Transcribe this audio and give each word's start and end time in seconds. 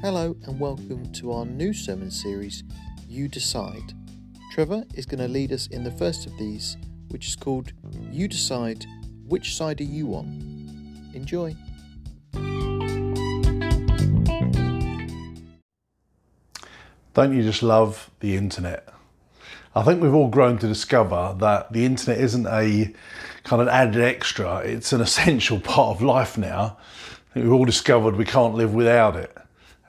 Hello 0.00 0.36
and 0.46 0.60
welcome 0.60 1.10
to 1.14 1.32
our 1.32 1.44
new 1.44 1.72
sermon 1.72 2.08
series, 2.08 2.62
You 3.08 3.26
Decide. 3.26 3.94
Trevor 4.52 4.84
is 4.94 5.04
going 5.04 5.18
to 5.18 5.26
lead 5.26 5.50
us 5.50 5.66
in 5.66 5.82
the 5.82 5.90
first 5.90 6.24
of 6.24 6.38
these, 6.38 6.76
which 7.08 7.26
is 7.26 7.34
called 7.34 7.72
You 8.12 8.28
Decide 8.28 8.86
Which 9.26 9.56
Side 9.56 9.80
Are 9.80 9.84
You 9.84 10.14
On? 10.14 11.10
Enjoy. 11.14 11.56
Don't 17.14 17.36
you 17.36 17.42
just 17.42 17.64
love 17.64 18.08
the 18.20 18.36
internet? 18.36 18.88
I 19.74 19.82
think 19.82 20.00
we've 20.00 20.14
all 20.14 20.28
grown 20.28 20.58
to 20.58 20.68
discover 20.68 21.34
that 21.40 21.72
the 21.72 21.84
internet 21.84 22.20
isn't 22.20 22.46
a 22.46 22.94
kind 23.42 23.60
of 23.60 23.66
added 23.66 24.00
extra, 24.00 24.58
it's 24.58 24.92
an 24.92 25.00
essential 25.08 25.58
part 25.58 25.96
of 25.96 26.02
life 26.02 26.38
now. 26.38 26.76
I 27.30 27.34
think 27.34 27.46
we've 27.46 27.52
all 27.52 27.64
discovered 27.64 28.14
we 28.14 28.24
can't 28.24 28.54
live 28.54 28.72
without 28.72 29.16
it. 29.16 29.36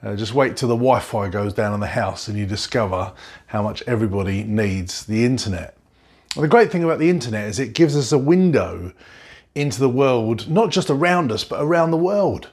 Uh, 0.02 0.16
just 0.16 0.32
wait 0.32 0.56
till 0.56 0.68
the 0.68 0.74
Wi 0.74 0.98
Fi 1.00 1.28
goes 1.28 1.52
down 1.52 1.74
in 1.74 1.80
the 1.80 1.86
house 1.86 2.26
and 2.26 2.38
you 2.38 2.46
discover 2.46 3.12
how 3.48 3.62
much 3.62 3.82
everybody 3.86 4.44
needs 4.44 5.04
the 5.04 5.24
internet. 5.26 5.76
the 6.36 6.48
great 6.48 6.72
thing 6.72 6.82
about 6.82 6.98
the 6.98 7.10
internet 7.10 7.48
is 7.48 7.58
it 7.58 7.74
gives 7.74 7.94
us 7.94 8.10
a 8.10 8.18
window 8.18 8.92
into 9.54 9.78
the 9.78 9.88
world, 9.90 10.48
not 10.48 10.70
just 10.70 10.88
around 10.88 11.30
us, 11.30 11.44
but 11.44 11.60
around 11.60 11.90
the 11.90 11.98
world. 11.98 12.48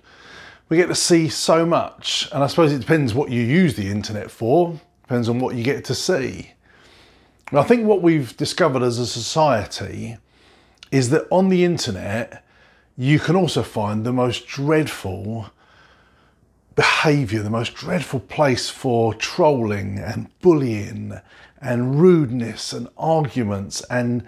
We 0.67 0.75
get 0.75 0.87
to 0.87 0.95
see 0.95 1.29
so 1.29 1.65
much, 1.65 2.27
and 2.33 2.43
I 2.43 2.47
suppose 2.47 2.73
it 2.73 2.79
depends 2.79 3.13
what 3.13 3.29
you 3.29 3.41
use 3.41 3.75
the 3.75 3.89
internet 3.89 4.29
for, 4.29 4.77
depends 5.03 5.29
on 5.29 5.39
what 5.39 5.55
you 5.55 5.63
get 5.63 5.85
to 5.85 5.95
see. 5.95 6.51
And 7.49 7.59
I 7.59 7.63
think 7.63 7.85
what 7.85 8.01
we've 8.01 8.35
discovered 8.35 8.83
as 8.83 8.99
a 8.99 9.07
society 9.07 10.17
is 10.91 11.11
that 11.11 11.25
on 11.31 11.47
the 11.47 11.63
internet, 11.63 12.43
you 12.97 13.19
can 13.19 13.37
also 13.37 13.63
find 13.63 14.05
the 14.05 14.11
most 14.11 14.47
dreadful 14.47 15.49
behaviour, 16.77 17.41
the 17.41 17.49
most 17.49 17.73
dreadful 17.73 18.19
place 18.19 18.69
for 18.69 19.13
trolling 19.15 19.97
and 19.97 20.29
bullying 20.41 21.19
and 21.59 21.99
rudeness 21.99 22.71
and 22.71 22.87
arguments 22.97 23.81
and 23.89 24.23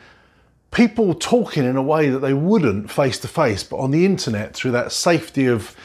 people 0.71 1.13
talking 1.13 1.63
in 1.63 1.77
a 1.77 1.81
way 1.81 2.09
that 2.09 2.19
they 2.19 2.33
wouldn't 2.33 2.89
face 2.89 3.19
to 3.19 3.27
face, 3.27 3.63
but 3.63 3.77
on 3.77 3.91
the 3.91 4.03
internet 4.03 4.55
through 4.55 4.71
that 4.71 4.91
safety 4.91 5.45
of 5.45 5.75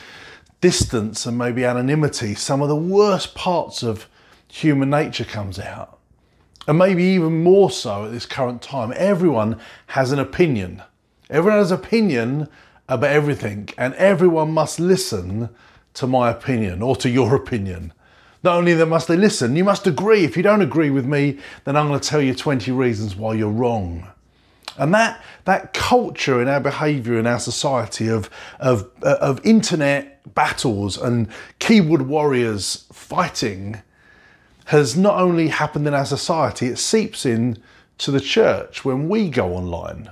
distance 0.62 1.26
and 1.26 1.36
maybe 1.36 1.66
anonymity, 1.66 2.34
some 2.34 2.62
of 2.62 2.68
the 2.68 2.74
worst 2.74 3.34
parts 3.34 3.82
of 3.82 4.08
human 4.48 4.88
nature 4.88 5.24
comes 5.24 5.58
out. 5.58 5.98
And 6.66 6.78
maybe 6.78 7.02
even 7.02 7.42
more 7.42 7.70
so 7.70 8.06
at 8.06 8.12
this 8.12 8.24
current 8.24 8.62
time. 8.62 8.90
Everyone 8.96 9.60
has 9.88 10.12
an 10.12 10.18
opinion. 10.18 10.82
Everyone 11.28 11.58
has 11.58 11.70
an 11.70 11.78
opinion 11.78 12.48
about 12.88 13.10
everything, 13.10 13.68
and 13.76 13.92
everyone 13.94 14.52
must 14.52 14.80
listen 14.80 15.50
to 15.94 16.06
my 16.06 16.30
opinion 16.30 16.82
or 16.82 16.96
to 16.96 17.08
your 17.08 17.34
opinion. 17.34 17.92
Not 18.42 18.56
only 18.56 18.74
that 18.74 18.86
must 18.86 19.08
they 19.08 19.16
listen, 19.16 19.56
you 19.56 19.64
must 19.64 19.86
agree. 19.86 20.24
If 20.24 20.36
you 20.36 20.42
don't 20.42 20.60
agree 20.60 20.90
with 20.90 21.06
me, 21.06 21.38
then 21.64 21.76
I'm 21.76 21.88
going 21.88 21.98
to 21.98 22.08
tell 22.08 22.20
you 22.20 22.34
20 22.34 22.70
reasons 22.72 23.16
why 23.16 23.34
you're 23.34 23.48
wrong. 23.48 24.06
And 24.76 24.92
that, 24.92 25.22
that 25.44 25.72
culture 25.72 26.42
in 26.42 26.48
our 26.48 26.60
behaviour 26.60 27.18
in 27.18 27.26
our 27.26 27.38
society 27.38 28.08
of, 28.08 28.28
of, 28.58 28.90
uh, 29.02 29.16
of 29.20 29.44
internet 29.46 30.34
battles 30.34 30.98
and 30.98 31.28
keyboard 31.58 32.02
warriors 32.02 32.86
fighting 32.92 33.80
has 34.66 34.96
not 34.96 35.20
only 35.20 35.48
happened 35.48 35.86
in 35.86 35.94
our 35.94 36.06
society, 36.06 36.66
it 36.66 36.78
seeps 36.78 37.24
in 37.24 37.58
to 37.98 38.10
the 38.10 38.20
church 38.20 38.84
when 38.84 39.08
we 39.08 39.28
go 39.28 39.54
online. 39.54 40.10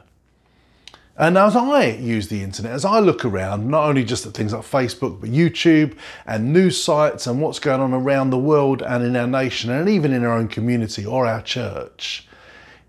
And 1.17 1.37
as 1.37 1.55
I 1.55 1.91
use 1.91 2.29
the 2.29 2.43
internet, 2.43 2.73
as 2.73 2.85
I 2.85 2.99
look 2.99 3.25
around, 3.25 3.69
not 3.69 3.87
only 3.87 4.03
just 4.03 4.25
at 4.25 4.33
things 4.33 4.53
like 4.53 4.63
Facebook, 4.63 5.21
but 5.21 5.31
YouTube 5.31 5.97
and 6.27 6.53
news 6.53 6.83
sites 6.83 7.27
and 7.27 7.41
what's 7.41 7.59
going 7.59 7.81
on 7.81 7.93
around 7.93 8.31
the 8.31 8.39
world 8.39 8.83
and 8.83 9.05
in 9.05 9.15
our 9.15 9.27
nation 9.27 9.71
and 9.71 9.89
even 9.89 10.13
in 10.13 10.25
our 10.25 10.33
own 10.33 10.49
community 10.49 11.05
or 11.05 11.27
our 11.27 11.43
church, 11.43 12.27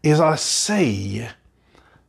is 0.04 0.20
I 0.20 0.36
see 0.36 1.28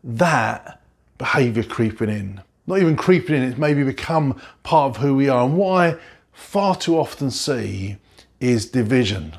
that 0.04 0.80
behaviour 1.18 1.64
creeping 1.64 2.10
in. 2.10 2.40
Not 2.66 2.78
even 2.78 2.96
creeping 2.96 3.34
in, 3.34 3.42
it's 3.42 3.58
maybe 3.58 3.82
become 3.82 4.40
part 4.62 4.90
of 4.90 5.02
who 5.02 5.16
we 5.16 5.28
are. 5.28 5.44
And 5.44 5.56
what 5.56 5.72
I 5.72 5.96
far 6.32 6.76
too 6.76 6.96
often 6.96 7.30
see 7.30 7.96
is 8.40 8.70
division. 8.70 9.34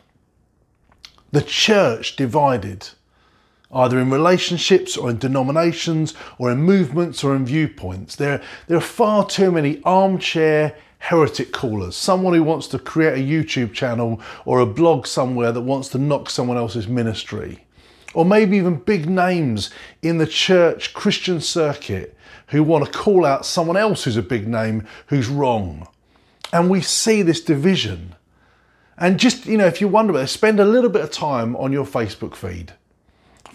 The 1.31 1.41
church 1.41 2.15
divided 2.15 2.89
either 3.75 3.99
in 3.99 4.09
relationships 4.09 4.95
or 4.95 5.09
in 5.09 5.17
denominations 5.17 6.13
or 6.37 6.49
in 6.49 6.59
movements 6.59 7.23
or 7.23 7.35
in 7.35 7.45
viewpoints. 7.45 8.15
There, 8.15 8.41
there 8.67 8.77
are 8.77 8.81
far 8.81 9.25
too 9.27 9.51
many 9.51 9.81
armchair 9.83 10.75
heretic 10.99 11.51
callers, 11.51 11.95
someone 11.95 12.33
who 12.33 12.41
wants 12.41 12.67
to 12.67 12.79
create 12.79 13.13
a 13.13 13.23
YouTube 13.23 13.73
channel 13.73 14.19
or 14.45 14.59
a 14.59 14.65
blog 14.65 15.05
somewhere 15.05 15.51
that 15.51 15.61
wants 15.61 15.89
to 15.89 15.97
knock 15.97 16.29
someone 16.29 16.57
else's 16.57 16.87
ministry. 16.87 17.65
Or 18.13 18.23
maybe 18.23 18.55
even 18.55 18.77
big 18.77 19.09
names 19.09 19.71
in 20.01 20.19
the 20.19 20.25
church 20.25 20.93
Christian 20.93 21.41
circuit 21.41 22.17
who 22.47 22.63
want 22.63 22.85
to 22.85 22.91
call 22.91 23.25
out 23.25 23.45
someone 23.45 23.75
else 23.75 24.05
who's 24.05 24.15
a 24.15 24.23
big 24.23 24.47
name 24.47 24.87
who's 25.07 25.27
wrong. 25.27 25.87
And 26.53 26.69
we 26.69 26.79
see 26.79 27.21
this 27.21 27.41
division. 27.41 28.15
And 28.97 29.19
just, 29.19 29.45
you 29.45 29.57
know, 29.57 29.65
if 29.65 29.81
you 29.81 29.89
wonder 29.89 30.11
about 30.11 30.23
it, 30.23 30.27
spend 30.27 30.61
a 30.61 30.65
little 30.65 30.89
bit 30.89 31.01
of 31.01 31.11
time 31.11 31.57
on 31.57 31.73
your 31.73 31.85
Facebook 31.85 32.35
feed 32.35 32.71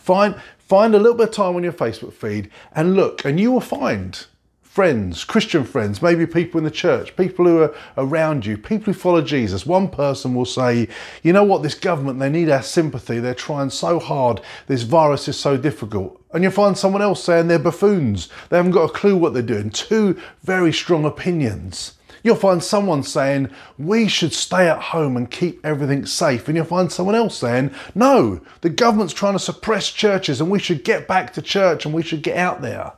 Find, 0.00 0.34
find 0.58 0.94
a 0.94 0.98
little 0.98 1.16
bit 1.16 1.28
of 1.28 1.34
time 1.34 1.56
on 1.56 1.62
your 1.62 1.72
Facebook 1.72 2.12
feed 2.12 2.50
and 2.72 2.94
look, 2.94 3.24
and 3.24 3.38
you 3.38 3.52
will 3.52 3.60
find 3.60 4.26
friends, 4.62 5.24
Christian 5.24 5.64
friends, 5.64 6.00
maybe 6.00 6.24
people 6.26 6.56
in 6.56 6.64
the 6.64 6.70
church, 6.70 7.16
people 7.16 7.44
who 7.44 7.60
are 7.60 7.74
around 7.98 8.46
you, 8.46 8.56
people 8.56 8.92
who 8.92 8.98
follow 8.98 9.20
Jesus. 9.20 9.66
One 9.66 9.88
person 9.88 10.32
will 10.32 10.44
say, 10.44 10.88
you 11.24 11.32
know 11.32 11.42
what, 11.42 11.64
this 11.64 11.74
government, 11.74 12.20
they 12.20 12.30
need 12.30 12.48
our 12.48 12.62
sympathy. 12.62 13.18
They're 13.18 13.34
trying 13.34 13.70
so 13.70 13.98
hard. 13.98 14.40
This 14.68 14.82
virus 14.82 15.26
is 15.26 15.36
so 15.36 15.56
difficult. 15.56 16.22
And 16.32 16.44
you'll 16.44 16.52
find 16.52 16.78
someone 16.78 17.02
else 17.02 17.22
saying 17.22 17.48
they're 17.48 17.58
buffoons. 17.58 18.28
They 18.48 18.56
haven't 18.56 18.72
got 18.72 18.88
a 18.88 18.92
clue 18.92 19.16
what 19.16 19.34
they're 19.34 19.42
doing. 19.42 19.70
Two 19.70 20.18
very 20.44 20.72
strong 20.72 21.04
opinions. 21.04 21.94
You'll 22.22 22.36
find 22.36 22.62
someone 22.62 23.02
saying, 23.02 23.50
we 23.78 24.08
should 24.08 24.32
stay 24.32 24.68
at 24.68 24.80
home 24.80 25.16
and 25.16 25.30
keep 25.30 25.64
everything 25.64 26.04
safe. 26.06 26.48
And 26.48 26.56
you'll 26.56 26.66
find 26.66 26.92
someone 26.92 27.14
else 27.14 27.36
saying, 27.36 27.72
no, 27.94 28.40
the 28.60 28.70
government's 28.70 29.14
trying 29.14 29.32
to 29.34 29.38
suppress 29.38 29.90
churches 29.90 30.40
and 30.40 30.50
we 30.50 30.58
should 30.58 30.84
get 30.84 31.08
back 31.08 31.32
to 31.34 31.42
church 31.42 31.84
and 31.84 31.94
we 31.94 32.02
should 32.02 32.22
get 32.22 32.36
out 32.36 32.60
there. 32.60 32.92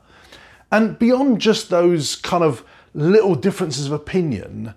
And 0.71 0.97
beyond 0.99 1.39
just 1.39 1.69
those 1.69 2.15
kind 2.15 2.43
of 2.43 2.65
little 2.93 3.35
differences 3.35 3.87
of 3.87 3.93
opinion, 3.93 4.73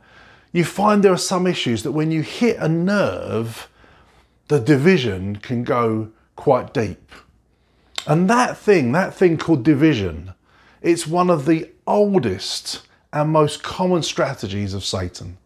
you 0.52 0.64
find 0.64 1.02
there 1.02 1.12
are 1.12 1.18
some 1.18 1.46
issues 1.46 1.82
that 1.82 1.92
when 1.92 2.10
you 2.10 2.22
hit 2.22 2.56
a 2.58 2.68
nerve, 2.68 3.68
the 4.48 4.60
division 4.60 5.36
can 5.36 5.64
go 5.64 6.10
quite 6.36 6.72
deep. 6.72 7.10
And 8.06 8.30
that 8.30 8.56
thing, 8.56 8.92
that 8.92 9.14
thing 9.14 9.36
called 9.36 9.64
division, 9.64 10.34
it's 10.80 11.06
one 11.06 11.30
of 11.30 11.46
the 11.46 11.70
oldest 11.86 12.86
and 13.16 13.30
most 13.30 13.62
common 13.62 14.02
strategies 14.02 14.74
of 14.74 14.84
Satan. 14.84 15.38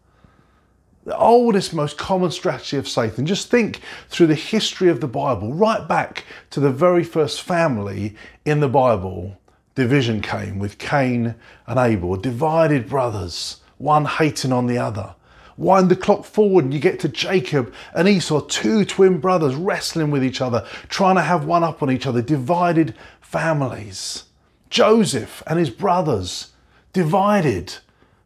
The 1.05 1.17
oldest, 1.17 1.73
most 1.73 1.97
common 1.97 2.29
strategy 2.29 2.75
of 2.75 2.85
Satan. 2.85 3.25
Just 3.25 3.49
think 3.49 3.79
through 4.09 4.27
the 4.27 4.35
history 4.35 4.89
of 4.89 4.99
the 4.99 5.07
Bible, 5.07 5.53
right 5.53 5.87
back 5.87 6.25
to 6.49 6.59
the 6.59 6.69
very 6.69 7.05
first 7.05 7.41
family 7.41 8.13
in 8.43 8.59
the 8.59 8.67
Bible. 8.67 9.37
Division 9.73 10.21
came 10.21 10.59
with 10.59 10.79
Cain 10.79 11.35
and 11.65 11.79
Abel, 11.79 12.17
divided 12.17 12.89
brothers, 12.89 13.61
one 13.77 14.03
hating 14.03 14.51
on 14.51 14.67
the 14.67 14.77
other. 14.77 15.15
Wind 15.55 15.89
the 15.89 15.95
clock 15.95 16.25
forward 16.25 16.65
and 16.65 16.73
you 16.73 16.79
get 16.81 16.99
to 16.99 17.07
Jacob 17.07 17.73
and 17.95 18.05
Esau, 18.05 18.41
two 18.41 18.83
twin 18.83 19.19
brothers 19.19 19.55
wrestling 19.55 20.11
with 20.11 20.25
each 20.25 20.41
other, 20.41 20.67
trying 20.89 21.15
to 21.15 21.21
have 21.21 21.45
one 21.45 21.63
up 21.63 21.81
on 21.81 21.89
each 21.89 22.05
other, 22.05 22.21
divided 22.21 22.95
families. 23.21 24.25
Joseph 24.69 25.41
and 25.47 25.57
his 25.57 25.69
brothers, 25.69 26.50
divided, 26.93 27.75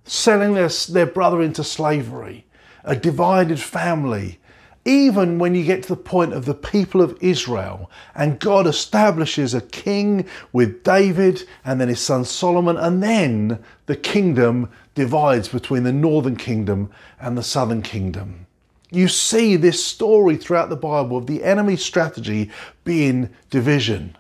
selling 0.04 0.54
their, 0.54 0.70
their 0.90 1.06
brother 1.06 1.42
into 1.42 1.64
slavery, 1.64 2.46
a 2.84 2.96
divided 2.96 3.60
family. 3.60 4.40
Even 4.88 5.40
when 5.40 5.56
you 5.56 5.64
get 5.64 5.82
to 5.84 5.90
the 5.90 5.96
point 5.96 6.34
of 6.34 6.46
the 6.46 6.54
people 6.54 7.02
of 7.02 7.18
Israel 7.20 7.90
and 8.14 8.40
God 8.40 8.68
establishes 8.68 9.56
a 9.56 9.62
king 9.62 10.28
with 10.54 10.84
David 10.84 11.48
and 11.64 11.82
then 11.82 11.88
his 11.88 12.00
son 12.00 12.24
Solomon, 12.24 12.78
and 12.78 13.02
then 13.02 13.64
the 13.88 13.96
kingdom 13.96 14.70
divides 14.94 15.48
between 15.48 15.84
the 15.84 15.92
northern 15.92 16.36
kingdom 16.36 16.92
and 17.20 17.36
the 17.36 17.44
southern 17.44 17.82
kingdom. 17.82 18.46
You 18.92 19.08
see 19.08 19.56
this 19.56 19.84
story 19.84 20.38
throughout 20.38 20.70
the 20.70 20.76
Bible 20.76 21.18
of 21.18 21.26
the 21.26 21.44
enemy's 21.44 21.84
strategy 21.84 22.52
being 22.84 23.30
division. 23.50 24.16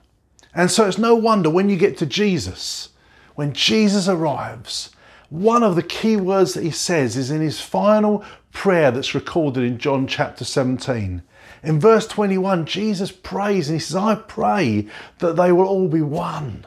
And 0.56 0.72
so 0.72 0.88
it's 0.88 0.98
no 0.98 1.16
wonder 1.16 1.50
when 1.50 1.70
you 1.70 1.78
get 1.78 1.98
to 2.00 2.06
Jesus, 2.06 2.90
when 3.36 3.54
Jesus 3.54 4.08
arrives, 4.08 4.90
one 5.30 5.64
of 5.64 5.76
the 5.76 5.84
key 5.84 6.16
words 6.16 6.54
that 6.54 6.64
he 6.64 6.72
says 6.72 7.16
is 7.18 7.32
in 7.32 7.42
his 7.42 7.62
final 7.62 8.24
prayer 8.52 8.92
that's 8.92 9.14
recorded 9.16 9.64
in 9.64 9.78
John 9.78 10.08
chapter 10.08 10.46
17. 10.46 11.22
In 11.64 11.80
verse 11.80 12.08
21, 12.08 12.66
Jesus 12.66 13.12
prays 13.12 13.70
and 13.70 13.76
he 13.76 13.80
says, 13.80 13.96
I 13.96 14.16
pray 14.16 14.88
that 15.20 15.36
they 15.36 15.52
will 15.52 15.68
all 15.68 15.88
be 15.88 16.02
one. 16.02 16.66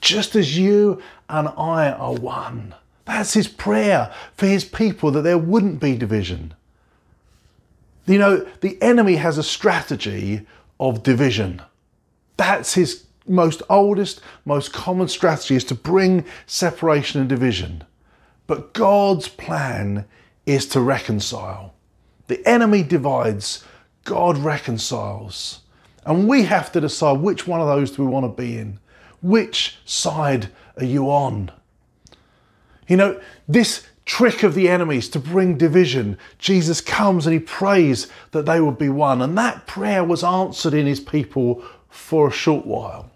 Just 0.00 0.34
as 0.34 0.58
you 0.58 1.00
and 1.28 1.48
I 1.48 1.90
are 1.90 2.14
one. 2.14 2.74
That's 3.04 3.34
his 3.34 3.48
prayer 3.48 4.12
for 4.34 4.46
his 4.46 4.64
people 4.64 5.10
that 5.12 5.22
there 5.22 5.38
wouldn't 5.38 5.80
be 5.80 5.96
division. 5.96 6.54
You 8.06 8.18
know, 8.18 8.46
the 8.60 8.80
enemy 8.82 9.16
has 9.16 9.38
a 9.38 9.42
strategy 9.42 10.46
of 10.78 11.02
division. 11.02 11.62
That's 12.36 12.74
his 12.74 13.05
most 13.28 13.62
oldest, 13.68 14.20
most 14.44 14.72
common 14.72 15.08
strategy 15.08 15.56
is 15.56 15.64
to 15.64 15.74
bring 15.74 16.24
separation 16.46 17.20
and 17.20 17.28
division. 17.28 17.84
But 18.46 18.72
God's 18.72 19.28
plan 19.28 20.06
is 20.44 20.66
to 20.68 20.80
reconcile. 20.80 21.74
The 22.28 22.46
enemy 22.46 22.82
divides, 22.82 23.64
God 24.04 24.38
reconciles. 24.38 25.60
And 26.04 26.28
we 26.28 26.44
have 26.44 26.70
to 26.72 26.80
decide 26.80 27.20
which 27.20 27.46
one 27.46 27.60
of 27.60 27.66
those 27.66 27.90
do 27.90 28.04
we 28.04 28.08
want 28.08 28.24
to 28.24 28.42
be 28.42 28.56
in? 28.56 28.78
Which 29.22 29.78
side 29.84 30.50
are 30.76 30.84
you 30.84 31.10
on? 31.10 31.50
You 32.86 32.96
know, 32.96 33.20
this 33.48 33.84
trick 34.04 34.44
of 34.44 34.54
the 34.54 34.68
enemies 34.68 35.08
to 35.08 35.18
bring 35.18 35.58
division, 35.58 36.16
Jesus 36.38 36.80
comes 36.80 37.26
and 37.26 37.34
he 37.34 37.40
prays 37.40 38.06
that 38.30 38.46
they 38.46 38.60
would 38.60 38.78
be 38.78 38.88
one. 38.88 39.20
And 39.20 39.36
that 39.36 39.66
prayer 39.66 40.04
was 40.04 40.22
answered 40.22 40.74
in 40.74 40.86
his 40.86 41.00
people 41.00 41.64
for 41.88 42.28
a 42.28 42.32
short 42.32 42.64
while. 42.64 43.10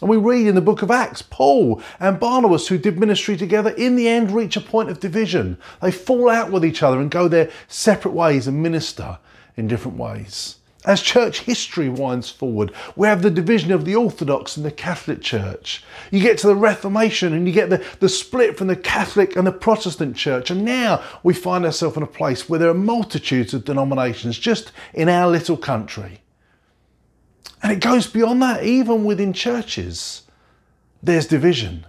And 0.00 0.10
we 0.10 0.16
read 0.16 0.46
in 0.46 0.54
the 0.54 0.60
book 0.60 0.82
of 0.82 0.90
Acts, 0.90 1.22
Paul 1.22 1.80
and 1.98 2.20
Barnabas, 2.20 2.68
who 2.68 2.76
did 2.76 2.98
ministry 2.98 3.36
together, 3.36 3.70
in 3.70 3.96
the 3.96 4.08
end 4.08 4.30
reach 4.30 4.56
a 4.56 4.60
point 4.60 4.90
of 4.90 5.00
division. 5.00 5.56
They 5.80 5.90
fall 5.90 6.28
out 6.28 6.50
with 6.50 6.64
each 6.64 6.82
other 6.82 7.00
and 7.00 7.10
go 7.10 7.28
their 7.28 7.50
separate 7.68 8.12
ways 8.12 8.46
and 8.46 8.62
minister 8.62 9.18
in 9.56 9.68
different 9.68 9.96
ways. 9.96 10.56
As 10.84 11.02
church 11.02 11.40
history 11.40 11.88
winds 11.88 12.30
forward, 12.30 12.72
we 12.94 13.08
have 13.08 13.22
the 13.22 13.30
division 13.30 13.72
of 13.72 13.84
the 13.84 13.96
Orthodox 13.96 14.56
and 14.56 14.64
the 14.64 14.70
Catholic 14.70 15.20
Church. 15.20 15.82
You 16.12 16.20
get 16.20 16.38
to 16.38 16.46
the 16.46 16.54
Reformation 16.54 17.32
and 17.32 17.44
you 17.44 17.52
get 17.52 17.70
the, 17.70 17.84
the 17.98 18.08
split 18.08 18.56
from 18.56 18.68
the 18.68 18.76
Catholic 18.76 19.34
and 19.34 19.44
the 19.46 19.52
Protestant 19.52 20.16
Church. 20.16 20.48
And 20.48 20.64
now 20.64 21.02
we 21.24 21.34
find 21.34 21.64
ourselves 21.64 21.96
in 21.96 22.04
a 22.04 22.06
place 22.06 22.48
where 22.48 22.60
there 22.60 22.70
are 22.70 22.74
multitudes 22.74 23.52
of 23.52 23.64
denominations 23.64 24.38
just 24.38 24.70
in 24.94 25.08
our 25.08 25.28
little 25.28 25.56
country. 25.56 26.20
And 27.62 27.72
it 27.72 27.80
goes 27.80 28.06
beyond 28.06 28.42
that, 28.42 28.64
even 28.64 29.04
within 29.04 29.32
churches, 29.32 30.22
there's 31.02 31.26
division. 31.26 31.86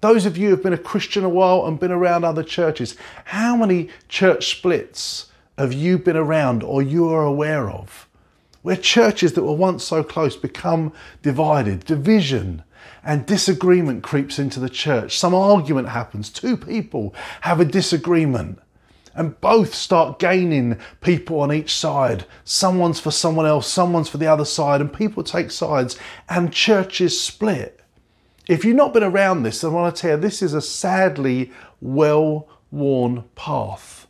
Those 0.00 0.26
of 0.26 0.38
you 0.38 0.46
who 0.46 0.54
have 0.54 0.62
been 0.62 0.72
a 0.72 0.78
Christian 0.78 1.24
a 1.24 1.28
while 1.28 1.66
and 1.66 1.80
been 1.80 1.90
around 1.90 2.24
other 2.24 2.44
churches, 2.44 2.96
how 3.24 3.56
many 3.56 3.88
church 4.08 4.50
splits 4.50 5.26
have 5.56 5.72
you 5.72 5.98
been 5.98 6.16
around 6.16 6.62
or 6.62 6.82
you 6.82 7.08
are 7.08 7.24
aware 7.24 7.68
of? 7.68 8.08
Where 8.62 8.76
churches 8.76 9.32
that 9.32 9.42
were 9.42 9.52
once 9.52 9.84
so 9.84 10.04
close 10.04 10.36
become 10.36 10.92
divided, 11.22 11.84
division 11.84 12.62
and 13.02 13.26
disagreement 13.26 14.02
creeps 14.02 14.38
into 14.38 14.60
the 14.60 14.68
church. 14.68 15.18
Some 15.18 15.34
argument 15.34 15.88
happens, 15.88 16.30
two 16.30 16.56
people 16.56 17.14
have 17.42 17.60
a 17.60 17.64
disagreement 17.64 18.60
and 19.18 19.38
both 19.40 19.74
start 19.74 20.20
gaining 20.20 20.78
people 21.00 21.40
on 21.40 21.52
each 21.52 21.74
side. 21.74 22.24
Someone's 22.44 23.00
for 23.00 23.10
someone 23.10 23.46
else, 23.46 23.66
someone's 23.66 24.08
for 24.08 24.16
the 24.16 24.28
other 24.28 24.44
side, 24.44 24.80
and 24.80 24.92
people 24.92 25.24
take 25.24 25.50
sides, 25.50 25.98
and 26.28 26.52
churches 26.52 27.20
split. 27.20 27.80
If 28.46 28.64
you've 28.64 28.76
not 28.76 28.94
been 28.94 29.02
around 29.02 29.42
this, 29.42 29.64
I 29.64 29.68
want 29.68 29.94
to 29.94 30.00
tell 30.00 30.12
you 30.12 30.16
this 30.18 30.40
is 30.40 30.54
a 30.54 30.62
sadly 30.62 31.50
well 31.80 32.48
worn 32.70 33.24
path. 33.34 34.06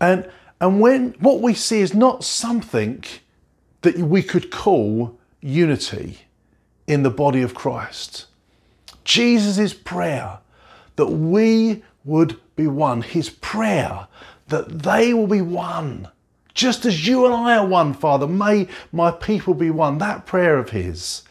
And, 0.00 0.28
and 0.60 0.80
when 0.80 1.10
what 1.20 1.40
we 1.40 1.54
see 1.54 1.80
is 1.80 1.94
not 1.94 2.24
something 2.24 3.04
that 3.82 3.96
we 3.96 4.24
could 4.24 4.50
call 4.50 5.16
unity 5.40 6.18
in 6.88 7.04
the 7.04 7.10
body 7.10 7.42
of 7.42 7.54
Christ. 7.54 8.26
Jesus' 9.04 9.72
prayer 9.72 10.40
that 10.96 11.06
we 11.06 11.84
would 12.08 12.40
be 12.56 12.66
one, 12.66 13.02
his 13.02 13.30
prayer 13.30 14.08
that 14.48 14.82
they 14.82 15.14
will 15.14 15.26
be 15.26 15.42
one. 15.42 16.08
Just 16.54 16.84
as 16.84 17.06
you 17.06 17.24
and 17.24 17.34
I 17.34 17.56
are 17.58 17.66
one, 17.66 17.94
Father, 17.94 18.26
may 18.26 18.66
my 18.90 19.10
people 19.10 19.54
be 19.54 19.70
one. 19.70 19.98
That 19.98 20.26
prayer 20.26 20.58
of 20.58 20.70
his 20.70 21.22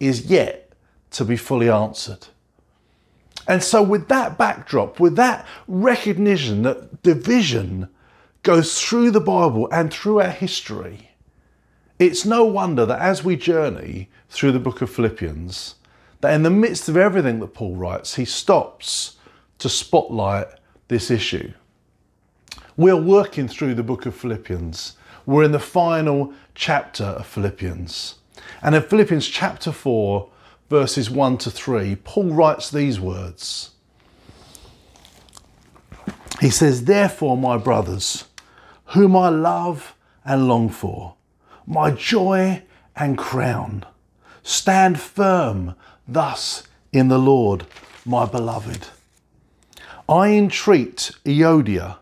is 0.00 0.26
yet 0.26 0.72
to 1.12 1.24
be 1.24 1.36
fully 1.36 1.70
answered. 1.70 2.26
And 3.46 3.62
so, 3.62 3.82
with 3.82 4.08
that 4.08 4.38
backdrop, 4.38 4.98
with 4.98 5.16
that 5.16 5.46
recognition 5.68 6.62
that 6.62 7.02
division 7.02 7.88
goes 8.42 8.80
through 8.80 9.10
the 9.10 9.20
Bible 9.20 9.68
and 9.70 9.92
through 9.92 10.20
our 10.20 10.30
history, 10.30 11.10
it's 11.98 12.24
no 12.24 12.44
wonder 12.44 12.86
that 12.86 13.00
as 13.00 13.22
we 13.22 13.36
journey 13.36 14.08
through 14.28 14.52
the 14.52 14.58
book 14.58 14.82
of 14.82 14.90
Philippians, 14.90 15.76
that 16.20 16.34
in 16.34 16.42
the 16.42 16.50
midst 16.50 16.88
of 16.88 16.96
everything 16.96 17.40
that 17.40 17.54
Paul 17.54 17.76
writes, 17.76 18.14
he 18.14 18.24
stops 18.24 19.16
to 19.62 19.68
spotlight 19.68 20.46
this 20.88 21.10
issue. 21.10 21.52
We're 22.76 22.96
working 22.96 23.48
through 23.48 23.74
the 23.74 23.82
book 23.82 24.06
of 24.06 24.14
Philippians. 24.14 24.96
We're 25.24 25.44
in 25.44 25.52
the 25.52 25.60
final 25.60 26.32
chapter 26.54 27.04
of 27.04 27.26
Philippians. 27.26 28.16
And 28.60 28.74
in 28.74 28.82
Philippians 28.82 29.28
chapter 29.28 29.70
4, 29.72 30.28
verses 30.68 31.10
1 31.10 31.38
to 31.38 31.50
3, 31.50 31.96
Paul 31.96 32.32
writes 32.32 32.70
these 32.70 32.98
words. 32.98 33.70
He 36.40 36.50
says, 36.50 36.84
Therefore, 36.84 37.36
my 37.36 37.56
brothers, 37.56 38.24
whom 38.86 39.16
I 39.16 39.28
love 39.28 39.94
and 40.24 40.48
long 40.48 40.70
for, 40.70 41.14
my 41.66 41.92
joy 41.92 42.62
and 42.96 43.16
crown, 43.16 43.84
stand 44.42 44.98
firm 44.98 45.76
thus 46.08 46.64
in 46.92 47.08
the 47.08 47.18
Lord, 47.18 47.64
my 48.04 48.26
beloved. 48.26 48.88
I 50.12 50.32
entreat 50.32 51.12
Euodia 51.24 51.96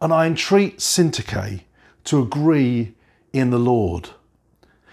and 0.00 0.10
I 0.10 0.24
entreat 0.24 0.78
Syntyche 0.78 1.64
to 2.04 2.22
agree 2.22 2.94
in 3.34 3.50
the 3.50 3.58
Lord. 3.58 4.08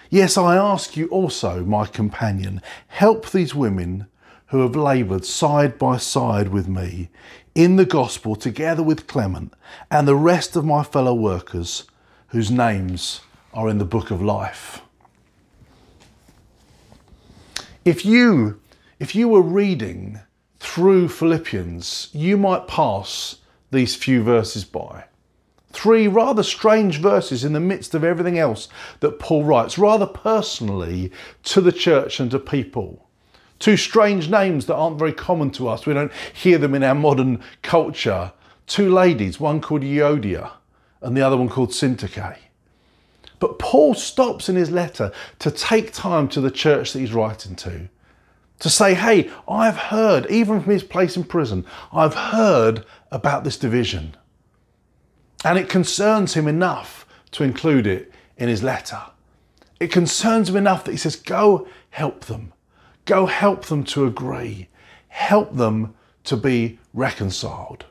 Yes, 0.09 0.38
I 0.38 0.57
ask 0.57 0.97
you 0.97 1.07
also, 1.07 1.63
my 1.63 1.85
companion, 1.85 2.61
help 2.88 3.31
these 3.31 3.56
women 3.56 4.07
who 4.47 4.59
have 4.59 4.75
laboured 4.75 5.23
side 5.23 5.79
by 5.79 5.95
side 5.95 6.50
with 6.50 6.67
me 6.67 7.07
in 7.56 7.77
the 7.77 7.85
gospel 7.85 8.35
together 8.35 8.83
with 8.83 9.07
Clement 9.07 9.53
and 9.89 10.06
the 10.06 10.17
rest 10.17 10.57
of 10.57 10.65
my 10.65 10.83
fellow 10.83 11.13
workers 11.13 11.85
whose 12.27 12.51
names 12.51 13.21
are 13.53 13.69
in 13.69 13.77
the 13.77 13.85
book 13.85 14.11
of 14.11 14.21
life. 14.21 14.81
If 17.85 18.03
you 18.03 18.59
if 19.00 19.15
you 19.15 19.29
were 19.29 19.41
reading 19.41 20.19
through 20.59 21.07
Philippians, 21.07 22.09
you 22.11 22.37
might 22.37 22.68
pass 22.68 23.37
these 23.71 23.95
few 23.95 24.23
verses 24.23 24.63
by. 24.66 25.06
Three 25.71 26.07
rather 26.07 26.44
strange 26.44 26.99
verses 26.99 27.44
in 27.44 27.54
the 27.54 27.59
midst 27.59 27.94
of 27.94 28.04
everything 28.04 28.39
else 28.39 28.68
that 28.99 29.19
Paul 29.19 29.44
writes, 29.44 29.78
rather 29.78 30.07
personally 30.07 31.11
to 31.44 31.61
the 31.61 31.71
church 31.71 32.19
and 32.19 32.31
to 32.31 32.39
people. 32.39 33.07
Two 33.59 33.78
strange 33.78 34.30
names 34.30 34.66
that 34.66 34.75
aren't 34.75 34.97
very 34.97 35.13
common 35.13 35.51
to 35.51 35.68
us. 35.68 35.85
We 35.85 35.94
don't 35.94 36.11
hear 36.33 36.57
them 36.57 36.73
in 36.73 36.83
our 36.83 36.95
modern 36.95 37.44
culture. 37.61 38.31
Two 38.68 38.92
ladies, 38.92 39.39
one 39.39 39.61
called 39.61 39.81
Euodia 39.81 40.51
and 41.01 41.16
the 41.16 41.21
other 41.21 41.37
one 41.37 41.49
called 41.49 41.69
Syntyche. 41.69 42.37
But 43.39 43.59
Paul 43.59 43.94
stops 43.94 44.49
in 44.49 44.56
his 44.56 44.71
letter 44.71 45.11
to 45.39 45.51
take 45.51 45.94
time 45.94 46.28
to 46.30 46.42
the 46.42 46.51
church 46.51 46.94
that 46.94 46.99
he's 46.99 47.13
writing 47.13 47.56
to 47.57 47.89
to 48.59 48.69
say, 48.69 48.94
hey, 48.94 49.30
I've 49.47 49.78
heard, 49.78 50.25
even 50.30 50.61
from 50.61 50.71
his 50.71 50.83
place 50.83 51.16
in 51.16 51.23
prison, 51.23 51.66
I've 51.92 52.13
heard 52.13 52.85
about 53.11 53.44
this 53.44 53.57
division. 53.57 54.16
And 55.45 55.57
it 55.57 55.69
concerns 55.69 56.33
him 56.33 56.47
enough 56.47 57.06
to 57.31 57.44
include 57.44 57.87
it 57.87 58.11
in 58.37 58.49
his 58.49 58.61
letter. 58.61 59.01
It 59.80 59.92
concerns 59.92 60.49
him 60.49 60.57
enough 60.57 60.83
that 60.83 60.92
he 60.92 60.97
says, 60.97 61.16
go 61.16 61.68
help 61.92 62.25
them. 62.25 62.54
Go 63.06 63.25
help 63.25 63.66
them 63.66 63.83
to 63.85 64.06
agree. 64.06 64.68
Help 65.07 65.56
them 65.56 65.95
to 66.25 66.35
be 66.35 66.80
reconciled. 66.94 67.85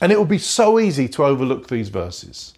And 0.00 0.12
it 0.12 0.18
would 0.18 0.28
be 0.28 0.38
so 0.38 0.78
easy 0.78 1.08
to 1.08 1.24
overlook 1.24 1.68
these 1.68 1.88
verses. 1.88 2.54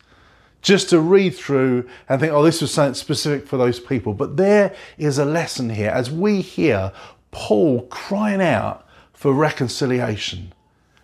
Just 0.61 0.91
to 0.91 1.01
read 1.01 1.35
through 1.35 1.89
and 2.09 2.21
think, 2.21 2.33
oh, 2.33 2.43
this 2.43 2.61
was 2.61 2.75
something 2.75 2.95
specific 2.95 3.47
for 3.47 3.57
those 3.57 3.81
people. 3.81 4.13
But 4.13 4.37
there 4.37 4.75
is 4.99 5.19
a 5.19 5.25
lesson 5.25 5.71
here 5.71 5.91
as 5.91 6.11
we 6.11 6.41
hear 6.41 6.93
Paul 7.31 7.87
crying 7.89 8.41
out 8.41 8.87
for 9.13 9.33
reconciliation. 9.33 10.53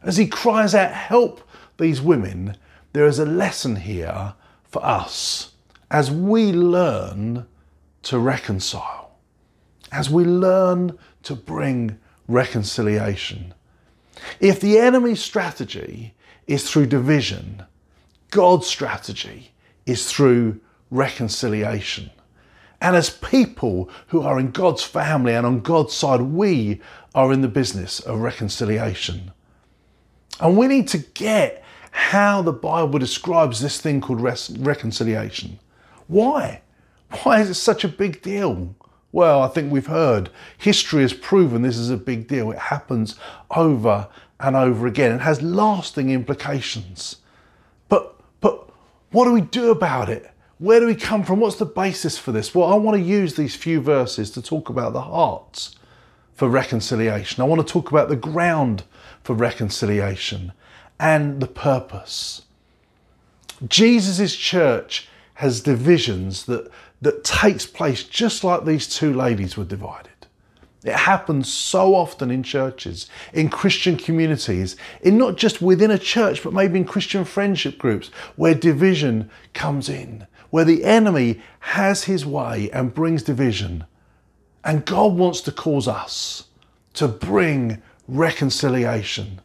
As 0.02 0.16
he 0.16 0.26
cries 0.26 0.74
out, 0.74 0.92
Help 0.92 1.40
these 1.78 2.00
women, 2.00 2.56
there 2.92 3.06
is 3.06 3.18
a 3.18 3.24
lesson 3.24 3.76
here 3.76 4.34
for 4.64 4.84
us 4.84 5.52
as 5.90 6.10
we 6.10 6.52
learn 6.52 7.46
to 8.02 8.18
reconcile, 8.18 9.16
as 9.92 10.10
we 10.10 10.24
learn 10.24 10.98
to 11.22 11.34
bring 11.34 11.98
reconciliation. 12.28 13.54
If 14.40 14.60
the 14.60 14.78
enemy's 14.78 15.20
strategy 15.20 16.14
is 16.46 16.68
through 16.68 16.86
division, 16.86 17.64
God's 18.30 18.66
strategy 18.66 19.52
is 19.86 20.10
through 20.10 20.60
reconciliation. 20.90 22.10
And 22.80 22.96
as 22.96 23.10
people 23.10 23.88
who 24.08 24.22
are 24.22 24.38
in 24.38 24.50
God's 24.50 24.82
family 24.82 25.34
and 25.34 25.46
on 25.46 25.60
God's 25.60 25.94
side, 25.94 26.20
we 26.20 26.80
are 27.14 27.32
in 27.32 27.40
the 27.40 27.48
business 27.48 28.00
of 28.00 28.20
reconciliation. 28.20 29.32
And 30.40 30.56
we 30.56 30.66
need 30.66 30.88
to 30.88 30.98
get 30.98 31.64
how 31.92 32.42
the 32.42 32.52
Bible 32.52 32.98
describes 32.98 33.60
this 33.60 33.80
thing 33.80 34.00
called 34.00 34.20
reconciliation. 34.20 35.60
Why? 36.08 36.60
Why 37.22 37.40
is 37.40 37.50
it 37.50 37.54
such 37.54 37.84
a 37.84 37.88
big 37.88 38.20
deal? 38.20 38.74
Well, 39.12 39.42
I 39.42 39.48
think 39.48 39.70
we've 39.70 39.86
heard 39.86 40.28
history 40.58 41.02
has 41.02 41.12
proven 41.12 41.62
this 41.62 41.78
is 41.78 41.90
a 41.90 41.96
big 41.96 42.26
deal. 42.26 42.50
It 42.50 42.58
happens 42.58 43.14
over 43.52 44.08
and 44.40 44.56
over 44.56 44.88
again 44.88 45.12
and 45.12 45.20
has 45.20 45.40
lasting 45.40 46.10
implications. 46.10 47.18
But 47.88 48.16
but 48.40 48.68
what 49.12 49.26
do 49.26 49.32
we 49.32 49.42
do 49.42 49.70
about 49.70 50.08
it? 50.08 50.28
Where 50.64 50.80
do 50.80 50.86
we 50.86 50.94
come 50.94 51.24
from? 51.24 51.40
What's 51.40 51.56
the 51.56 51.66
basis 51.66 52.16
for 52.16 52.32
this? 52.32 52.54
Well, 52.54 52.72
I 52.72 52.76
want 52.76 52.96
to 52.96 53.04
use 53.04 53.34
these 53.34 53.54
few 53.54 53.82
verses 53.82 54.30
to 54.30 54.40
talk 54.40 54.70
about 54.70 54.94
the 54.94 55.02
hearts 55.02 55.76
for 56.32 56.48
reconciliation. 56.48 57.42
I 57.42 57.44
want 57.44 57.60
to 57.60 57.70
talk 57.70 57.90
about 57.90 58.08
the 58.08 58.16
ground 58.16 58.84
for 59.22 59.34
reconciliation 59.34 60.52
and 60.98 61.42
the 61.42 61.48
purpose. 61.48 62.46
Jesus' 63.68 64.34
church 64.34 65.06
has 65.34 65.60
divisions 65.60 66.46
that, 66.46 66.70
that 67.02 67.24
takes 67.24 67.66
place 67.66 68.02
just 68.02 68.42
like 68.42 68.64
these 68.64 68.88
two 68.88 69.12
ladies 69.12 69.58
were 69.58 69.64
divided. 69.64 70.12
It 70.82 70.96
happens 70.96 71.52
so 71.52 71.94
often 71.94 72.30
in 72.30 72.42
churches, 72.42 73.06
in 73.34 73.50
Christian 73.50 73.98
communities, 73.98 74.76
in 75.02 75.18
not 75.18 75.36
just 75.36 75.60
within 75.60 75.90
a 75.90 75.98
church, 75.98 76.42
but 76.42 76.54
maybe 76.54 76.78
in 76.78 76.86
Christian 76.86 77.26
friendship 77.26 77.76
groups 77.76 78.08
where 78.36 78.54
division 78.54 79.30
comes 79.52 79.90
in, 79.90 80.26
where 80.54 80.64
the 80.64 80.84
enemy 80.84 81.40
has 81.58 82.04
his 82.04 82.24
way 82.24 82.70
and 82.70 82.94
brings 82.94 83.24
division. 83.24 83.84
And 84.62 84.84
God 84.84 85.14
wants 85.14 85.40
to 85.40 85.50
cause 85.50 85.88
us 85.88 86.44
to 86.92 87.08
bring 87.08 87.82
reconciliation. 88.06 89.40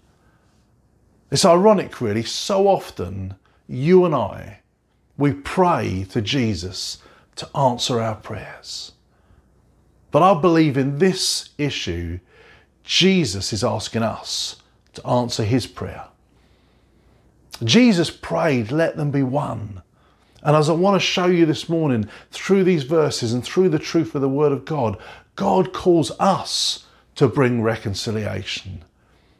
It's 1.31 1.45
ironic, 1.45 1.99
really. 1.99 2.21
So 2.21 2.67
often, 2.67 3.33
you 3.67 4.05
and 4.05 4.13
I, 4.13 4.59
we 5.17 5.33
pray 5.33 6.05
to 6.11 6.21
Jesus 6.21 6.99
to 7.37 7.49
answer 7.57 7.99
our 7.99 8.13
prayers. 8.13 8.91
But 10.11 10.21
I 10.21 10.39
believe 10.39 10.77
in 10.77 10.99
this 10.99 11.49
issue, 11.57 12.19
Jesus 12.83 13.51
is 13.51 13.63
asking 13.63 14.03
us 14.03 14.57
to 14.93 15.07
answer 15.07 15.43
his 15.43 15.65
prayer. 15.65 16.05
Jesus 17.63 18.11
prayed, 18.11 18.71
let 18.71 18.95
them 18.95 19.09
be 19.09 19.23
one. 19.23 19.81
And 20.43 20.55
as 20.55 20.69
I 20.69 20.73
want 20.73 20.95
to 20.95 21.05
show 21.05 21.25
you 21.25 21.45
this 21.45 21.67
morning, 21.67 22.09
through 22.31 22.63
these 22.63 22.83
verses 22.83 23.33
and 23.33 23.43
through 23.43 23.69
the 23.69 23.79
truth 23.79 24.15
of 24.15 24.21
the 24.21 24.29
Word 24.29 24.51
of 24.51 24.65
God, 24.65 24.97
God 25.35 25.73
calls 25.73 26.11
us 26.19 26.85
to 27.15 27.27
bring 27.27 27.61
reconciliation, 27.61 28.83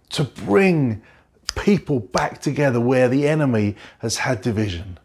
to 0.09 0.23
bring 0.23 1.01
people 1.55 1.99
back 1.99 2.41
together 2.41 2.79
where 2.79 3.07
the 3.07 3.27
enemy 3.27 3.75
has 3.99 4.17
had 4.17 4.41
division. 4.41 4.99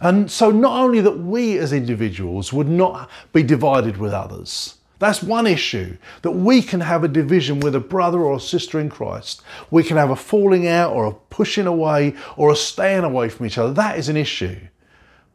And 0.00 0.30
so, 0.30 0.50
not 0.50 0.82
only 0.82 1.00
that 1.00 1.18
we 1.18 1.58
as 1.58 1.72
individuals 1.72 2.52
would 2.52 2.68
not 2.68 3.08
be 3.32 3.42
divided 3.42 3.96
with 3.96 4.12
others, 4.12 4.78
that's 4.98 5.22
one 5.22 5.46
issue, 5.46 5.96
that 6.22 6.32
we 6.32 6.62
can 6.62 6.80
have 6.80 7.02
a 7.02 7.08
division 7.08 7.60
with 7.60 7.74
a 7.74 7.80
brother 7.80 8.20
or 8.20 8.36
a 8.36 8.40
sister 8.40 8.78
in 8.78 8.88
Christ. 8.88 9.42
We 9.70 9.82
can 9.82 9.96
have 9.96 10.10
a 10.10 10.16
falling 10.16 10.68
out 10.68 10.92
or 10.92 11.06
a 11.06 11.12
pushing 11.12 11.66
away 11.66 12.14
or 12.36 12.52
a 12.52 12.56
staying 12.56 13.04
away 13.04 13.28
from 13.28 13.46
each 13.46 13.58
other. 13.58 13.72
That 13.72 13.98
is 13.98 14.08
an 14.08 14.16
issue. 14.16 14.60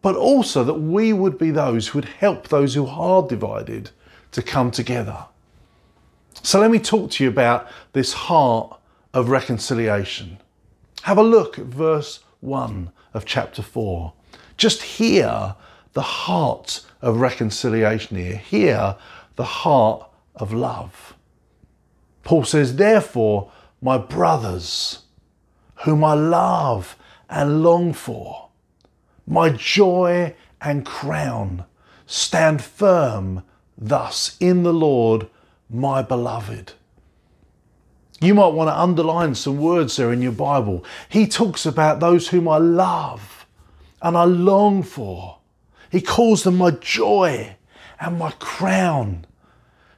But 0.01 0.15
also 0.15 0.63
that 0.63 0.75
we 0.75 1.13
would 1.13 1.37
be 1.37 1.51
those 1.51 1.87
who 1.87 1.97
would 1.97 2.05
help 2.05 2.47
those 2.47 2.73
who 2.75 2.87
are 2.87 3.27
divided 3.27 3.91
to 4.31 4.41
come 4.41 4.71
together. 4.71 5.25
So 6.43 6.59
let 6.59 6.71
me 6.71 6.79
talk 6.79 7.11
to 7.11 7.23
you 7.23 7.29
about 7.29 7.67
this 7.93 8.13
heart 8.13 8.79
of 9.13 9.29
reconciliation. 9.29 10.37
Have 11.03 11.17
a 11.17 11.23
look 11.23 11.57
at 11.57 11.65
verse 11.65 12.19
1 12.41 12.91
of 13.13 13.25
chapter 13.25 13.61
4. 13.61 14.13
Just 14.55 14.81
hear 14.83 15.55
the 15.93 16.01
heart 16.01 16.85
of 17.01 17.17
reconciliation 17.17 18.17
here. 18.17 18.37
Hear 18.37 18.95
the 19.35 19.43
heart 19.43 20.09
of 20.35 20.53
love. 20.53 21.15
Paul 22.23 22.43
says, 22.43 22.75
Therefore, 22.75 23.51
my 23.81 23.97
brothers, 23.97 24.99
whom 25.85 26.03
I 26.03 26.13
love 26.13 26.97
and 27.29 27.63
long 27.63 27.93
for, 27.93 28.46
my 29.27 29.49
joy 29.49 30.33
and 30.61 30.85
crown, 30.85 31.65
stand 32.05 32.63
firm 32.63 33.43
thus 33.77 34.37
in 34.39 34.63
the 34.63 34.73
Lord, 34.73 35.27
my 35.69 36.01
beloved. 36.01 36.73
You 38.19 38.33
might 38.33 38.53
want 38.53 38.69
to 38.69 38.79
underline 38.79 39.35
some 39.35 39.57
words 39.57 39.97
there 39.97 40.11
in 40.11 40.21
your 40.21 40.31
Bible. 40.31 40.83
He 41.09 41.27
talks 41.27 41.65
about 41.65 41.99
those 41.99 42.29
whom 42.29 42.47
I 42.47 42.57
love 42.57 43.45
and 44.01 44.17
I 44.17 44.23
long 44.23 44.81
for. 44.81 45.37
He 45.91 46.01
calls 46.01 46.43
them 46.43 46.57
my 46.57 46.71
joy 46.71 47.55
and 47.99 48.17
my 48.17 48.31
crown. 48.39 49.25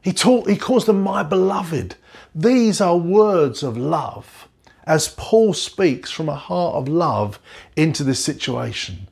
He, 0.01 0.11
taught, 0.11 0.49
he 0.49 0.57
calls 0.57 0.85
them 0.85 1.01
my 1.01 1.23
beloved. 1.23 1.95
These 2.35 2.81
are 2.81 2.97
words 2.97 3.63
of 3.63 3.77
love 3.77 4.47
as 4.85 5.13
Paul 5.17 5.53
speaks 5.53 6.09
from 6.09 6.29
a 6.29 6.35
heart 6.35 6.75
of 6.75 6.87
love 6.87 7.39
into 7.75 8.03
this 8.03 8.23
situation. 8.23 9.07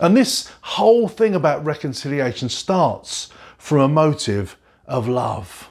And 0.00 0.16
this 0.16 0.50
whole 0.60 1.08
thing 1.08 1.34
about 1.34 1.64
reconciliation 1.64 2.48
starts 2.48 3.28
from 3.56 3.80
a 3.80 3.88
motive 3.88 4.56
of 4.86 5.08
love. 5.08 5.70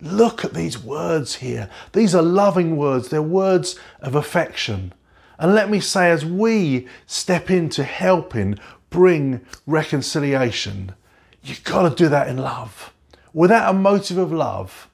Look 0.00 0.44
at 0.44 0.52
these 0.52 0.78
words 0.78 1.36
here. 1.36 1.70
These 1.92 2.14
are 2.14 2.22
loving 2.22 2.76
words, 2.76 3.08
they're 3.08 3.22
words 3.22 3.78
of 4.00 4.14
affection. 4.14 4.92
And 5.38 5.54
let 5.54 5.70
me 5.70 5.80
say, 5.80 6.10
as 6.10 6.24
we 6.24 6.86
step 7.06 7.50
into 7.50 7.82
helping 7.82 8.58
bring 8.90 9.44
reconciliation, 9.66 10.94
you've 11.42 11.64
got 11.64 11.88
to 11.88 11.94
do 11.94 12.08
that 12.08 12.28
in 12.28 12.36
love. 12.36 12.92
Without 13.32 13.74
a 13.74 13.78
motive 13.78 14.18
of 14.18 14.32
love, 14.32 14.88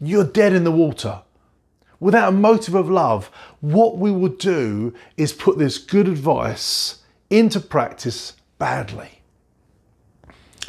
you're 0.00 0.24
dead 0.24 0.52
in 0.52 0.64
the 0.64 0.72
water. 0.72 1.22
Without 2.00 2.30
a 2.30 2.36
motive 2.36 2.74
of 2.74 2.90
love, 2.90 3.30
what 3.60 3.98
we 3.98 4.10
will 4.10 4.28
do 4.28 4.92
is 5.16 5.32
put 5.32 5.58
this 5.58 5.78
good 5.78 6.08
advice 6.08 7.03
into 7.30 7.60
practice 7.60 8.34
badly. 8.58 9.14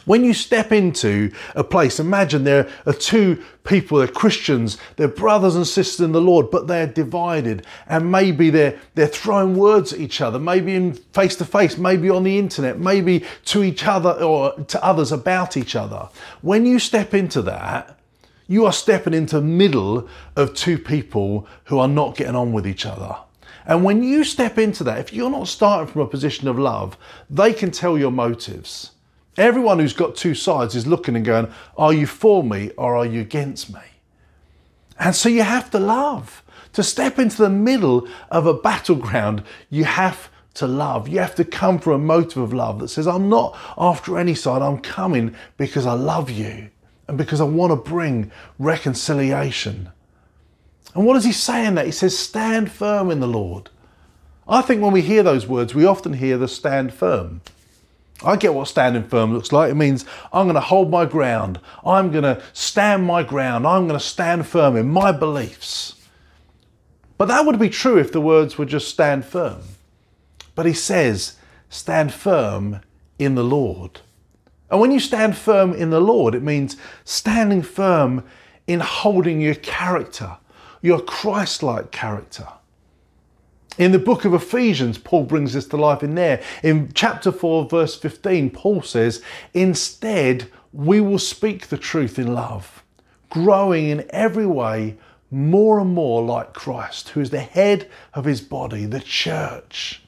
When 0.05 0.23
you 0.23 0.35
step 0.35 0.71
into 0.71 1.31
a 1.55 1.63
place, 1.63 1.99
imagine 1.99 2.43
there 2.43 2.69
are 2.85 2.93
two 2.93 3.43
people, 3.63 3.97
they're 3.97 4.07
Christians, 4.07 4.77
they're 4.97 5.07
brothers 5.07 5.55
and 5.55 5.65
sisters 5.65 6.05
in 6.05 6.11
the 6.11 6.21
Lord, 6.21 6.51
but 6.51 6.67
they're 6.67 6.85
divided. 6.85 7.65
And 7.87 8.11
maybe 8.11 8.51
they're, 8.51 8.79
they're 8.93 9.07
throwing 9.07 9.55
words 9.55 9.93
at 9.93 9.99
each 9.99 10.21
other, 10.21 10.37
maybe 10.37 10.75
in 10.75 10.93
face 10.93 11.35
to 11.37 11.45
face, 11.45 11.79
maybe 11.79 12.11
on 12.11 12.23
the 12.23 12.37
internet, 12.37 12.79
maybe 12.79 13.25
to 13.45 13.63
each 13.63 13.87
other 13.87 14.11
or 14.11 14.53
to 14.53 14.83
others 14.85 15.11
about 15.11 15.57
each 15.57 15.75
other. 15.75 16.09
When 16.41 16.67
you 16.67 16.77
step 16.77 17.15
into 17.15 17.41
that, 17.41 17.99
you 18.47 18.67
are 18.67 18.73
stepping 18.73 19.15
into 19.15 19.37
the 19.37 19.41
middle 19.41 20.07
of 20.35 20.53
two 20.53 20.77
people 20.77 21.47
who 21.65 21.79
are 21.79 21.87
not 21.87 22.15
getting 22.15 22.35
on 22.35 22.53
with 22.53 22.67
each 22.67 22.85
other. 22.85 23.15
And 23.65 23.83
when 23.83 24.03
you 24.03 24.23
step 24.23 24.57
into 24.57 24.83
that, 24.83 24.99
if 24.99 25.13
you're 25.13 25.29
not 25.29 25.47
starting 25.47 25.91
from 25.91 26.01
a 26.01 26.07
position 26.07 26.47
of 26.47 26.59
love, 26.59 26.97
they 27.29 27.53
can 27.53 27.71
tell 27.71 27.97
your 27.97 28.11
motives. 28.11 28.91
Everyone 29.37 29.79
who's 29.79 29.93
got 29.93 30.15
two 30.15 30.35
sides 30.35 30.75
is 30.75 30.87
looking 30.87 31.15
and 31.15 31.25
going, 31.25 31.51
Are 31.77 31.93
you 31.93 32.07
for 32.07 32.43
me 32.43 32.71
or 32.77 32.95
are 32.95 33.05
you 33.05 33.21
against 33.21 33.73
me? 33.73 33.81
And 34.99 35.15
so 35.15 35.29
you 35.29 35.41
have 35.41 35.69
to 35.71 35.79
love. 35.79 36.43
To 36.73 36.83
step 36.83 37.19
into 37.19 37.37
the 37.37 37.49
middle 37.49 38.07
of 38.29 38.45
a 38.45 38.53
battleground, 38.53 39.43
you 39.69 39.85
have 39.85 40.29
to 40.55 40.67
love. 40.67 41.07
You 41.07 41.19
have 41.19 41.35
to 41.35 41.45
come 41.45 41.79
from 41.79 41.93
a 41.93 41.97
motive 41.97 42.41
of 42.41 42.53
love 42.53 42.79
that 42.79 42.89
says, 42.89 43.07
I'm 43.07 43.29
not 43.29 43.57
after 43.77 44.17
any 44.17 44.35
side, 44.35 44.61
I'm 44.61 44.79
coming 44.79 45.35
because 45.57 45.85
I 45.85 45.93
love 45.93 46.29
you 46.29 46.69
and 47.07 47.17
because 47.17 47.41
I 47.41 47.45
want 47.45 47.71
to 47.71 47.89
bring 47.89 48.31
reconciliation. 48.57 49.89
And 50.95 51.05
what 51.05 51.13
does 51.13 51.25
he 51.25 51.31
say 51.31 51.65
in 51.65 51.75
that? 51.75 51.85
He 51.85 51.91
says, 51.91 52.17
Stand 52.17 52.71
firm 52.71 53.11
in 53.11 53.19
the 53.19 53.27
Lord. 53.27 53.69
I 54.47 54.61
think 54.61 54.81
when 54.81 54.93
we 54.93 55.01
hear 55.01 55.23
those 55.23 55.45
words, 55.45 55.75
we 55.75 55.85
often 55.85 56.13
hear 56.13 56.37
the 56.37 56.47
stand 56.47 56.93
firm. 56.93 57.41
I 58.23 58.37
get 58.37 58.53
what 58.53 58.67
standing 58.67 59.03
firm 59.03 59.33
looks 59.33 59.51
like. 59.51 59.71
It 59.71 59.75
means 59.75 60.05
I'm 60.31 60.45
going 60.45 60.55
to 60.55 60.61
hold 60.61 60.89
my 60.89 61.05
ground. 61.05 61.59
I'm 61.85 62.11
going 62.11 62.23
to 62.23 62.41
stand 62.53 63.03
my 63.03 63.23
ground. 63.23 63.67
I'm 63.67 63.87
going 63.87 63.99
to 63.99 64.05
stand 64.05 64.47
firm 64.47 64.77
in 64.77 64.87
my 64.87 65.11
beliefs. 65.11 65.95
But 67.17 67.27
that 67.27 67.45
would 67.45 67.59
be 67.59 67.69
true 67.69 67.97
if 67.97 68.11
the 68.11 68.21
words 68.21 68.57
were 68.57 68.65
just 68.65 68.87
stand 68.87 69.25
firm. 69.25 69.61
But 70.53 70.65
he 70.65 70.73
says, 70.73 71.35
stand 71.69 72.13
firm 72.13 72.81
in 73.19 73.35
the 73.35 73.43
Lord. 73.43 74.01
And 74.69 74.79
when 74.79 74.91
you 74.91 74.99
stand 74.99 75.35
firm 75.35 75.73
in 75.73 75.89
the 75.89 76.01
Lord, 76.01 76.35
it 76.35 76.43
means 76.43 76.77
standing 77.03 77.61
firm 77.61 78.23
in 78.67 78.79
holding 78.79 79.41
your 79.41 79.55
character, 79.55 80.37
your 80.85 81.01
Christ 81.01 81.63
like 81.63 81.89
character. 81.89 82.47
In 83.79 83.91
the 83.91 83.99
book 83.99 84.23
of 84.23 84.35
Ephesians, 84.35 84.99
Paul 84.99 85.23
brings 85.23 85.53
this 85.53 85.65
to 85.69 85.77
life 85.77 86.03
in 86.03 86.13
there. 86.13 86.43
In 86.61 86.91
chapter 86.93 87.31
4, 87.31 87.67
verse 87.67 87.95
15, 87.95 88.51
Paul 88.51 88.83
says, 88.83 89.23
Instead, 89.55 90.47
we 90.71 91.01
will 91.01 91.17
speak 91.17 91.67
the 91.67 91.77
truth 91.79 92.19
in 92.19 92.33
love, 92.33 92.83
growing 93.31 93.87
in 93.89 94.05
every 94.11 94.45
way 94.45 94.95
more 95.31 95.79
and 95.79 95.93
more 95.93 96.23
like 96.23 96.53
Christ, 96.53 97.09
who 97.09 97.19
is 97.19 97.31
the 97.31 97.39
head 97.39 97.89
of 98.13 98.25
his 98.25 98.39
body, 98.39 98.85
the 98.85 98.99
church. 98.99 100.03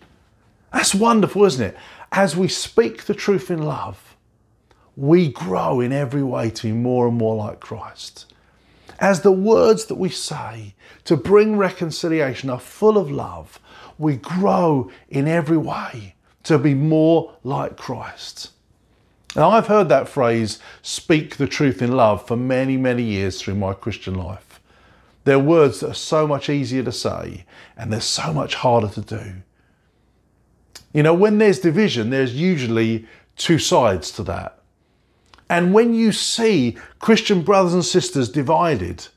That's 0.71 0.93
wonderful, 0.93 1.43
isn't 1.45 1.65
it? 1.65 1.77
As 2.11 2.37
we 2.37 2.47
speak 2.47 3.05
the 3.05 3.15
truth 3.15 3.49
in 3.49 3.63
love, 3.63 4.15
we 4.95 5.31
grow 5.31 5.79
in 5.79 5.91
every 5.91 6.23
way 6.23 6.51
to 6.51 6.63
be 6.67 6.71
more 6.71 7.07
and 7.07 7.17
more 7.17 7.35
like 7.35 7.59
Christ. 7.59 8.27
As 8.99 9.21
the 9.21 9.31
words 9.31 9.85
that 9.85 9.95
we 9.95 10.09
say 10.09 10.73
to 11.05 11.15
bring 11.15 11.57
reconciliation 11.57 12.49
are 12.49 12.59
full 12.59 12.97
of 12.97 13.11
love, 13.11 13.59
we 13.97 14.15
grow 14.15 14.91
in 15.09 15.27
every 15.27 15.57
way 15.57 16.15
to 16.43 16.57
be 16.57 16.73
more 16.73 17.35
like 17.43 17.77
Christ. 17.77 18.51
Now, 19.35 19.49
I've 19.49 19.67
heard 19.67 19.89
that 19.89 20.07
phrase, 20.07 20.59
speak 20.81 21.37
the 21.37 21.47
truth 21.47 21.81
in 21.81 21.91
love, 21.91 22.25
for 22.25 22.35
many, 22.35 22.77
many 22.77 23.03
years 23.03 23.39
through 23.39 23.55
my 23.55 23.73
Christian 23.73 24.15
life. 24.15 24.59
They're 25.25 25.37
words 25.37 25.81
that 25.81 25.89
are 25.89 25.93
so 25.93 26.25
much 26.25 26.49
easier 26.49 26.83
to 26.83 26.91
say 26.91 27.45
and 27.75 27.91
they're 27.91 27.99
so 27.99 28.31
much 28.33 28.55
harder 28.55 28.87
to 28.87 29.01
do. 29.01 29.33
You 30.93 31.03
know, 31.03 31.13
when 31.13 31.37
there's 31.37 31.59
division, 31.59 32.09
there's 32.09 32.33
usually 32.33 33.05
two 33.35 33.59
sides 33.59 34.09
to 34.13 34.23
that. 34.23 34.61
And 35.49 35.73
when 35.73 35.93
you 35.93 36.11
see 36.11 36.77
Christian 36.99 37.41
brothers 37.41 37.73
and 37.73 37.85
sisters 37.85 38.29
divided, 38.29 39.07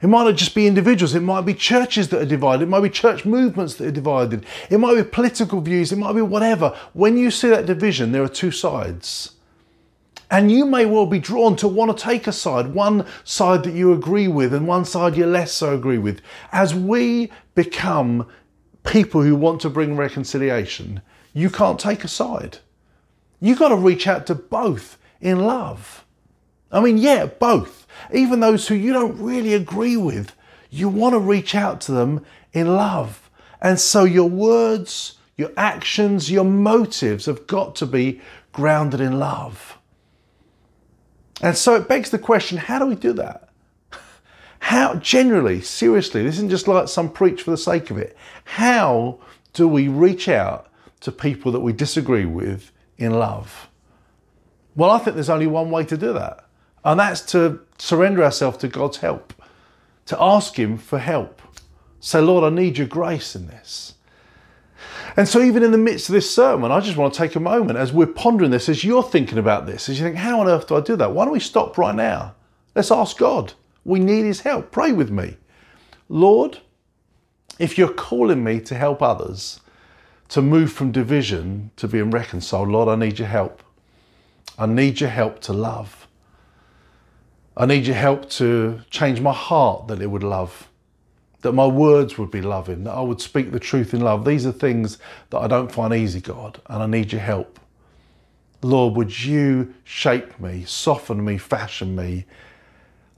it 0.00 0.06
might 0.06 0.24
not 0.24 0.36
just 0.36 0.54
be 0.54 0.66
individuals, 0.66 1.14
it 1.14 1.20
might 1.20 1.42
be 1.42 1.52
churches 1.52 2.08
that 2.08 2.22
are 2.22 2.26
divided, 2.26 2.64
it 2.64 2.68
might 2.68 2.80
be 2.80 2.90
church 2.90 3.24
movements 3.26 3.74
that 3.74 3.88
are 3.88 3.92
divided, 3.92 4.46
it 4.70 4.78
might 4.78 4.94
be 4.94 5.02
political 5.02 5.60
views, 5.60 5.92
it 5.92 5.96
might 5.96 6.14
be 6.14 6.22
whatever. 6.22 6.74
When 6.94 7.18
you 7.18 7.30
see 7.30 7.48
that 7.50 7.66
division, 7.66 8.12
there 8.12 8.22
are 8.22 8.28
two 8.28 8.50
sides. 8.50 9.32
And 10.30 10.50
you 10.50 10.64
may 10.64 10.86
well 10.86 11.06
be 11.06 11.18
drawn 11.18 11.56
to 11.56 11.66
want 11.66 11.96
to 11.96 12.02
take 12.02 12.28
a 12.28 12.32
side, 12.32 12.72
one 12.72 13.04
side 13.24 13.64
that 13.64 13.74
you 13.74 13.92
agree 13.92 14.28
with 14.28 14.54
and 14.54 14.66
one 14.66 14.84
side 14.84 15.16
you 15.16 15.26
less 15.26 15.52
so 15.52 15.74
agree 15.74 15.98
with. 15.98 16.20
As 16.52 16.72
we 16.72 17.32
become 17.56 18.28
people 18.84 19.22
who 19.22 19.34
want 19.34 19.60
to 19.62 19.70
bring 19.70 19.96
reconciliation, 19.96 21.02
you 21.34 21.50
can't 21.50 21.80
take 21.80 22.04
a 22.04 22.08
side. 22.08 22.58
You've 23.40 23.58
got 23.58 23.70
to 23.70 23.76
reach 23.76 24.06
out 24.06 24.26
to 24.28 24.34
both 24.36 24.98
in 25.20 25.40
love. 25.40 26.04
I 26.72 26.80
mean, 26.80 26.98
yeah, 26.98 27.26
both. 27.26 27.86
Even 28.12 28.40
those 28.40 28.68
who 28.68 28.74
you 28.74 28.92
don't 28.92 29.18
really 29.20 29.54
agree 29.54 29.96
with, 29.96 30.34
you 30.70 30.88
want 30.88 31.14
to 31.14 31.18
reach 31.18 31.54
out 31.54 31.80
to 31.82 31.92
them 31.92 32.24
in 32.52 32.74
love. 32.74 33.30
And 33.60 33.78
so 33.78 34.04
your 34.04 34.28
words, 34.28 35.18
your 35.36 35.50
actions, 35.56 36.30
your 36.30 36.44
motives 36.44 37.26
have 37.26 37.46
got 37.46 37.74
to 37.76 37.86
be 37.86 38.20
grounded 38.52 39.00
in 39.00 39.18
love. 39.18 39.78
And 41.42 41.56
so 41.56 41.74
it 41.74 41.88
begs 41.88 42.10
the 42.10 42.18
question 42.18 42.58
how 42.58 42.78
do 42.78 42.86
we 42.86 42.94
do 42.94 43.12
that? 43.14 43.48
How, 44.60 44.94
generally, 44.96 45.62
seriously, 45.62 46.22
this 46.22 46.36
isn't 46.36 46.50
just 46.50 46.68
like 46.68 46.88
some 46.88 47.10
preach 47.10 47.42
for 47.42 47.50
the 47.50 47.56
sake 47.56 47.90
of 47.90 47.96
it. 47.96 48.16
How 48.44 49.18
do 49.54 49.66
we 49.66 49.88
reach 49.88 50.28
out 50.28 50.70
to 51.00 51.10
people 51.10 51.50
that 51.52 51.60
we 51.60 51.72
disagree 51.72 52.26
with 52.26 52.70
in 52.98 53.12
love? 53.12 53.69
Well, 54.76 54.90
I 54.90 54.98
think 54.98 55.14
there's 55.14 55.30
only 55.30 55.46
one 55.46 55.70
way 55.70 55.84
to 55.84 55.96
do 55.96 56.12
that. 56.12 56.46
And 56.84 56.98
that's 56.98 57.20
to 57.32 57.60
surrender 57.78 58.24
ourselves 58.24 58.58
to 58.58 58.68
God's 58.68 58.98
help, 58.98 59.34
to 60.06 60.16
ask 60.20 60.58
Him 60.58 60.78
for 60.78 60.98
help. 60.98 61.42
Say, 62.00 62.20
Lord, 62.20 62.50
I 62.50 62.54
need 62.54 62.78
your 62.78 62.86
grace 62.86 63.36
in 63.36 63.48
this. 63.48 63.94
And 65.16 65.28
so, 65.28 65.42
even 65.42 65.62
in 65.62 65.72
the 65.72 65.78
midst 65.78 66.08
of 66.08 66.14
this 66.14 66.32
sermon, 66.32 66.70
I 66.70 66.80
just 66.80 66.96
want 66.96 67.12
to 67.12 67.18
take 67.18 67.36
a 67.36 67.40
moment 67.40 67.78
as 67.78 67.92
we're 67.92 68.06
pondering 68.06 68.50
this, 68.50 68.68
as 68.68 68.84
you're 68.84 69.02
thinking 69.02 69.38
about 69.38 69.66
this, 69.66 69.88
as 69.88 69.98
you 69.98 70.04
think, 70.06 70.16
how 70.16 70.40
on 70.40 70.48
earth 70.48 70.68
do 70.68 70.76
I 70.76 70.80
do 70.80 70.96
that? 70.96 71.12
Why 71.12 71.24
don't 71.24 71.32
we 71.32 71.40
stop 71.40 71.76
right 71.76 71.94
now? 71.94 72.34
Let's 72.74 72.90
ask 72.90 73.18
God. 73.18 73.52
We 73.84 73.98
need 73.98 74.24
His 74.24 74.40
help. 74.40 74.70
Pray 74.70 74.92
with 74.92 75.10
me. 75.10 75.36
Lord, 76.08 76.60
if 77.58 77.76
you're 77.76 77.92
calling 77.92 78.42
me 78.42 78.60
to 78.60 78.74
help 78.74 79.02
others 79.02 79.60
to 80.28 80.40
move 80.40 80.72
from 80.72 80.92
division 80.92 81.70
to 81.76 81.88
being 81.88 82.10
reconciled, 82.10 82.68
Lord, 82.68 82.88
I 82.88 82.96
need 82.96 83.18
your 83.18 83.28
help. 83.28 83.62
I 84.60 84.66
need 84.66 85.00
your 85.00 85.08
help 85.08 85.40
to 85.40 85.54
love. 85.54 86.06
I 87.56 87.64
need 87.64 87.86
your 87.86 87.96
help 87.96 88.28
to 88.32 88.82
change 88.90 89.18
my 89.18 89.32
heart 89.32 89.88
that 89.88 90.02
it 90.02 90.06
would 90.08 90.22
love, 90.22 90.68
that 91.40 91.52
my 91.52 91.66
words 91.66 92.18
would 92.18 92.30
be 92.30 92.42
loving, 92.42 92.84
that 92.84 92.92
I 92.92 93.00
would 93.00 93.22
speak 93.22 93.52
the 93.52 93.58
truth 93.58 93.94
in 93.94 94.02
love. 94.02 94.26
These 94.26 94.44
are 94.44 94.52
things 94.52 94.98
that 95.30 95.38
I 95.38 95.46
don't 95.46 95.72
find 95.72 95.94
easy, 95.94 96.20
God, 96.20 96.60
and 96.66 96.82
I 96.82 96.86
need 96.86 97.10
your 97.10 97.22
help. 97.22 97.58
Lord, 98.60 98.96
would 98.96 99.24
you 99.24 99.72
shape 99.82 100.38
me, 100.38 100.64
soften 100.66 101.24
me, 101.24 101.38
fashion 101.38 101.96
me? 101.96 102.26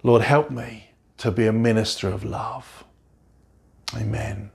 Lord, 0.04 0.22
help 0.22 0.48
me 0.48 0.90
to 1.18 1.32
be 1.32 1.48
a 1.48 1.52
minister 1.52 2.08
of 2.08 2.22
love. 2.22 2.84
Amen. 3.96 4.52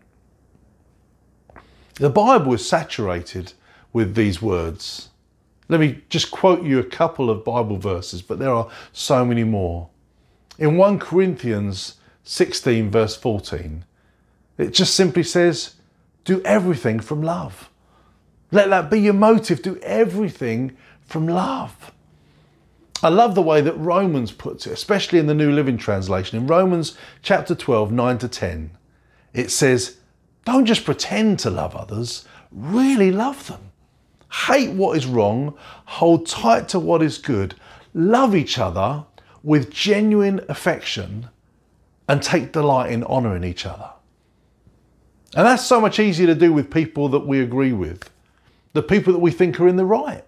The 1.95 2.09
Bible 2.09 2.53
is 2.53 2.67
saturated 2.67 3.51
with 3.91 4.15
these 4.15 4.41
words. 4.41 5.09
Let 5.69 5.79
me 5.79 6.01
just 6.09 6.31
quote 6.31 6.63
you 6.63 6.79
a 6.79 6.83
couple 6.83 7.29
of 7.29 7.43
Bible 7.43 7.77
verses, 7.77 8.21
but 8.21 8.39
there 8.39 8.51
are 8.51 8.69
so 8.93 9.25
many 9.25 9.43
more. 9.43 9.89
In 10.57 10.77
1 10.77 10.99
Corinthians 10.99 11.95
16, 12.23 12.89
verse 12.89 13.15
14, 13.15 13.85
it 14.57 14.73
just 14.73 14.95
simply 14.95 15.23
says, 15.23 15.75
Do 16.23 16.41
everything 16.43 16.99
from 16.99 17.21
love. 17.21 17.69
Let 18.51 18.69
that 18.69 18.89
be 18.89 19.01
your 19.01 19.13
motive. 19.13 19.61
Do 19.61 19.77
everything 19.83 20.75
from 21.05 21.27
love. 21.27 21.91
I 23.03 23.09
love 23.09 23.35
the 23.35 23.43
way 23.43 23.61
that 23.61 23.77
Romans 23.77 24.31
puts 24.31 24.65
it, 24.65 24.73
especially 24.73 25.19
in 25.19 25.27
the 25.27 25.35
New 25.35 25.51
Living 25.51 25.77
Translation. 25.77 26.39
In 26.39 26.47
Romans 26.47 26.97
chapter 27.21 27.53
12, 27.53 27.91
9 27.91 28.17
to 28.19 28.27
10, 28.27 28.71
it 29.33 29.51
says, 29.51 29.97
Don't 30.45 30.65
just 30.65 30.85
pretend 30.85 31.39
to 31.39 31.51
love 31.51 31.75
others, 31.75 32.25
really 32.51 33.11
love 33.11 33.47
them. 33.47 33.66
Hate 34.31 34.71
what 34.71 34.97
is 34.97 35.05
wrong, 35.05 35.57
hold 35.85 36.27
tight 36.27 36.67
to 36.69 36.79
what 36.79 37.01
is 37.01 37.17
good, 37.17 37.55
love 37.93 38.35
each 38.35 38.59
other 38.59 39.05
with 39.43 39.71
genuine 39.71 40.41
affection, 40.49 41.29
and 42.09 42.21
take 42.21 42.51
delight 42.51 42.91
in 42.91 43.03
honouring 43.03 43.43
each 43.43 43.65
other. 43.65 43.89
And 45.35 45.45
that's 45.45 45.65
so 45.65 45.79
much 45.79 45.99
easier 45.99 46.27
to 46.27 46.35
do 46.35 46.53
with 46.53 46.71
people 46.71 47.09
that 47.09 47.27
we 47.27 47.41
agree 47.41 47.73
with, 47.73 48.09
the 48.73 48.81
people 48.81 49.13
that 49.13 49.19
we 49.19 49.31
think 49.31 49.59
are 49.59 49.67
in 49.67 49.75
the 49.75 49.85
right. 49.85 50.23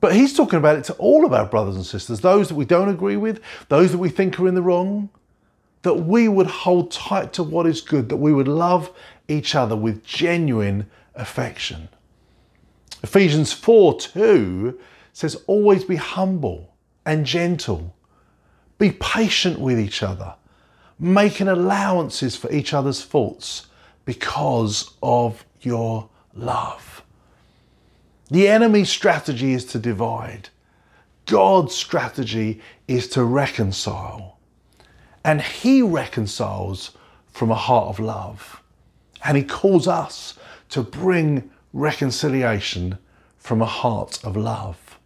But 0.00 0.14
he's 0.14 0.36
talking 0.36 0.58
about 0.58 0.76
it 0.76 0.84
to 0.84 0.92
all 0.94 1.24
of 1.24 1.32
our 1.32 1.46
brothers 1.46 1.76
and 1.76 1.86
sisters, 1.86 2.20
those 2.20 2.48
that 2.48 2.54
we 2.54 2.64
don't 2.64 2.88
agree 2.88 3.16
with, 3.16 3.40
those 3.68 3.90
that 3.92 3.98
we 3.98 4.10
think 4.10 4.38
are 4.38 4.46
in 4.46 4.54
the 4.54 4.62
wrong, 4.62 5.08
that 5.82 5.94
we 5.94 6.28
would 6.28 6.46
hold 6.46 6.90
tight 6.90 7.32
to 7.34 7.42
what 7.42 7.66
is 7.66 7.80
good, 7.80 8.08
that 8.08 8.16
we 8.16 8.32
would 8.32 8.48
love 8.48 8.90
each 9.28 9.54
other 9.54 9.76
with 9.76 10.04
genuine 10.04 10.90
affection. 11.14 11.88
Ephesians 13.04 13.52
4 13.52 13.98
2 13.98 14.80
says, 15.12 15.36
Always 15.46 15.84
be 15.84 15.96
humble 15.96 16.74
and 17.04 17.26
gentle. 17.26 17.94
Be 18.78 18.92
patient 18.92 19.58
with 19.58 19.78
each 19.78 20.02
other, 20.02 20.36
making 20.98 21.48
allowances 21.48 22.34
for 22.34 22.50
each 22.50 22.72
other's 22.72 23.02
faults 23.02 23.66
because 24.06 24.94
of 25.02 25.44
your 25.60 26.08
love. 26.34 27.02
The 28.30 28.48
enemy's 28.48 28.88
strategy 28.88 29.52
is 29.52 29.66
to 29.66 29.78
divide. 29.78 30.48
God's 31.26 31.74
strategy 31.74 32.62
is 32.88 33.06
to 33.08 33.22
reconcile. 33.22 34.38
And 35.22 35.42
He 35.42 35.82
reconciles 35.82 36.92
from 37.30 37.50
a 37.50 37.54
heart 37.54 37.88
of 37.88 38.00
love. 38.00 38.62
And 39.22 39.36
He 39.36 39.44
calls 39.44 39.86
us 39.86 40.38
to 40.70 40.82
bring 40.82 41.50
reconciliation 41.74 42.96
from 43.36 43.60
a 43.60 43.66
heart 43.66 44.24
of 44.24 44.36
love. 44.36 44.98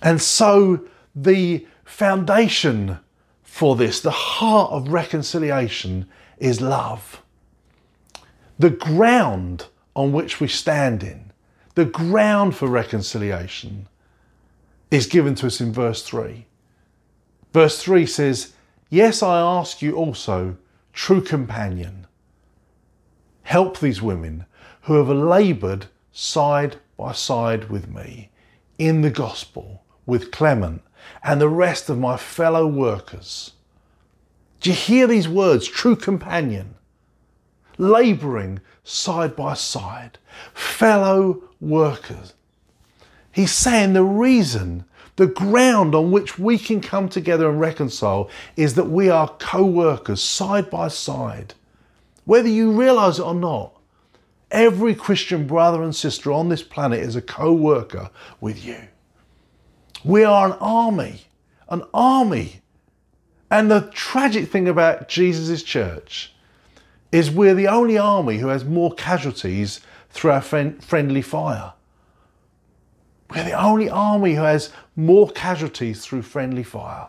And 0.00 0.22
so 0.22 0.84
the 1.16 1.66
foundation 1.84 2.98
for 3.42 3.74
this, 3.74 4.00
the 4.00 4.10
heart 4.10 4.70
of 4.70 4.88
reconciliation, 4.88 6.08
is 6.38 6.60
love. 6.60 7.22
The 8.58 8.70
ground 8.70 9.66
on 9.96 10.12
which 10.12 10.38
we 10.38 10.46
stand 10.46 11.02
in, 11.02 11.32
the 11.74 11.84
ground 11.86 12.54
for 12.54 12.68
reconciliation, 12.68 13.88
is 14.90 15.06
given 15.06 15.34
to 15.36 15.46
us 15.46 15.60
in 15.60 15.72
verse 15.72 16.02
3. 16.02 16.46
Verse 17.52 17.82
3 17.82 18.06
says, 18.06 18.52
Yes, 18.90 19.22
I 19.22 19.40
ask 19.40 19.82
you 19.82 19.96
also, 19.96 20.56
true 20.92 21.22
companion, 21.22 22.06
help 23.42 23.80
these 23.80 24.02
women 24.02 24.44
who 24.82 24.94
have 24.94 25.08
laboured 25.08 25.86
side 26.12 26.76
by 26.96 27.12
side 27.12 27.70
with 27.70 27.88
me 27.88 28.30
in 28.78 29.02
the 29.02 29.10
gospel 29.10 29.82
with 30.06 30.30
Clement 30.30 30.82
and 31.22 31.40
the 31.40 31.48
rest 31.48 31.88
of 31.90 31.98
my 31.98 32.16
fellow 32.16 32.66
workers. 32.66 33.52
Do 34.60 34.70
you 34.70 34.76
hear 34.76 35.06
these 35.06 35.28
words, 35.28 35.66
true 35.66 35.96
companion? 35.96 36.74
Labouring 37.78 38.60
side 38.84 39.34
by 39.36 39.54
side, 39.54 40.18
fellow 40.52 41.42
workers. 41.60 42.34
He's 43.32 43.52
saying 43.52 43.92
the 43.92 44.04
reason 44.04 44.84
The 45.16 45.26
ground 45.26 45.94
on 45.94 46.10
which 46.12 46.38
we 46.38 46.56
can 46.56 46.80
come 46.80 47.08
together 47.08 47.50
and 47.50 47.60
reconcile 47.60 48.30
is 48.56 48.74
that 48.74 48.88
we 48.88 49.10
are 49.10 49.28
co 49.38 49.62
workers 49.62 50.22
side 50.22 50.70
by 50.70 50.88
side. 50.88 51.52
Whether 52.24 52.48
you 52.48 52.72
realize 52.72 53.18
it 53.18 53.24
or 53.24 53.34
not, 53.34 53.79
every 54.50 54.94
Christian 54.94 55.46
brother 55.46 55.82
and 55.82 55.94
sister 55.94 56.32
on 56.32 56.48
this 56.48 56.62
planet 56.62 57.00
is 57.00 57.16
a 57.16 57.22
co 57.22 57.52
worker 57.52 58.10
with 58.40 58.64
you. 58.64 58.78
We 60.04 60.24
are 60.24 60.46
an 60.46 60.56
army, 60.60 61.22
an 61.68 61.82
army. 61.92 62.62
And 63.50 63.70
the 63.70 63.90
tragic 63.92 64.48
thing 64.48 64.68
about 64.68 65.08
Jesus' 65.08 65.62
church 65.62 66.32
is 67.10 67.30
we're 67.30 67.54
the 67.54 67.68
only 67.68 67.98
army 67.98 68.38
who 68.38 68.46
has 68.48 68.64
more 68.64 68.94
casualties 68.94 69.80
through 70.10 70.30
our 70.30 70.40
friend, 70.40 70.82
friendly 70.82 71.22
fire. 71.22 71.72
We're 73.30 73.44
the 73.44 73.60
only 73.60 73.88
army 73.88 74.34
who 74.34 74.42
has 74.42 74.72
more 74.96 75.30
casualties 75.30 76.04
through 76.04 76.22
friendly 76.22 76.62
fire. 76.62 77.08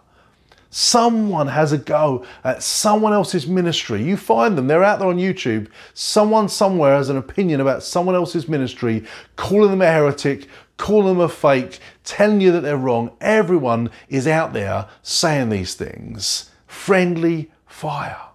Someone 0.74 1.50
has 1.50 1.74
a 1.74 1.78
go 1.78 2.26
at 2.46 2.64
someone 2.64 3.12
else's 3.12 3.46
ministry. 3.46 4.02
You 4.02 4.16
find 4.16 4.58
them, 4.58 4.68
they're 4.68 4.86
out 4.86 5.00
there 5.00 5.10
on 5.10 5.18
YouTube. 5.18 5.68
Someone 5.94 6.48
somewhere 6.48 6.96
has 6.96 7.10
an 7.10 7.18
opinion 7.18 7.60
about 7.60 7.84
someone 7.84 8.16
else's 8.16 8.48
ministry, 8.48 9.04
calling 9.36 9.70
them 9.70 9.82
a 9.82 9.86
heretic, 9.86 10.48
calling 10.78 11.08
them 11.08 11.20
a 11.20 11.28
fake, 11.28 11.80
telling 12.06 12.40
you 12.40 12.54
that 12.54 12.62
they're 12.62 12.78
wrong. 12.78 13.12
Everyone 13.20 13.90
is 14.08 14.28
out 14.28 14.54
there 14.54 14.88
saying 15.04 15.50
these 15.50 15.76
things. 15.76 16.50
Friendly 16.68 17.52
fire. 17.68 18.31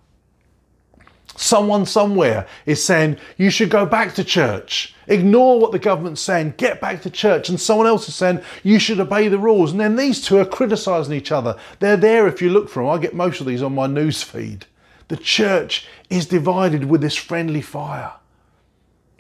Someone 1.36 1.84
somewhere 1.86 2.46
is 2.64 2.82
saying 2.82 3.18
you 3.36 3.50
should 3.50 3.70
go 3.70 3.84
back 3.86 4.14
to 4.14 4.24
church. 4.24 4.94
Ignore 5.06 5.60
what 5.60 5.72
the 5.72 5.78
government's 5.78 6.20
saying, 6.20 6.54
get 6.56 6.80
back 6.80 7.02
to 7.02 7.10
church. 7.10 7.48
And 7.48 7.60
someone 7.60 7.86
else 7.86 8.08
is 8.08 8.14
saying 8.14 8.40
you 8.62 8.78
should 8.78 8.98
obey 8.98 9.28
the 9.28 9.38
rules. 9.38 9.72
And 9.72 9.80
then 9.80 9.96
these 9.96 10.24
two 10.24 10.38
are 10.38 10.46
criticizing 10.46 11.14
each 11.14 11.30
other. 11.30 11.56
They're 11.78 11.96
there 11.96 12.26
if 12.26 12.40
you 12.40 12.50
look 12.50 12.68
for 12.68 12.82
them. 12.82 12.90
I 12.90 12.98
get 12.98 13.14
most 13.14 13.40
of 13.40 13.46
these 13.46 13.62
on 13.62 13.74
my 13.74 13.86
news 13.86 14.22
feed. 14.22 14.66
The 15.08 15.16
church 15.16 15.86
is 16.10 16.26
divided 16.26 16.84
with 16.84 17.00
this 17.00 17.14
friendly 17.14 17.62
fire. 17.62 18.12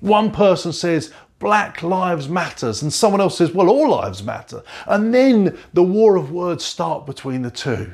One 0.00 0.30
person 0.30 0.72
says 0.72 1.12
Black 1.38 1.82
Lives 1.82 2.28
Matters, 2.28 2.82
and 2.82 2.92
someone 2.92 3.20
else 3.20 3.38
says, 3.38 3.52
well, 3.52 3.68
all 3.68 3.90
lives 3.90 4.22
matter. 4.22 4.62
And 4.86 5.12
then 5.12 5.56
the 5.74 5.82
war 5.82 6.16
of 6.16 6.32
words 6.32 6.64
start 6.64 7.06
between 7.06 7.42
the 7.42 7.50
two. 7.50 7.92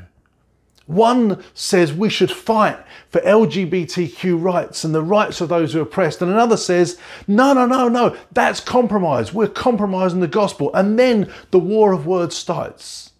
One 0.92 1.42
says 1.54 1.90
we 1.90 2.10
should 2.10 2.30
fight 2.30 2.78
for 3.08 3.22
LGBTQ 3.22 4.42
rights 4.42 4.84
and 4.84 4.94
the 4.94 5.02
rights 5.02 5.40
of 5.40 5.48
those 5.48 5.72
who 5.72 5.78
are 5.78 5.84
oppressed, 5.84 6.20
and 6.20 6.30
another 6.30 6.58
says, 6.58 6.98
no, 7.26 7.54
no, 7.54 7.64
no, 7.64 7.88
no, 7.88 8.14
that's 8.30 8.60
compromise. 8.60 9.32
We're 9.32 9.48
compromising 9.48 10.20
the 10.20 10.28
gospel. 10.28 10.70
And 10.74 10.98
then 10.98 11.32
the 11.50 11.58
war 11.58 11.92
of 11.92 12.06
words 12.06 12.36
starts. 12.36 13.12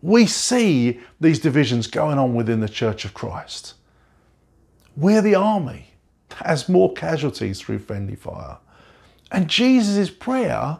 We 0.00 0.24
see 0.26 0.98
these 1.20 1.38
divisions 1.38 1.88
going 1.88 2.18
on 2.18 2.34
within 2.34 2.60
the 2.60 2.68
Church 2.70 3.04
of 3.04 3.12
Christ. 3.12 3.74
We're 4.96 5.22
the 5.22 5.34
army 5.34 5.90
that 6.30 6.46
has 6.46 6.70
more 6.70 6.94
casualties 6.94 7.60
through 7.60 7.80
friendly 7.80 8.16
fire. 8.16 8.56
And 9.30 9.48
Jesus' 9.48 10.08
prayer 10.08 10.78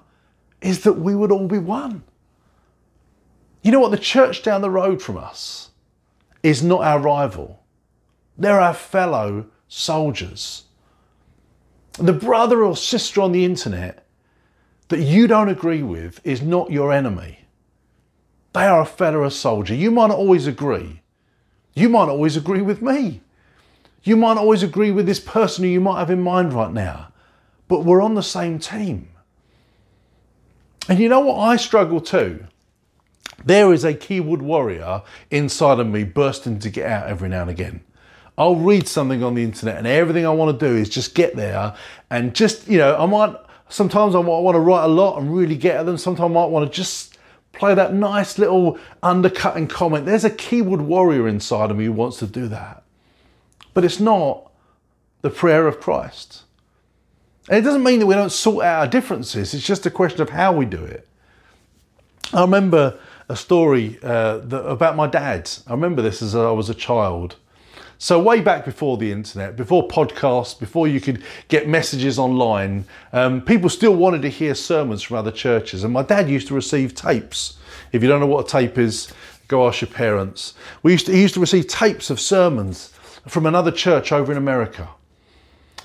is 0.63 0.85
that 0.85 0.95
we 0.95 1.15
would 1.15 1.33
all 1.33 1.49
be 1.49 1.59
one. 1.59 2.03
You 3.63 3.73
know 3.73 3.81
what? 3.81 3.91
The 3.91 3.99
church 3.99 4.43
down 4.43 4.63
the 4.63 4.71
road 4.71 5.03
from 5.03 5.19
us 5.19 5.71
is 6.45 6.63
not 6.63 6.83
our 6.83 7.01
rival. 7.01 7.65
They're 8.37 8.61
our 8.61 8.75
fellow 8.75 9.47
soldiers. 9.67 10.65
The 11.95 12.13
brother 12.13 12.63
or 12.63 12.77
sister 12.77 13.23
on 13.23 13.33
the 13.33 13.45
internet 13.45 14.07
that 14.89 15.01
you 15.01 15.27
don't 15.27 15.49
agree 15.49 15.83
with 15.83 16.21
is 16.23 16.43
not 16.43 16.71
your 16.71 16.93
enemy. 16.93 17.47
They 18.53 18.67
are 18.67 18.83
a 18.83 18.87
fellow 18.87 19.29
soldier. 19.31 19.75
You 19.75 19.91
might 19.91 20.09
not 20.09 20.19
always 20.19 20.47
agree. 20.47 21.01
You 21.75 21.89
might 21.89 22.07
not 22.07 22.11
always 22.11 22.37
agree 22.37 22.63
with 22.63 22.83
me. 22.83 23.23
You 24.03 24.17
might 24.17 24.35
not 24.35 24.43
always 24.43 24.63
agree 24.63 24.91
with 24.91 25.07
this 25.07 25.21
person 25.21 25.65
who 25.65 25.71
you 25.71 25.81
might 25.81 25.99
have 25.99 26.11
in 26.11 26.21
mind 26.21 26.53
right 26.53 26.73
now, 26.73 27.09
but 27.69 27.85
we're 27.85 28.03
on 28.03 28.15
the 28.15 28.23
same 28.23 28.59
team. 28.59 29.09
And 30.91 30.99
you 30.99 31.09
know 31.09 31.21
what 31.21 31.39
I 31.39 31.57
struggle 31.57 32.03
too? 32.03 32.45
There 33.45 33.73
is 33.73 33.85
a 33.85 33.95
keyboard 33.95 34.43
warrior 34.43 35.03
inside 35.31 35.79
of 35.79 35.87
me 35.87 36.05
bursting 36.05 36.59
to 36.61 36.71
get 36.71 36.91
out 36.91 37.09
every 37.09 37.29
now 37.29 37.43
and 37.43 37.51
again. 37.51 37.83
I'll 38.37 38.57
read 38.57 38.89
something 38.89 39.23
on 39.23 39.35
the 39.35 39.45
internet 39.45 39.77
and 39.77 39.87
everything 39.87 40.27
I 40.27 40.31
want 40.31 40.59
to 40.59 40.69
do 40.69 40.75
is 40.75 40.89
just 40.89 41.15
get 41.15 41.37
there 41.37 41.75
and 42.11 42.35
just, 42.35 42.67
you 42.67 42.79
know, 42.79 42.97
I 42.97 43.07
might, 43.07 43.37
sometimes 43.69 44.15
I 44.15 44.19
might 44.19 44.41
want 44.41 44.57
to 44.57 44.61
write 44.61 44.85
a 44.85 44.89
lot 44.89 45.21
and 45.21 45.35
really 45.35 45.57
get 45.57 45.77
at 45.77 45.87
them. 45.87 45.99
Sometimes 45.99 46.31
I 46.31 46.35
might 46.35 46.47
want 46.47 46.71
to 46.71 46.75
just 46.75 47.19
play 47.53 47.75
that 47.75 47.95
nice 47.95 48.39
little 48.39 48.79
undercutting 49.03 49.69
comment. 49.69 50.07
There's 50.07 50.25
a 50.25 50.31
keyboard 50.31 50.81
warrior 50.81 51.29
inside 51.29 51.71
of 51.71 51.77
me 51.77 51.85
who 51.85 51.93
wants 51.93 52.19
to 52.19 52.27
do 52.27 52.49
that. 52.49 52.83
But 53.73 53.85
it's 53.85 54.01
not 54.01 54.51
the 55.23 55.31
prayer 55.31 55.67
of 55.69 55.81
Christ. 55.81 56.43
And 57.49 57.59
it 57.59 57.63
doesn't 57.63 57.85
mean 57.85 58.01
that 58.01 58.07
we 58.07 58.15
don't 58.15 58.33
sort 58.33 58.65
out 58.65 58.81
our 58.81 58.87
differences. 58.89 59.55
It's 59.55 59.67
just 59.67 59.87
a 59.87 59.91
question 59.91 60.23
of 60.23 60.31
how 60.31 60.53
we 60.53 60.65
do 60.65 60.83
it. 60.83 61.07
I 62.33 62.41
remember 62.41 62.99
a 63.29 63.37
story 63.37 63.99
uh, 64.03 64.39
that, 64.39 64.65
about 64.65 64.97
my 64.97 65.07
dad. 65.07 65.51
I 65.67 65.73
remember 65.73 66.03
this 66.03 66.23
as 66.23 66.35
I 66.35 66.51
was 66.51 66.71
a 66.71 66.75
child. 66.75 67.37
So 67.99 68.21
way 68.21 68.41
back 68.41 68.65
before 68.65 68.99
the 68.99 69.11
internet, 69.11 69.57
before 69.57 69.89
podcasts, 69.89 70.59
before 70.59 70.89
you 70.89 71.01
could 71.01 71.23
get 71.49 71.69
messages 71.69 72.19
online, 72.19 72.85
um, 73.13 73.41
people 73.41 73.71
still 73.71 73.95
wanted 73.95 74.23
to 74.23 74.29
hear 74.29 74.55
sermons 74.55 75.03
from 75.03 75.17
other 75.17 75.31
churches. 75.31 75.85
And 75.85 75.93
my 75.93 76.03
dad 76.03 76.29
used 76.29 76.49
to 76.49 76.55
receive 76.55 76.95
tapes. 76.95 77.57
If 77.93 78.03
you 78.03 78.09
don't 78.09 78.21
know 78.21 78.27
what 78.27 78.47
a 78.47 78.49
tape 78.49 78.79
is, 78.79 79.13
go 79.49 79.67
ask 79.67 79.81
your 79.81 79.91
parents. 79.91 80.55
We 80.83 80.93
used 80.93 81.07
to, 81.07 81.13
he 81.13 81.23
used 81.23 81.35
to 81.35 81.41
receive 81.41 81.69
tapes 81.69 82.11
of 82.11 82.21
sermons 82.21 82.89
from 83.27 83.47
another 83.47 83.71
church 83.71 84.13
over 84.13 84.33
in 84.33 84.39
America. 84.39 84.89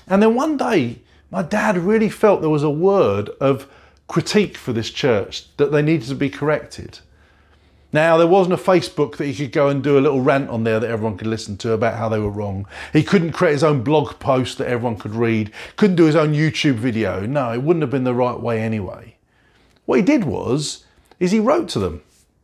And 0.06 0.22
then 0.22 0.34
one 0.34 0.56
day, 0.56 0.98
my 1.30 1.42
dad 1.42 1.78
really 1.78 2.08
felt 2.10 2.40
there 2.40 2.50
was 2.50 2.64
a 2.64 2.70
word 2.70 3.30
of 3.40 3.68
critique 4.08 4.56
for 4.56 4.72
this 4.72 4.90
church 4.90 5.56
that 5.56 5.70
they 5.70 5.80
needed 5.80 6.08
to 6.08 6.16
be 6.16 6.28
corrected. 6.28 6.98
Now, 7.92 8.16
there 8.16 8.26
wasn't 8.26 8.54
a 8.54 8.62
Facebook 8.62 9.16
that 9.16 9.26
he 9.26 9.34
could 9.34 9.52
go 9.52 9.68
and 9.68 9.82
do 9.82 9.98
a 9.98 10.00
little 10.00 10.20
rant 10.20 10.48
on 10.48 10.62
there 10.62 10.78
that 10.78 10.90
everyone 10.90 11.18
could 11.18 11.26
listen 11.26 11.56
to 11.58 11.72
about 11.72 11.98
how 11.98 12.08
they 12.08 12.20
were 12.20 12.30
wrong. 12.30 12.66
He 12.92 13.02
couldn't 13.02 13.32
create 13.32 13.52
his 13.52 13.64
own 13.64 13.82
blog 13.82 14.20
post 14.20 14.58
that 14.58 14.68
everyone 14.68 14.96
could 14.96 15.14
read, 15.14 15.50
couldn't 15.76 15.96
do 15.96 16.04
his 16.04 16.14
own 16.14 16.32
YouTube 16.32 16.74
video. 16.74 17.26
No, 17.26 17.52
it 17.52 17.62
wouldn't 17.62 17.82
have 17.82 17.90
been 17.90 18.04
the 18.04 18.14
right 18.14 18.38
way 18.38 18.60
anyway. 18.60 19.16
What 19.86 19.96
he 19.96 20.02
did 20.02 20.22
was, 20.22 20.84
is 21.18 21.32
he 21.32 21.40
wrote 21.40 21.68
to 21.70 21.80
them, 21.80 22.02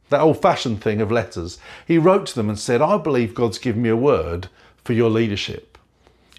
that 0.09 0.21
old 0.21 0.43
fashioned 0.43 0.83
thing 0.83 1.01
of 1.01 1.13
letters. 1.13 1.59
He 1.87 1.97
wrote 1.97 2.27
to 2.27 2.35
them 2.35 2.49
and 2.49 2.59
said, 2.59 2.83
I 2.83 2.99
believe 2.99 3.35
God's 3.35 3.59
given 3.59 3.83
me 3.83 3.89
a 3.89 3.97
word 3.97 4.49
for 4.83 4.95
your 4.95 5.11
leadership. 5.11 5.79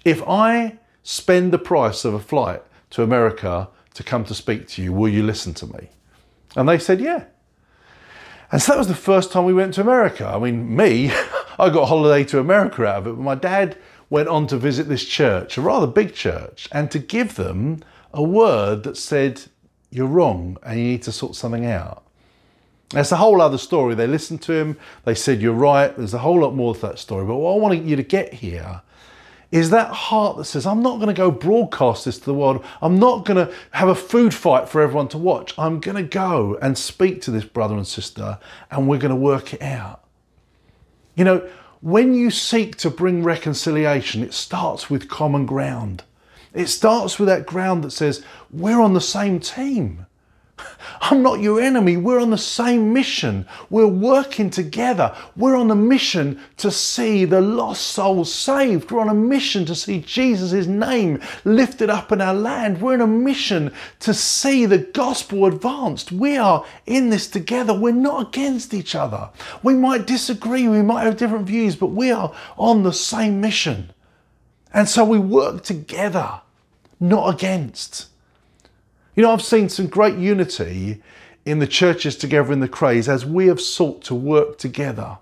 If 0.04 0.22
I 0.28 0.78
spend 1.02 1.50
the 1.50 1.58
price 1.58 2.04
of 2.04 2.12
a 2.12 2.18
flight 2.18 2.62
to 2.90 3.02
America 3.02 3.68
to 3.94 4.02
come 4.02 4.24
to 4.24 4.34
speak 4.34 4.68
to 4.68 4.82
you, 4.82 4.92
will 4.92 5.08
you 5.08 5.22
listen 5.22 5.54
to 5.54 5.66
me? 5.66 5.88
And 6.56 6.68
they 6.68 6.78
said, 6.78 7.00
yeah. 7.00 7.24
And 8.50 8.62
so 8.62 8.72
that 8.72 8.78
was 8.78 8.88
the 8.88 8.94
first 8.94 9.30
time 9.30 9.44
we 9.44 9.52
went 9.52 9.74
to 9.74 9.80
America. 9.80 10.26
I 10.26 10.38
mean, 10.38 10.74
me, 10.74 11.10
I 11.58 11.68
got 11.70 11.82
a 11.82 11.86
holiday 11.86 12.24
to 12.24 12.38
America 12.38 12.86
out 12.86 12.98
of 12.98 13.06
it, 13.06 13.10
but 13.10 13.22
my 13.22 13.34
dad 13.34 13.76
went 14.10 14.28
on 14.28 14.46
to 14.46 14.56
visit 14.56 14.88
this 14.88 15.04
church, 15.04 15.58
a 15.58 15.60
rather 15.60 15.86
big 15.86 16.14
church, 16.14 16.68
and 16.72 16.90
to 16.90 16.98
give 16.98 17.34
them 17.34 17.82
a 18.12 18.22
word 18.22 18.84
that 18.84 18.96
said, 18.96 19.42
You're 19.90 20.06
wrong 20.06 20.56
and 20.62 20.78
you 20.78 20.84
need 20.84 21.02
to 21.02 21.12
sort 21.12 21.34
something 21.34 21.66
out. 21.66 22.04
That's 22.90 23.12
a 23.12 23.16
whole 23.16 23.42
other 23.42 23.58
story. 23.58 23.94
They 23.94 24.06
listened 24.06 24.40
to 24.42 24.54
him, 24.54 24.78
they 25.04 25.14
said, 25.14 25.42
You're 25.42 25.52
right. 25.52 25.94
There's 25.94 26.14
a 26.14 26.18
whole 26.18 26.40
lot 26.40 26.54
more 26.54 26.74
to 26.74 26.80
that 26.80 26.98
story. 26.98 27.26
But 27.26 27.36
what 27.36 27.54
I 27.54 27.58
want 27.58 27.84
you 27.84 27.96
to 27.96 28.02
get 28.02 28.32
here 28.34 28.80
is 29.50 29.70
that 29.70 29.90
heart 29.90 30.36
that 30.36 30.44
says, 30.44 30.66
I'm 30.66 30.82
not 30.82 30.96
going 30.96 31.08
to 31.08 31.14
go 31.14 31.30
broadcast 31.30 32.04
this 32.04 32.18
to 32.18 32.24
the 32.24 32.34
world. 32.34 32.62
I'm 32.82 32.98
not 32.98 33.24
going 33.24 33.46
to 33.46 33.54
have 33.70 33.88
a 33.88 33.94
food 33.94 34.34
fight 34.34 34.68
for 34.68 34.82
everyone 34.82 35.08
to 35.08 35.18
watch. 35.18 35.54
I'm 35.56 35.80
going 35.80 35.96
to 35.96 36.02
go 36.02 36.58
and 36.60 36.76
speak 36.76 37.22
to 37.22 37.30
this 37.30 37.44
brother 37.44 37.74
and 37.74 37.86
sister 37.86 38.38
and 38.70 38.86
we're 38.86 38.98
going 38.98 39.10
to 39.10 39.16
work 39.16 39.54
it 39.54 39.62
out. 39.62 40.04
You 41.14 41.24
know, 41.24 41.48
when 41.80 42.12
you 42.12 42.30
seek 42.30 42.76
to 42.78 42.90
bring 42.90 43.22
reconciliation, 43.22 44.22
it 44.22 44.34
starts 44.34 44.90
with 44.90 45.08
common 45.08 45.46
ground. 45.46 46.02
It 46.52 46.66
starts 46.66 47.18
with 47.18 47.28
that 47.28 47.46
ground 47.46 47.84
that 47.84 47.92
says, 47.92 48.22
we're 48.50 48.80
on 48.80 48.92
the 48.92 49.00
same 49.00 49.40
team. 49.40 50.06
I'm 51.00 51.22
not 51.22 51.40
your 51.40 51.60
enemy. 51.60 51.96
We're 51.96 52.20
on 52.20 52.30
the 52.30 52.38
same 52.38 52.92
mission. 52.92 53.46
We're 53.70 53.86
working 53.86 54.50
together. 54.50 55.14
We're 55.36 55.56
on 55.56 55.70
a 55.70 55.74
mission 55.74 56.40
to 56.58 56.70
see 56.70 57.24
the 57.24 57.40
lost 57.40 57.82
souls 57.88 58.32
saved. 58.32 58.90
We're 58.90 59.00
on 59.00 59.08
a 59.08 59.14
mission 59.14 59.64
to 59.66 59.74
see 59.74 60.00
Jesus' 60.00 60.66
name 60.66 61.20
lifted 61.44 61.90
up 61.90 62.12
in 62.12 62.20
our 62.20 62.34
land. 62.34 62.80
We're 62.80 62.94
on 62.94 63.00
a 63.00 63.06
mission 63.06 63.72
to 64.00 64.12
see 64.12 64.66
the 64.66 64.78
gospel 64.78 65.46
advanced. 65.46 66.12
We 66.12 66.36
are 66.36 66.64
in 66.86 67.10
this 67.10 67.28
together. 67.28 67.72
We're 67.74 67.92
not 67.92 68.28
against 68.28 68.74
each 68.74 68.94
other. 68.94 69.30
We 69.62 69.74
might 69.74 70.06
disagree, 70.06 70.68
we 70.68 70.82
might 70.82 71.04
have 71.04 71.16
different 71.16 71.46
views, 71.46 71.76
but 71.76 71.88
we 71.88 72.10
are 72.10 72.32
on 72.56 72.82
the 72.82 72.92
same 72.92 73.40
mission. 73.40 73.92
And 74.72 74.88
so 74.88 75.04
we 75.04 75.18
work 75.18 75.62
together, 75.62 76.40
not 77.00 77.34
against. 77.34 78.08
You 79.18 79.24
know, 79.24 79.32
I've 79.32 79.42
seen 79.42 79.68
some 79.68 79.88
great 79.88 80.16
unity 80.16 81.02
in 81.44 81.58
the 81.58 81.66
churches 81.66 82.14
together 82.14 82.52
in 82.52 82.60
the 82.60 82.68
Crays 82.68 83.08
as 83.08 83.26
we 83.26 83.48
have 83.48 83.60
sought 83.60 84.00
to 84.04 84.14
work 84.14 84.58
together. 84.58 85.18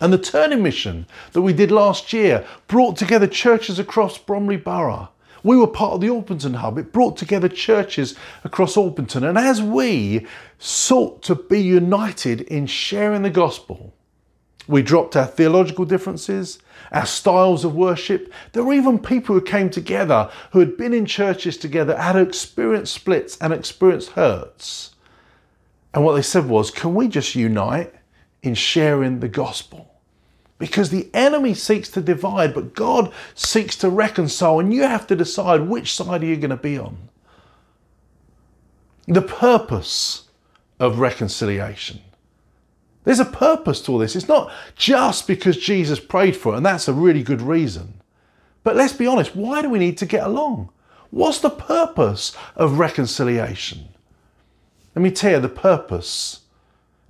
And 0.00 0.10
the 0.10 0.16
turning 0.16 0.62
mission 0.62 1.06
that 1.32 1.42
we 1.42 1.52
did 1.52 1.70
last 1.70 2.14
year 2.14 2.46
brought 2.66 2.96
together 2.96 3.26
churches 3.26 3.78
across 3.78 4.16
Bromley 4.16 4.56
Borough. 4.56 5.10
We 5.42 5.58
were 5.58 5.66
part 5.66 5.92
of 5.92 6.00
the 6.00 6.08
Orpington 6.08 6.54
Hub. 6.54 6.78
It 6.78 6.90
brought 6.90 7.18
together 7.18 7.50
churches 7.50 8.14
across 8.42 8.74
Orpington. 8.74 9.22
And 9.22 9.36
as 9.36 9.60
we 9.60 10.26
sought 10.58 11.20
to 11.24 11.34
be 11.34 11.60
united 11.60 12.40
in 12.40 12.66
sharing 12.66 13.20
the 13.20 13.28
gospel, 13.28 13.92
we 14.68 14.82
dropped 14.82 15.16
our 15.16 15.26
theological 15.26 15.86
differences, 15.86 16.58
our 16.92 17.06
styles 17.06 17.64
of 17.64 17.74
worship. 17.74 18.32
There 18.52 18.62
were 18.62 18.74
even 18.74 18.98
people 18.98 19.34
who 19.34 19.40
came 19.40 19.70
together 19.70 20.30
who 20.52 20.60
had 20.60 20.76
been 20.76 20.92
in 20.92 21.06
churches 21.06 21.56
together, 21.56 21.96
had 21.96 22.16
experienced 22.16 22.92
splits 22.92 23.38
and 23.38 23.52
experienced 23.52 24.10
hurts. 24.10 24.94
And 25.94 26.04
what 26.04 26.14
they 26.14 26.22
said 26.22 26.46
was, 26.46 26.70
can 26.70 26.94
we 26.94 27.08
just 27.08 27.34
unite 27.34 27.94
in 28.42 28.54
sharing 28.54 29.20
the 29.20 29.28
gospel? 29.28 29.94
Because 30.58 30.90
the 30.90 31.08
enemy 31.14 31.54
seeks 31.54 31.88
to 31.90 32.02
divide, 32.02 32.52
but 32.52 32.74
God 32.74 33.12
seeks 33.34 33.74
to 33.76 33.88
reconcile, 33.88 34.60
and 34.60 34.74
you 34.74 34.82
have 34.82 35.06
to 35.06 35.16
decide 35.16 35.62
which 35.62 35.94
side 35.94 36.22
are 36.22 36.26
you 36.26 36.36
going 36.36 36.50
to 36.50 36.56
be 36.56 36.76
on. 36.76 37.08
The 39.06 39.22
purpose 39.22 40.24
of 40.78 40.98
reconciliation. 40.98 42.00
There's 43.08 43.20
a 43.20 43.24
purpose 43.24 43.80
to 43.80 43.92
all 43.92 43.98
this. 43.98 44.14
It's 44.14 44.28
not 44.28 44.52
just 44.76 45.26
because 45.26 45.56
Jesus 45.56 45.98
prayed 45.98 46.36
for 46.36 46.52
it, 46.52 46.58
and 46.58 46.66
that's 46.66 46.88
a 46.88 46.92
really 46.92 47.22
good 47.22 47.40
reason. 47.40 48.02
But 48.62 48.76
let's 48.76 48.92
be 48.92 49.06
honest, 49.06 49.34
why 49.34 49.62
do 49.62 49.70
we 49.70 49.78
need 49.78 49.96
to 49.96 50.04
get 50.04 50.24
along? 50.24 50.68
What's 51.08 51.38
the 51.38 51.48
purpose 51.48 52.36
of 52.54 52.78
reconciliation? 52.78 53.88
Let 54.94 55.00
me 55.00 55.10
tell 55.10 55.30
you 55.30 55.40
the 55.40 55.48
purpose. 55.48 56.40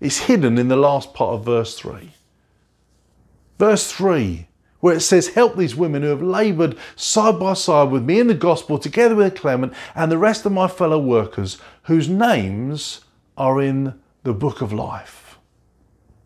is 0.01 0.19
hidden 0.19 0.57
in 0.57 0.69
the 0.69 0.77
last 0.77 1.15
part 1.15 1.35
of 1.35 1.45
verse 1.45 1.77
3. 1.77 2.11
Verse 3.59 3.91
3, 3.91 4.47
where 4.79 4.95
it 4.95 5.01
says, 5.01 5.31
Help 5.31 5.57
these 5.57 5.75
women 5.75 6.03
who 6.03 6.11
have 6.11 6.23
laboured 6.23 6.79
side 6.95 7.41
by 7.41 7.55
side 7.55 7.91
with 7.91 8.05
me 8.05 8.21
in 8.21 8.29
the 8.29 8.35
gospel, 8.35 8.79
together 8.79 9.17
with 9.17 9.35
Clement 9.35 9.73
and 9.97 10.13
the 10.13 10.17
rest 10.17 10.47
of 10.47 10.53
my 10.53 10.69
fellow 10.69 11.01
workers, 11.01 11.59
whose 11.87 12.09
names 12.09 13.01
are 13.37 13.61
in 13.61 13.99
the 14.23 14.33
book 14.33 14.61
of 14.61 14.73
life. 14.73 15.28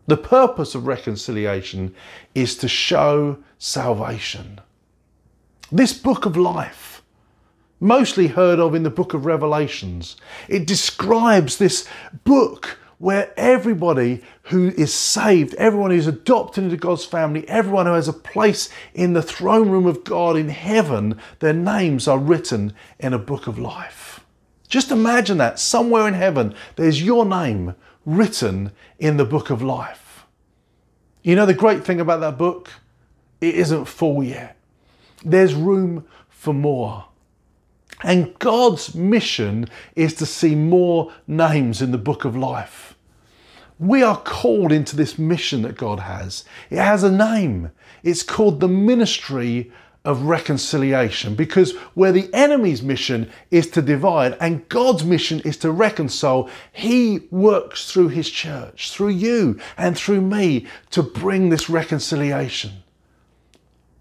The 0.05 0.17
purpose 0.17 0.75
of 0.75 0.85
reconciliation 0.85 1.95
is 2.35 2.57
to 2.57 2.67
show 2.67 3.37
salvation. 3.57 4.59
This 5.71 5.93
book 5.93 6.25
of 6.25 6.35
life, 6.35 7.01
mostly 7.79 8.27
heard 8.27 8.59
of 8.59 8.75
in 8.75 8.83
the 8.83 8.89
book 8.89 9.13
of 9.13 9.25
Revelations, 9.25 10.17
it 10.49 10.67
describes 10.67 11.57
this 11.57 11.87
book 12.25 12.79
where 12.97 13.33
everybody 13.37 14.21
who 14.43 14.69
is 14.77 14.93
saved, 14.93 15.53
everyone 15.55 15.91
who's 15.91 16.07
adopted 16.07 16.65
into 16.65 16.77
God's 16.77 17.05
family, 17.05 17.47
everyone 17.49 17.85
who 17.85 17.93
has 17.93 18.07
a 18.07 18.13
place 18.13 18.69
in 18.93 19.13
the 19.13 19.21
throne 19.21 19.69
room 19.69 19.85
of 19.85 20.03
God 20.03 20.37
in 20.37 20.49
heaven, 20.49 21.19
their 21.39 21.53
names 21.53 22.07
are 22.07 22.19
written 22.19 22.73
in 22.99 23.13
a 23.13 23.19
book 23.19 23.47
of 23.47 23.59
life. 23.59 24.21
Just 24.67 24.91
imagine 24.91 25.37
that 25.37 25.59
somewhere 25.59 26.07
in 26.07 26.13
heaven, 26.13 26.55
there's 26.75 27.03
your 27.03 27.25
name 27.25 27.75
written 28.05 28.71
in 28.99 29.17
the 29.17 29.25
book 29.25 29.49
of 29.49 29.61
life. 29.61 30.25
You 31.21 31.35
know 31.35 31.45
the 31.45 31.53
great 31.53 31.85
thing 31.85 31.99
about 31.99 32.19
that 32.19 32.37
book? 32.37 32.69
It 33.39 33.55
isn't 33.55 33.85
full 33.85 34.23
yet. 34.23 34.57
There's 35.23 35.53
room 35.53 36.05
for 36.29 36.53
more. 36.53 37.05
And 38.03 38.37
God's 38.39 38.93
mission 38.93 39.67
is 39.95 40.13
to 40.15 40.25
see 40.25 40.55
more 40.55 41.13
names 41.27 41.81
in 41.81 41.91
the 41.91 41.97
book 41.97 42.25
of 42.25 42.35
life. 42.35 42.95
We 43.79 44.03
are 44.03 44.17
called 44.17 44.71
into 44.71 44.95
this 44.95 45.17
mission 45.17 45.61
that 45.63 45.77
God 45.77 46.01
has. 46.01 46.43
It 46.69 46.77
has 46.77 47.03
a 47.03 47.11
name. 47.11 47.71
It's 48.03 48.23
called 48.23 48.59
the 48.59 48.67
ministry 48.67 49.71
of 50.05 50.23
reconciliation 50.23 51.33
because 51.35 51.71
where 51.93 52.11
the 52.11 52.29
enemy's 52.33 52.83
mission 52.83 53.31
is 53.51 53.69
to 53.69 53.81
divide 53.81 54.35
and 54.41 54.67
God's 54.69 55.03
mission 55.03 55.39
is 55.41 55.57
to 55.57 55.71
reconcile, 55.71 56.49
He 56.71 57.27
works 57.31 57.91
through 57.91 58.09
His 58.09 58.29
church, 58.29 58.91
through 58.91 59.09
you 59.09 59.59
and 59.77 59.97
through 59.97 60.21
me 60.21 60.67
to 60.91 61.03
bring 61.03 61.49
this 61.49 61.69
reconciliation. 61.69 62.71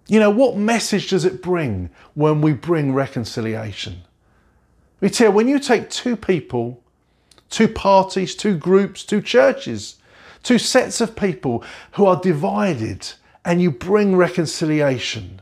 You 0.09 0.19
know, 0.19 0.31
what 0.31 0.57
message 0.57 1.11
does 1.11 1.25
it 1.25 1.43
bring 1.43 1.91
when 2.15 2.41
we 2.41 2.53
bring 2.53 2.93
reconciliation? 2.93 4.03
We 5.01 5.11
tell 5.11 5.33
when 5.33 5.49
you 5.49 5.59
take 5.59 5.89
two 5.89 6.17
people 6.17 6.83
two 7.53 7.69
parties, 7.69 8.35
two 8.35 8.57
groups, 8.57 9.05
two 9.05 9.21
churches, 9.21 9.97
two 10.43 10.59
sets 10.59 11.01
of 11.01 11.15
people 11.15 11.63
who 11.93 12.07
are 12.07 12.21
divided, 12.21 13.13
and 13.45 13.61
you 13.63 13.71
bring 13.71 14.17
reconciliation. 14.17 15.42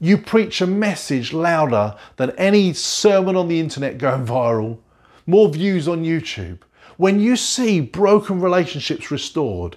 You 0.00 0.16
preach 0.18 0.60
a 0.60 0.66
message 0.66 1.32
louder 1.32 1.96
than 2.16 2.30
any 2.32 2.72
sermon 2.72 3.34
on 3.34 3.48
the 3.48 3.58
internet 3.58 3.98
going 3.98 4.24
viral, 4.24 4.78
more 5.26 5.48
views 5.48 5.88
on 5.88 6.04
YouTube. 6.04 6.58
When 6.96 7.20
you 7.20 7.36
see 7.36 7.80
broken 7.80 8.40
relationships 8.40 9.10
restored, 9.10 9.76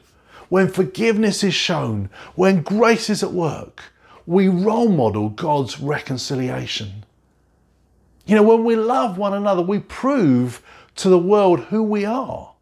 when 0.50 0.68
forgiveness 0.68 1.44
is 1.44 1.54
shown, 1.54 2.10
when 2.36 2.62
grace 2.62 3.10
is 3.10 3.24
at 3.24 3.32
work, 3.32 3.84
we 4.26 4.48
role 4.48 4.90
model 4.90 5.30
God's 5.30 5.80
reconciliation. 5.80 7.06
You 8.26 8.36
know, 8.36 8.44
when 8.44 8.64
we 8.64 8.76
love 8.76 9.18
one 9.18 9.34
another, 9.34 9.62
we 9.62 9.80
prove 9.80 10.62
to 10.98 11.10
the 11.10 11.18
world 11.18 11.62
who 11.62 11.82
we 11.82 12.06
are. 12.06 12.54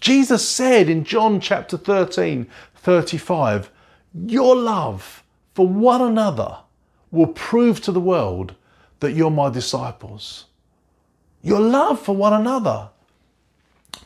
Jesus 0.00 0.48
said 0.48 0.88
in 0.88 1.04
John 1.04 1.40
chapter 1.40 1.76
13, 1.76 2.46
35, 2.74 3.70
Your 4.26 4.56
love 4.56 5.21
for 5.54 5.66
one 5.66 6.00
another 6.00 6.58
will 7.10 7.26
prove 7.26 7.80
to 7.82 7.92
the 7.92 8.00
world 8.00 8.54
that 9.00 9.12
you're 9.12 9.30
my 9.30 9.50
disciples. 9.50 10.46
Your 11.42 11.60
love 11.60 12.00
for 12.00 12.16
one 12.16 12.32
another. 12.32 12.88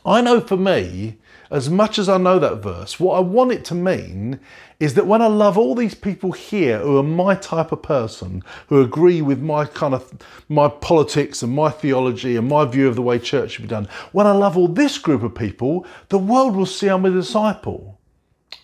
I 0.05 0.21
know 0.21 0.41
for 0.41 0.57
me, 0.57 1.19
as 1.51 1.71
much 1.71 1.99
as 1.99 2.09
I 2.09 2.19
know 2.19 2.39
that 2.39 2.63
verse, 2.63 2.99
what 2.99 3.17
I 3.17 3.21
want 3.21 3.53
it 3.53 3.65
to 3.67 3.75
mean 3.75 4.41
is 4.81 4.95
that 4.95 5.07
when 5.07 5.23
I 5.23 5.27
love 5.27 5.57
all 5.57 5.75
these 5.75 5.95
people 5.95 6.33
here 6.33 6.79
who 6.81 6.99
are 6.99 7.03
my 7.03 7.35
type 7.37 7.73
of 7.73 7.83
person, 7.83 8.43
who 8.69 8.81
agree 8.81 9.23
with 9.23 9.41
my 9.41 9.65
kind 9.65 9.95
of 9.95 10.13
my 10.49 10.69
politics 10.69 11.43
and 11.43 11.55
my 11.55 11.71
theology 11.71 12.37
and 12.37 12.49
my 12.49 12.65
view 12.65 12.89
of 12.89 12.97
the 12.97 13.03
way 13.03 13.19
church 13.19 13.53
should 13.53 13.63
be 13.63 13.69
done, 13.69 13.89
when 14.13 14.27
I 14.27 14.33
love 14.33 14.57
all 14.57 14.69
this 14.69 14.99
group 14.99 15.23
of 15.23 15.35
people, 15.35 15.87
the 16.09 16.19
world 16.19 16.57
will 16.57 16.67
see 16.67 16.89
I'm 16.89 17.05
a 17.05 17.11
disciple. 17.11 18.01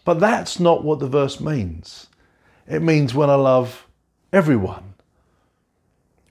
But 0.04 0.18
that's 0.18 0.58
not 0.58 0.84
what 0.84 0.98
the 0.98 1.08
verse 1.08 1.40
means. 1.40 2.08
It 2.72 2.82
means 2.82 3.14
when 3.14 3.30
I 3.30 3.36
love 3.36 3.86
everyone 4.32 4.92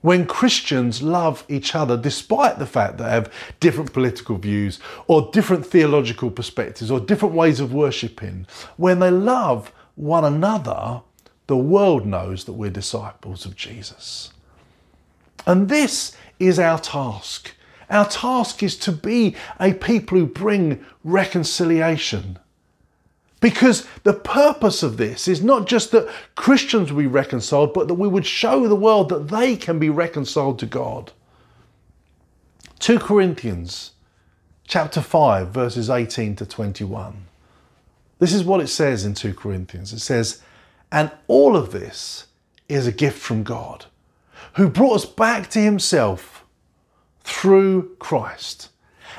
when 0.02 0.26
Christians 0.26 1.00
love 1.00 1.44
each 1.48 1.74
other 1.74 1.96
despite 1.96 2.58
the 2.58 2.66
fact 2.66 2.98
that 2.98 3.04
they 3.04 3.10
have 3.10 3.32
different 3.60 3.92
political 3.92 4.36
views 4.36 4.78
or 5.06 5.30
different 5.32 5.64
theological 5.64 6.30
perspectives 6.30 6.90
or 6.90 7.00
different 7.00 7.34
ways 7.34 7.60
of 7.60 7.72
worshipping, 7.72 8.46
when 8.76 8.98
they 8.98 9.10
love 9.10 9.72
one 9.94 10.24
another, 10.24 11.00
the 11.46 11.56
world 11.56 12.04
knows 12.04 12.44
that 12.44 12.52
we're 12.52 12.70
disciples 12.70 13.46
of 13.46 13.56
Jesus. 13.56 14.32
And 15.46 15.68
this 15.68 16.16
is 16.38 16.58
our 16.58 16.78
task. 16.78 17.54
Our 17.88 18.08
task 18.08 18.62
is 18.62 18.76
to 18.78 18.92
be 18.92 19.36
a 19.60 19.72
people 19.74 20.18
who 20.18 20.26
bring 20.26 20.84
reconciliation 21.04 22.38
because 23.42 23.86
the 24.04 24.14
purpose 24.14 24.82
of 24.82 24.96
this 24.96 25.28
is 25.28 25.42
not 25.42 25.66
just 25.66 25.90
that 25.90 26.08
Christians 26.36 26.90
be 26.92 27.06
reconciled, 27.06 27.74
but 27.74 27.88
that 27.88 27.94
we 27.94 28.08
would 28.08 28.24
show 28.24 28.66
the 28.66 28.76
world 28.76 29.10
that 29.10 29.28
they 29.28 29.56
can 29.56 29.78
be 29.78 29.90
reconciled 29.90 30.58
to 30.60 30.66
God. 30.66 31.12
2 32.78 32.98
Corinthians 32.98 33.90
chapter 34.66 35.02
5 35.02 35.48
verses 35.48 35.90
18 35.90 36.36
to 36.36 36.46
21. 36.46 37.26
This 38.18 38.32
is 38.32 38.44
what 38.44 38.60
it 38.60 38.68
says 38.68 39.04
in 39.04 39.14
2 39.14 39.34
Corinthians. 39.34 39.92
It 39.92 39.98
says, 39.98 40.40
"And 40.90 41.10
all 41.26 41.56
of 41.56 41.72
this 41.72 42.26
is 42.68 42.86
a 42.86 42.92
gift 42.92 43.18
from 43.18 43.42
God, 43.42 43.86
who 44.54 44.68
brought 44.68 44.94
us 44.94 45.04
back 45.04 45.50
to 45.50 45.60
himself 45.60 46.44
through 47.24 47.96
Christ." 47.98 48.68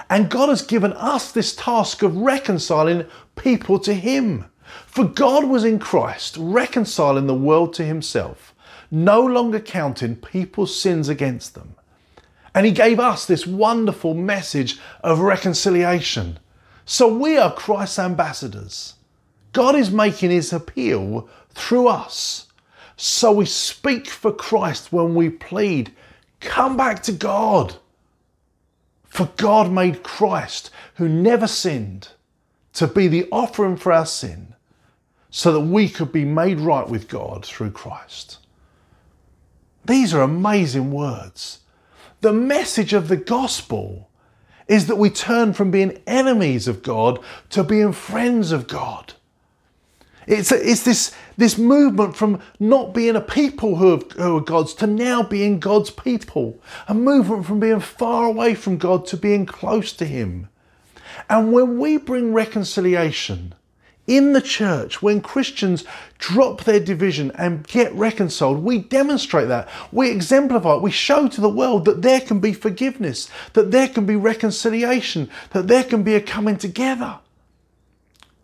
And 0.09 0.29
God 0.29 0.49
has 0.49 0.62
given 0.62 0.93
us 0.93 1.31
this 1.31 1.55
task 1.55 2.03
of 2.03 2.15
reconciling 2.15 3.05
people 3.35 3.79
to 3.79 3.93
Him. 3.93 4.45
For 4.85 5.05
God 5.05 5.45
was 5.45 5.63
in 5.63 5.79
Christ, 5.79 6.37
reconciling 6.37 7.27
the 7.27 7.33
world 7.33 7.73
to 7.75 7.83
Himself, 7.83 8.53
no 8.89 9.23
longer 9.23 9.59
counting 9.59 10.15
people's 10.15 10.75
sins 10.75 11.09
against 11.09 11.55
them. 11.55 11.75
And 12.55 12.65
He 12.65 12.71
gave 12.71 12.99
us 12.99 13.25
this 13.25 13.47
wonderful 13.47 14.13
message 14.13 14.79
of 15.03 15.19
reconciliation. 15.19 16.39
So 16.85 17.07
we 17.07 17.37
are 17.37 17.53
Christ's 17.53 17.99
ambassadors. 17.99 18.95
God 19.51 19.75
is 19.75 19.91
making 19.91 20.31
His 20.31 20.51
appeal 20.51 21.29
through 21.53 21.87
us. 21.87 22.47
So 22.97 23.31
we 23.31 23.45
speak 23.45 24.07
for 24.07 24.31
Christ 24.31 24.91
when 24.91 25.15
we 25.15 25.29
plead, 25.29 25.91
come 26.39 26.77
back 26.77 27.03
to 27.03 27.11
God. 27.11 27.75
For 29.05 29.29
God 29.37 29.71
made 29.71 30.03
Christ, 30.03 30.71
who 30.95 31.07
never 31.07 31.47
sinned, 31.47 32.09
to 32.73 32.88
be 32.88 33.07
the 33.07 33.27
offering 33.31 33.77
for 33.77 33.91
our 33.91 34.05
sin, 34.05 34.55
so 35.29 35.51
that 35.51 35.62
we 35.62 35.89
could 35.89 36.12
be 36.12 36.25
made 36.25 36.59
right 36.59 36.88
with 36.88 37.07
God 37.07 37.45
through 37.45 37.71
Christ. 37.71 38.38
These 39.86 40.13
are 40.13 40.21
amazing 40.21 40.91
words. 40.91 41.59
The 42.21 42.33
message 42.33 42.93
of 42.93 43.07
the 43.07 43.17
gospel 43.17 44.09
is 44.67 44.88
that 44.88 44.95
we 44.95 45.09
turn 45.09 45.53
from 45.53 45.71
being 45.71 46.01
enemies 46.07 46.67
of 46.67 46.83
God 46.83 47.19
to 47.49 47.63
being 47.63 47.91
friends 47.91 48.51
of 48.51 48.67
God. 48.67 49.13
It's, 50.25 50.51
a, 50.51 50.69
it's 50.69 50.83
this, 50.83 51.13
this 51.36 51.57
movement 51.57 52.15
from 52.15 52.39
not 52.59 52.93
being 52.93 53.15
a 53.15 53.21
people 53.21 53.75
who, 53.75 53.91
have, 53.91 54.12
who 54.13 54.38
are 54.38 54.41
God's 54.41 54.73
to 54.75 54.88
now 54.88 55.21
being 55.21 55.59
God's 55.59 55.89
people. 55.89 56.62
A 56.88 56.93
movement 56.93 57.45
from 57.45 57.59
being 57.59 57.81
far 57.81 58.25
away 58.25 58.55
from 58.55 58.77
God 58.77 59.05
to 59.07 59.17
being 59.17 59.45
close 59.45 59.91
to 59.93 60.05
Him. 60.05 60.47
And 61.30 61.52
when 61.52 61.80
we 61.80 61.97
bring 61.97 62.34
reconciliation, 62.34 63.54
in 64.06 64.34
the 64.34 64.41
church, 64.41 65.02
when 65.02 65.21
Christians 65.21 65.86
drop 66.17 66.65
their 66.65 66.80
division 66.80 67.32
and 67.36 67.65
get 67.65 67.93
reconciled, 67.93 68.60
we 68.60 68.80
demonstrate 68.80 69.47
that. 69.47 69.69
We 69.93 70.12
exemplify 70.12 70.76
it. 70.76 70.82
We 70.82 70.91
show 70.91 71.30
to 71.30 71.41
the 71.41 71.49
world 71.49 71.86
that 71.86 72.02
there 72.02 72.19
can 72.19 72.39
be 72.39 72.52
forgiveness, 72.52 73.30
that 73.54 73.71
there 73.71 73.88
can 73.88 74.06
be 74.06 74.17
reconciliation, 74.17 75.30
that 75.52 75.67
there 75.67 75.86
can 75.86 76.04
be 76.04 76.15
a 76.15 76.21
coming 76.21 76.58
together. 76.58 77.19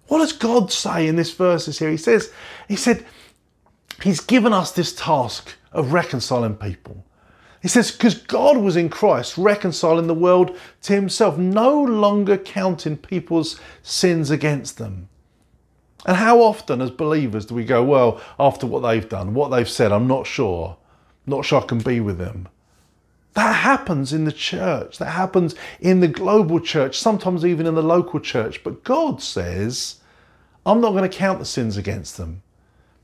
What 0.08 0.20
does 0.20 0.34
God 0.34 0.72
say 0.72 1.08
in 1.08 1.18
this 1.18 1.34
verses 1.34 1.78
here? 1.78 1.92
He 1.92 1.98
says, 1.98 2.32
He 2.68 2.78
said, 2.78 3.06
He's 4.02 4.22
given 4.22 4.54
us 4.54 4.72
this 4.72 4.96
task 4.96 5.56
of 5.74 5.92
reconciling 5.92 6.56
people. 6.56 7.06
He 7.62 7.68
says, 7.68 7.92
because 7.92 8.16
God 8.16 8.58
was 8.58 8.78
in 8.78 8.90
Christ 8.90 9.38
reconciling 9.38 10.08
the 10.08 10.14
world 10.14 10.58
to 10.84 10.94
Himself, 10.94 11.38
no 11.38 11.82
longer 11.82 12.38
counting 12.38 12.98
people's 12.98 13.60
sins 13.84 14.32
against 14.32 14.78
them. 14.78 15.10
And 16.06 16.16
how 16.16 16.42
often, 16.42 16.82
as 16.82 16.92
believers, 16.92 17.46
do 17.46 17.56
we 17.56 17.66
go, 17.66 17.84
well, 17.84 18.22
after 18.40 18.66
what 18.66 18.82
they've 18.82 19.08
done, 19.08 19.34
what 19.34 19.50
they've 19.50 19.70
said, 19.70 19.92
I'm 19.92 20.08
not 20.08 20.26
sure, 20.26 20.78
not 21.26 21.44
sure 21.44 21.62
I 21.62 21.66
can 21.66 21.80
be 21.80 22.00
with 22.00 22.18
them. 22.18 22.48
That 23.34 23.54
happens 23.54 24.14
in 24.14 24.24
the 24.24 24.32
church, 24.32 24.98
that 24.98 25.12
happens 25.12 25.56
in 25.80 26.00
the 26.00 26.08
global 26.08 26.60
church, 26.60 26.98
sometimes 26.98 27.46
even 27.46 27.68
in 27.68 27.76
the 27.76 27.84
local 27.84 28.20
church. 28.20 28.64
But 28.64 28.84
God 28.84 29.22
says, 29.22 30.00
I'm 30.66 30.82
not 30.82 30.92
going 30.92 31.10
to 31.10 31.18
count 31.18 31.40
the 31.40 31.46
sins 31.46 31.78
against 31.78 32.18
them 32.18 32.42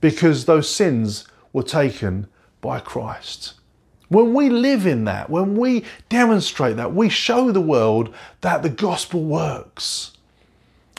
because 0.02 0.46
those 0.46 0.70
sins 0.70 1.28
were 1.52 1.64
taken 1.64 2.28
by 2.62 2.80
Christ. 2.80 3.54
When 4.10 4.34
we 4.34 4.50
live 4.50 4.86
in 4.86 5.06
that, 5.06 5.30
when 5.30 5.56
we 5.56 5.84
demonstrate 6.10 6.78
that, 6.78 6.94
we 6.94 7.10
show 7.10 7.52
the 7.52 7.62
world 7.62 8.14
that 8.42 8.62
the 8.62 8.70
gospel 8.70 9.24
works. 9.24 10.12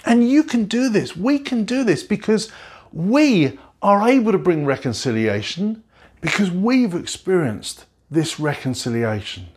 And 0.05 0.29
you 0.29 0.42
can 0.42 0.64
do 0.64 0.88
this. 0.88 1.16
We 1.16 1.38
can 1.38 1.64
do 1.64 1.85
this 1.85 2.03
because 2.03 2.51
we 2.92 3.59
are 3.83 4.09
able 4.09 4.33
to 4.33 4.38
bring 4.38 4.64
reconciliation 4.64 5.83
because 6.21 6.51
we've 6.51 6.95
experienced 6.95 7.85
this 8.11 8.40
reconciliation. 8.40 9.49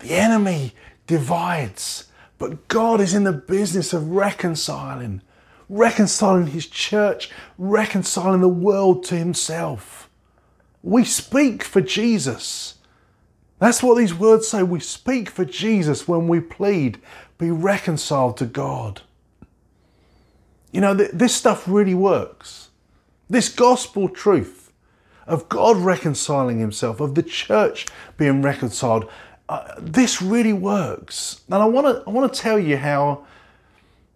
The 0.00 0.12
enemy 0.12 0.74
divides, 1.06 2.10
but 2.38 2.68
God 2.68 3.00
is 3.00 3.14
in 3.14 3.24
the 3.24 3.32
business 3.32 3.92
of 3.92 4.10
reconciling, 4.10 5.22
reconciling 5.68 6.48
his 6.48 6.66
church, 6.66 7.30
reconciling 7.56 8.40
the 8.40 8.48
world 8.48 9.04
to 9.04 9.16
himself. 9.16 10.10
We 10.84 11.04
speak 11.04 11.62
for 11.64 11.80
Jesus. 11.80 12.74
That's 13.58 13.82
what 13.82 13.96
these 13.96 14.12
words 14.12 14.46
say. 14.46 14.62
We 14.62 14.80
speak 14.80 15.30
for 15.30 15.46
Jesus 15.46 16.06
when 16.06 16.28
we 16.28 16.40
plead 16.40 17.00
be 17.38 17.50
reconciled 17.50 18.36
to 18.36 18.44
God. 18.44 19.00
You 20.72 20.82
know, 20.82 20.94
th- 20.94 21.12
this 21.12 21.34
stuff 21.34 21.66
really 21.66 21.94
works. 21.94 22.68
This 23.30 23.48
gospel 23.48 24.10
truth 24.10 24.72
of 25.26 25.48
God 25.48 25.78
reconciling 25.78 26.58
himself, 26.58 27.00
of 27.00 27.14
the 27.14 27.22
church 27.22 27.86
being 28.18 28.42
reconciled, 28.42 29.10
uh, 29.48 29.74
this 29.78 30.20
really 30.20 30.52
works. 30.52 31.40
And 31.46 31.62
I 31.62 31.64
want 31.64 31.86
to 31.86 32.02
I 32.06 32.10
want 32.10 32.30
to 32.30 32.38
tell 32.38 32.58
you 32.58 32.76
how 32.76 33.24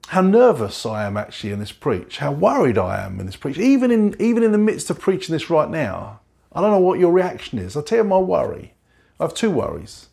how 0.09 0.21
nervous 0.21 0.85
I 0.85 1.05
am 1.05 1.17
actually 1.17 1.53
in 1.53 1.61
this 1.61 1.73
preach, 1.73 2.19
how 2.19 2.33
worried 2.33 2.77
I 2.77 3.03
am 3.03 3.21
in 3.21 3.25
this 3.25 3.37
preach, 3.37 3.57
even 3.57 3.91
in 3.91 4.15
even 4.21 4.43
in 4.43 4.53
the 4.53 4.59
midst 4.59 4.91
of 4.91 5.01
preaching 5.01 5.33
this 5.33 5.49
right 5.49 5.71
now. 5.71 6.21
I 6.59 6.61
don't 6.61 6.73
know 6.73 6.81
what 6.81 6.99
your 6.99 7.13
reaction 7.13 7.61
is. 7.61 7.77
I'll 7.77 7.85
tell 7.85 7.99
you 7.99 8.05
my 8.05 8.19
worry. 8.19 8.75
I 9.21 9.23
have 9.23 9.33
two 9.33 9.49
worries. 9.49 10.09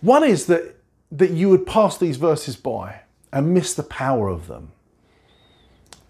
One 0.00 0.24
is 0.24 0.46
that 0.46 0.74
that 1.12 1.30
you 1.30 1.48
would 1.48 1.64
pass 1.64 1.96
these 1.96 2.16
verses 2.16 2.56
by 2.56 3.02
and 3.32 3.54
miss 3.54 3.72
the 3.72 3.84
power 3.84 4.26
of 4.26 4.48
them. 4.48 4.72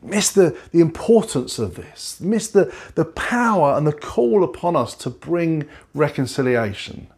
Miss 0.01 0.33
the, 0.33 0.57
the 0.73 0.81
importance 0.81 1.59
of 1.59 1.75
this, 1.75 2.19
miss 2.19 2.49
the, 2.49 2.73
the 2.95 3.05
power 3.05 3.77
and 3.77 3.87
the 3.87 3.93
call 3.93 4.43
upon 4.43 4.75
us 4.75 4.95
to 4.95 5.11
bring 5.11 5.69
reconciliation. 5.93 7.09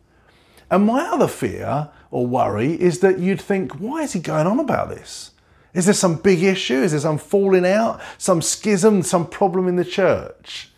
And 0.73 0.87
my 0.87 1.05
other 1.05 1.29
fear 1.29 1.91
or 2.11 2.27
worry 2.27 2.73
is 2.81 2.99
that 2.99 3.21
you'd 3.21 3.41
think, 3.41 3.75
why 3.75 4.03
is 4.03 4.15
he 4.15 4.21
going 4.21 4.49
on 4.49 4.59
about 4.59 4.89
this? 4.89 5.31
Is 5.73 5.85
there 5.85 5.95
some 5.95 6.17
big 6.17 6.43
issue? 6.43 6.83
Is 6.83 6.91
there 6.91 7.01
some 7.01 7.19
falling 7.19 7.65
out, 7.65 8.01
some 8.17 8.43
schism, 8.43 9.03
some 9.03 9.29
problem 9.29 9.69
in 9.69 9.77
the 9.77 9.85
church? 9.85 10.71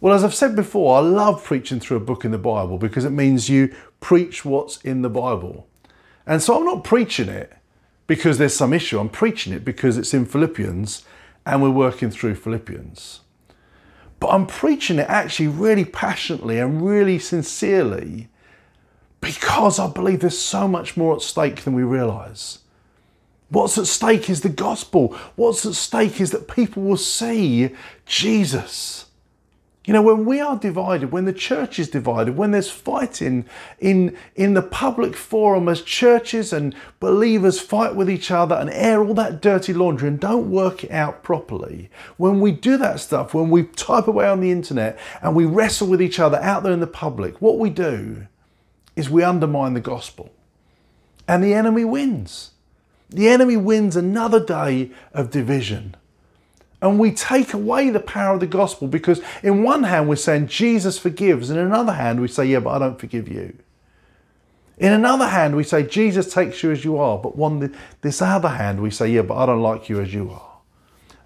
Well, 0.00 0.14
as 0.14 0.22
I've 0.22 0.34
said 0.34 0.54
before, 0.54 0.96
I 0.96 1.00
love 1.00 1.42
preaching 1.42 1.80
through 1.80 1.96
a 1.96 2.00
book 2.00 2.24
in 2.24 2.30
the 2.30 2.38
Bible 2.38 2.78
because 2.78 3.04
it 3.04 3.10
means 3.10 3.48
you 3.48 3.74
preach 4.00 4.44
what's 4.44 4.80
in 4.82 5.02
the 5.02 5.10
Bible. 5.10 5.66
And 6.24 6.40
so 6.40 6.56
I'm 6.56 6.64
not 6.64 6.84
preaching 6.84 7.28
it 7.28 7.52
because 8.06 8.38
there's 8.38 8.54
some 8.54 8.72
issue. 8.72 9.00
I'm 9.00 9.08
preaching 9.08 9.52
it 9.52 9.64
because 9.64 9.98
it's 9.98 10.14
in 10.14 10.24
Philippians 10.24 11.04
and 11.44 11.62
we're 11.62 11.70
working 11.70 12.10
through 12.10 12.36
Philippians. 12.36 13.20
But 14.20 14.28
I'm 14.28 14.46
preaching 14.46 14.98
it 14.98 15.08
actually 15.08 15.48
really 15.48 15.84
passionately 15.84 16.58
and 16.58 16.86
really 16.86 17.18
sincerely 17.18 18.28
because 19.20 19.78
I 19.80 19.88
believe 19.88 20.20
there's 20.20 20.38
so 20.38 20.68
much 20.68 20.96
more 20.96 21.16
at 21.16 21.22
stake 21.22 21.62
than 21.62 21.74
we 21.74 21.82
realize. 21.82 22.60
What's 23.48 23.78
at 23.78 23.86
stake 23.86 24.30
is 24.30 24.42
the 24.42 24.48
gospel. 24.48 25.16
What's 25.34 25.66
at 25.66 25.74
stake 25.74 26.20
is 26.20 26.30
that 26.30 26.46
people 26.46 26.82
will 26.84 26.96
see 26.96 27.70
Jesus. 28.06 29.06
You 29.88 29.94
know, 29.94 30.02
when 30.02 30.26
we 30.26 30.38
are 30.38 30.58
divided, 30.58 31.12
when 31.12 31.24
the 31.24 31.32
church 31.32 31.78
is 31.78 31.88
divided, 31.88 32.36
when 32.36 32.50
there's 32.50 32.70
fighting 32.70 33.46
in, 33.78 34.14
in 34.36 34.52
the 34.52 34.60
public 34.60 35.16
forum 35.16 35.66
as 35.66 35.80
churches 35.80 36.52
and 36.52 36.74
believers 37.00 37.58
fight 37.58 37.96
with 37.96 38.10
each 38.10 38.30
other 38.30 38.54
and 38.54 38.68
air 38.68 39.02
all 39.02 39.14
that 39.14 39.40
dirty 39.40 39.72
laundry 39.72 40.08
and 40.08 40.20
don't 40.20 40.50
work 40.50 40.84
it 40.84 40.90
out 40.90 41.22
properly, 41.22 41.88
when 42.18 42.38
we 42.38 42.52
do 42.52 42.76
that 42.76 43.00
stuff, 43.00 43.32
when 43.32 43.48
we 43.48 43.62
type 43.62 44.06
away 44.06 44.28
on 44.28 44.40
the 44.40 44.50
internet 44.50 44.98
and 45.22 45.34
we 45.34 45.46
wrestle 45.46 45.88
with 45.88 46.02
each 46.02 46.20
other 46.20 46.36
out 46.36 46.64
there 46.64 46.72
in 46.74 46.80
the 46.80 46.86
public, 46.86 47.40
what 47.40 47.58
we 47.58 47.70
do 47.70 48.26
is 48.94 49.08
we 49.08 49.22
undermine 49.22 49.72
the 49.72 49.80
gospel. 49.80 50.30
And 51.26 51.42
the 51.42 51.54
enemy 51.54 51.86
wins. 51.86 52.50
The 53.08 53.30
enemy 53.30 53.56
wins 53.56 53.96
another 53.96 54.44
day 54.44 54.90
of 55.14 55.30
division. 55.30 55.96
And 56.80 56.98
we 56.98 57.10
take 57.10 57.54
away 57.54 57.90
the 57.90 58.00
power 58.00 58.34
of 58.34 58.40
the 58.40 58.46
gospel 58.46 58.86
because, 58.86 59.20
in 59.42 59.62
one 59.62 59.82
hand, 59.82 60.08
we're 60.08 60.16
saying 60.16 60.46
Jesus 60.46 60.96
forgives, 60.98 61.50
and 61.50 61.58
in 61.58 61.66
another 61.66 61.92
hand, 61.92 62.20
we 62.20 62.28
say, 62.28 62.46
Yeah, 62.46 62.60
but 62.60 62.70
I 62.70 62.78
don't 62.78 63.00
forgive 63.00 63.28
you. 63.28 63.56
In 64.78 64.92
another 64.92 65.26
hand, 65.26 65.56
we 65.56 65.64
say, 65.64 65.82
Jesus 65.82 66.32
takes 66.32 66.62
you 66.62 66.70
as 66.70 66.84
you 66.84 66.98
are, 66.98 67.18
but 67.18 67.36
one, 67.36 67.74
this 68.00 68.22
other 68.22 68.48
hand, 68.48 68.80
we 68.80 68.90
say, 68.90 69.08
Yeah, 69.08 69.22
but 69.22 69.36
I 69.36 69.46
don't 69.46 69.62
like 69.62 69.88
you 69.88 70.00
as 70.00 70.14
you 70.14 70.30
are. 70.30 70.58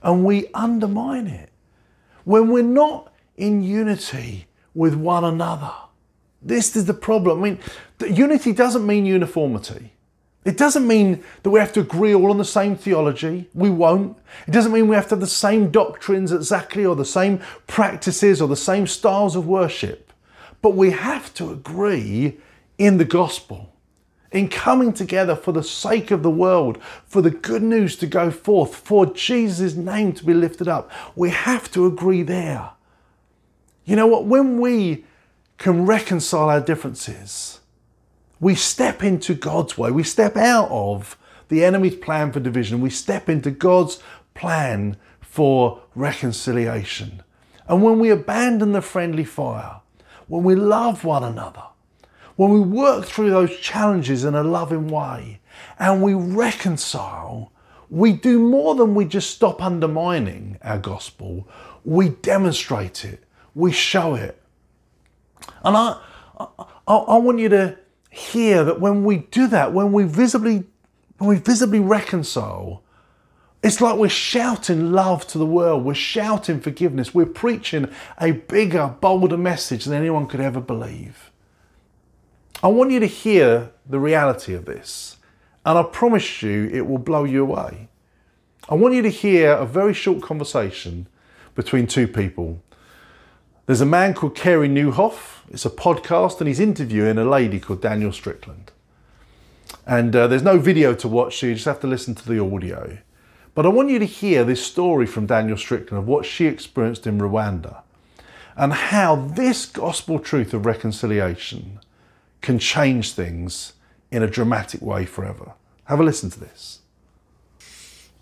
And 0.02 0.24
we 0.24 0.46
undermine 0.54 1.26
it. 1.26 1.50
When 2.24 2.50
we're 2.50 2.62
not 2.62 3.12
in 3.36 3.62
unity 3.62 4.46
with 4.74 4.94
one 4.94 5.24
another, 5.24 5.72
this 6.40 6.76
is 6.76 6.86
the 6.86 6.94
problem. 6.94 7.40
I 7.40 7.50
mean, 7.50 7.58
unity 8.14 8.52
doesn't 8.52 8.86
mean 8.86 9.04
uniformity. 9.04 9.91
It 10.44 10.58
doesn't 10.58 10.88
mean 10.88 11.22
that 11.42 11.50
we 11.50 11.60
have 11.60 11.72
to 11.74 11.80
agree 11.80 12.14
all 12.14 12.30
on 12.30 12.38
the 12.38 12.44
same 12.44 12.74
theology. 12.74 13.48
We 13.54 13.70
won't. 13.70 14.18
It 14.48 14.50
doesn't 14.50 14.72
mean 14.72 14.88
we 14.88 14.96
have 14.96 15.06
to 15.08 15.14
have 15.14 15.20
the 15.20 15.26
same 15.26 15.70
doctrines 15.70 16.32
exactly 16.32 16.84
or 16.84 16.96
the 16.96 17.04
same 17.04 17.40
practices 17.68 18.42
or 18.42 18.48
the 18.48 18.56
same 18.56 18.88
styles 18.88 19.36
of 19.36 19.46
worship. 19.46 20.12
But 20.60 20.74
we 20.74 20.90
have 20.90 21.32
to 21.34 21.52
agree 21.52 22.38
in 22.76 22.98
the 22.98 23.04
gospel, 23.04 23.72
in 24.32 24.48
coming 24.48 24.92
together 24.92 25.36
for 25.36 25.52
the 25.52 25.62
sake 25.62 26.10
of 26.10 26.24
the 26.24 26.30
world, 26.30 26.82
for 27.06 27.22
the 27.22 27.30
good 27.30 27.62
news 27.62 27.94
to 27.96 28.06
go 28.06 28.30
forth, 28.32 28.74
for 28.74 29.06
Jesus' 29.06 29.74
name 29.74 30.12
to 30.14 30.24
be 30.24 30.34
lifted 30.34 30.66
up. 30.66 30.90
We 31.14 31.30
have 31.30 31.70
to 31.72 31.86
agree 31.86 32.22
there. 32.22 32.70
You 33.84 33.94
know 33.94 34.08
what? 34.08 34.24
When 34.24 34.60
we 34.60 35.04
can 35.58 35.86
reconcile 35.86 36.48
our 36.48 36.60
differences, 36.60 37.60
we 38.42 38.56
step 38.56 39.04
into 39.04 39.34
God's 39.34 39.78
way. 39.78 39.92
We 39.92 40.02
step 40.02 40.36
out 40.36 40.68
of 40.68 41.16
the 41.46 41.64
enemy's 41.64 41.94
plan 41.94 42.32
for 42.32 42.40
division. 42.40 42.80
We 42.80 42.90
step 42.90 43.28
into 43.28 43.52
God's 43.52 44.02
plan 44.34 44.96
for 45.20 45.80
reconciliation. 45.94 47.22
And 47.68 47.84
when 47.84 48.00
we 48.00 48.10
abandon 48.10 48.72
the 48.72 48.82
friendly 48.82 49.22
fire, 49.22 49.76
when 50.26 50.42
we 50.42 50.56
love 50.56 51.04
one 51.04 51.22
another, 51.22 51.62
when 52.34 52.50
we 52.50 52.58
work 52.58 53.04
through 53.04 53.30
those 53.30 53.56
challenges 53.58 54.24
in 54.24 54.34
a 54.34 54.42
loving 54.42 54.88
way 54.88 55.38
and 55.78 56.02
we 56.02 56.14
reconcile, 56.14 57.52
we 57.90 58.12
do 58.12 58.40
more 58.40 58.74
than 58.74 58.96
we 58.96 59.04
just 59.04 59.30
stop 59.30 59.62
undermining 59.62 60.58
our 60.62 60.78
gospel. 60.78 61.48
We 61.84 62.08
demonstrate 62.08 63.04
it, 63.04 63.22
we 63.54 63.70
show 63.70 64.16
it. 64.16 64.42
And 65.62 65.76
I, 65.76 66.00
I, 66.40 66.46
I 66.88 67.16
want 67.18 67.38
you 67.38 67.48
to 67.50 67.78
hear 68.12 68.62
that 68.62 68.78
when 68.78 69.04
we 69.04 69.18
do 69.18 69.46
that, 69.48 69.72
when 69.72 69.90
we 69.90 70.04
visibly, 70.04 70.64
when 71.16 71.30
we 71.30 71.36
visibly 71.36 71.80
reconcile, 71.80 72.82
it's 73.62 73.80
like 73.80 73.96
we're 73.96 74.10
shouting 74.10 74.92
love 74.92 75.26
to 75.28 75.38
the 75.38 75.46
world. 75.46 75.84
We're 75.84 75.94
shouting 75.94 76.60
forgiveness. 76.60 77.14
We're 77.14 77.26
preaching 77.26 77.88
a 78.18 78.32
bigger, 78.32 78.94
bolder 79.00 79.38
message 79.38 79.86
than 79.86 79.96
anyone 79.96 80.26
could 80.26 80.40
ever 80.40 80.60
believe. 80.60 81.30
I 82.62 82.68
want 82.68 82.90
you 82.90 83.00
to 83.00 83.06
hear 83.06 83.72
the 83.88 83.98
reality 83.98 84.52
of 84.54 84.66
this, 84.66 85.16
and 85.64 85.78
I 85.78 85.82
promise 85.82 86.42
you 86.42 86.68
it 86.72 86.86
will 86.86 86.98
blow 86.98 87.24
you 87.24 87.42
away. 87.42 87.88
I 88.68 88.74
want 88.74 88.94
you 88.94 89.02
to 89.02 89.08
hear 89.08 89.52
a 89.52 89.64
very 89.64 89.94
short 89.94 90.22
conversation 90.22 91.06
between 91.54 91.86
two 91.86 92.06
people. 92.06 92.62
There's 93.66 93.80
a 93.80 93.86
man 93.86 94.12
called 94.12 94.34
Kerry 94.34 94.68
Nieuwhof. 94.68 95.41
It's 95.52 95.66
a 95.66 95.70
podcast, 95.70 96.38
and 96.38 96.48
he's 96.48 96.60
interviewing 96.60 97.18
a 97.18 97.26
lady 97.26 97.60
called 97.60 97.82
Danielle 97.82 98.12
Strickland. 98.12 98.72
And 99.86 100.16
uh, 100.16 100.26
there's 100.26 100.42
no 100.42 100.58
video 100.58 100.94
to 100.94 101.06
watch, 101.06 101.38
so 101.38 101.46
you 101.46 101.52
just 101.52 101.66
have 101.66 101.80
to 101.80 101.86
listen 101.86 102.14
to 102.14 102.26
the 102.26 102.42
audio. 102.42 102.96
But 103.54 103.66
I 103.66 103.68
want 103.68 103.90
you 103.90 103.98
to 103.98 104.06
hear 104.06 104.44
this 104.44 104.64
story 104.64 105.04
from 105.04 105.26
Danielle 105.26 105.58
Strickland 105.58 106.02
of 106.02 106.08
what 106.08 106.24
she 106.24 106.46
experienced 106.46 107.06
in 107.06 107.18
Rwanda 107.18 107.82
and 108.56 108.72
how 108.72 109.14
this 109.14 109.66
gospel 109.66 110.18
truth 110.18 110.54
of 110.54 110.64
reconciliation 110.64 111.80
can 112.40 112.58
change 112.58 113.12
things 113.12 113.74
in 114.10 114.22
a 114.22 114.30
dramatic 114.30 114.80
way 114.80 115.04
forever. 115.04 115.52
Have 115.84 116.00
a 116.00 116.02
listen 116.02 116.30
to 116.30 116.40
this. 116.40 116.80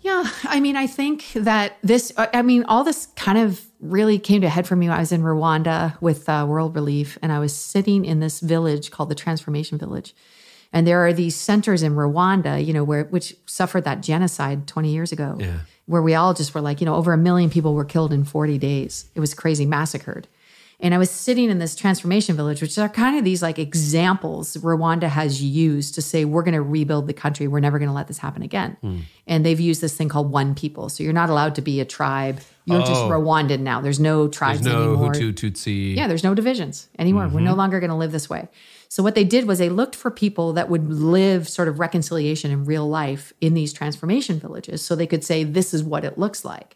Yeah, 0.01 0.23
I 0.45 0.59
mean, 0.59 0.75
I 0.75 0.87
think 0.87 1.31
that 1.35 1.77
this, 1.83 2.11
I 2.17 2.41
mean, 2.41 2.63
all 2.63 2.83
this 2.83 3.07
kind 3.15 3.37
of 3.37 3.61
really 3.79 4.17
came 4.17 4.41
to 4.41 4.49
head 4.49 4.65
for 4.67 4.75
me. 4.75 4.87
I 4.89 4.99
was 4.99 5.11
in 5.11 5.21
Rwanda 5.21 5.99
with 6.01 6.27
uh, 6.27 6.45
World 6.49 6.75
Relief, 6.75 7.19
and 7.21 7.31
I 7.31 7.37
was 7.39 7.55
sitting 7.55 8.03
in 8.05 8.19
this 8.19 8.39
village 8.39 8.89
called 8.89 9.09
the 9.09 9.15
Transformation 9.15 9.77
Village. 9.77 10.15
And 10.73 10.87
there 10.87 11.05
are 11.05 11.13
these 11.13 11.35
centers 11.35 11.83
in 11.83 11.93
Rwanda, 11.95 12.65
you 12.65 12.73
know, 12.73 12.83
where 12.83 13.03
which 13.05 13.35
suffered 13.45 13.83
that 13.83 14.01
genocide 14.01 14.67
20 14.67 14.89
years 14.91 15.11
ago, 15.11 15.35
Yeah. 15.39 15.59
where 15.85 16.01
we 16.01 16.15
all 16.15 16.33
just 16.33 16.55
were 16.55 16.61
like, 16.61 16.79
you 16.81 16.85
know, 16.85 16.95
over 16.95 17.13
a 17.13 17.17
million 17.17 17.49
people 17.49 17.73
were 17.75 17.85
killed 17.85 18.11
in 18.13 18.23
40 18.23 18.57
days. 18.57 19.09
It 19.13 19.19
was 19.19 19.33
crazy, 19.33 19.65
massacred. 19.65 20.27
And 20.81 20.95
I 20.95 20.97
was 20.97 21.11
sitting 21.11 21.51
in 21.51 21.59
this 21.59 21.75
transformation 21.75 22.35
village, 22.35 22.59
which 22.61 22.77
are 22.79 22.89
kind 22.89 23.17
of 23.17 23.23
these 23.23 23.43
like 23.43 23.59
examples 23.59 24.57
Rwanda 24.57 25.07
has 25.07 25.41
used 25.41 25.93
to 25.95 26.01
say, 26.01 26.25
we're 26.25 26.41
going 26.41 26.55
to 26.55 26.61
rebuild 26.61 27.05
the 27.05 27.13
country. 27.13 27.47
We're 27.47 27.59
never 27.59 27.77
going 27.77 27.89
to 27.89 27.93
let 27.93 28.07
this 28.07 28.17
happen 28.17 28.41
again. 28.41 28.77
Hmm. 28.81 28.99
And 29.27 29.45
they've 29.45 29.59
used 29.59 29.81
this 29.81 29.95
thing 29.95 30.09
called 30.09 30.31
one 30.31 30.55
people. 30.55 30.89
So 30.89 31.03
you're 31.03 31.13
not 31.13 31.29
allowed 31.29 31.53
to 31.55 31.61
be 31.61 31.79
a 31.79 31.85
tribe. 31.85 32.39
You're 32.65 32.79
just 32.79 33.01
Oh. 33.03 33.09
Rwandan 33.09 33.61
now. 33.61 33.81
There's 33.81 33.99
no 33.99 34.27
tribes 34.27 34.61
There's 34.61 34.75
no 34.75 34.93
anymore. 34.93 35.13
Hutu, 35.13 35.33
Tutsi. 35.33 35.95
Yeah, 35.95 36.07
there's 36.07 36.23
no 36.23 36.33
divisions 36.33 36.89
anymore. 36.97 37.27
We're 37.27 37.41
no 37.41 37.51
mm-hmm. 37.51 37.59
longer 37.59 37.79
going 37.79 37.89
to 37.89 37.95
live 37.95 38.11
this 38.11 38.29
way. 38.29 38.47
So 38.87 39.03
what 39.03 39.15
they 39.15 39.23
did 39.23 39.47
was 39.47 39.59
they 39.59 39.69
looked 39.69 39.95
for 39.95 40.11
people 40.11 40.53
that 40.53 40.69
would 40.69 40.91
live 40.91 41.47
sort 41.47 41.67
of 41.67 41.79
reconciliation 41.79 42.51
in 42.51 42.65
real 42.65 42.87
life 42.87 43.33
in 43.39 43.53
these 43.53 43.71
transformation 43.71 44.39
villages 44.39 44.81
so 44.81 44.95
they 44.95 45.07
could 45.07 45.23
say 45.23 45.43
this 45.43 45.73
is 45.73 45.83
what 45.83 46.03
it 46.03 46.17
looks 46.17 46.43
like. 46.43 46.75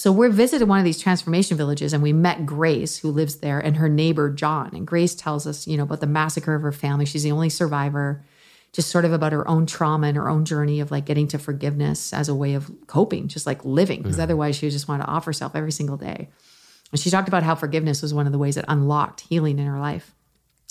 So 0.00 0.10
we 0.12 0.28
visited 0.28 0.66
one 0.66 0.78
of 0.78 0.86
these 0.86 0.98
transformation 0.98 1.58
villages 1.58 1.92
and 1.92 2.02
we 2.02 2.14
met 2.14 2.46
Grace 2.46 2.96
who 2.96 3.10
lives 3.10 3.40
there 3.40 3.60
and 3.60 3.76
her 3.76 3.86
neighbor 3.86 4.30
John 4.30 4.70
and 4.74 4.86
Grace 4.86 5.14
tells 5.14 5.46
us, 5.46 5.66
you 5.66 5.76
know, 5.76 5.82
about 5.82 6.00
the 6.00 6.06
massacre 6.06 6.54
of 6.54 6.62
her 6.62 6.72
family. 6.72 7.04
She's 7.04 7.22
the 7.22 7.32
only 7.32 7.50
survivor. 7.50 8.24
Just 8.72 8.88
sort 8.88 9.04
of 9.04 9.12
about 9.12 9.32
her 9.32 9.46
own 9.46 9.66
trauma 9.66 10.06
and 10.06 10.16
her 10.16 10.30
own 10.30 10.46
journey 10.46 10.80
of 10.80 10.90
like 10.90 11.04
getting 11.04 11.28
to 11.28 11.38
forgiveness 11.38 12.14
as 12.14 12.30
a 12.30 12.34
way 12.34 12.54
of 12.54 12.70
coping, 12.86 13.28
just 13.28 13.46
like 13.46 13.62
living, 13.62 14.00
because 14.00 14.18
otherwise 14.18 14.56
she 14.56 14.64
would 14.64 14.72
just 14.72 14.88
want 14.88 15.02
to 15.02 15.06
off 15.06 15.26
herself 15.26 15.54
every 15.54 15.70
single 15.70 15.98
day. 15.98 16.30
And 16.92 16.98
she 16.98 17.10
talked 17.10 17.28
about 17.28 17.42
how 17.42 17.54
forgiveness 17.54 18.00
was 18.00 18.14
one 18.14 18.24
of 18.24 18.32
the 18.32 18.38
ways 18.38 18.54
that 18.54 18.64
unlocked 18.68 19.20
healing 19.20 19.58
in 19.58 19.66
her 19.66 19.80
life. 19.80 20.14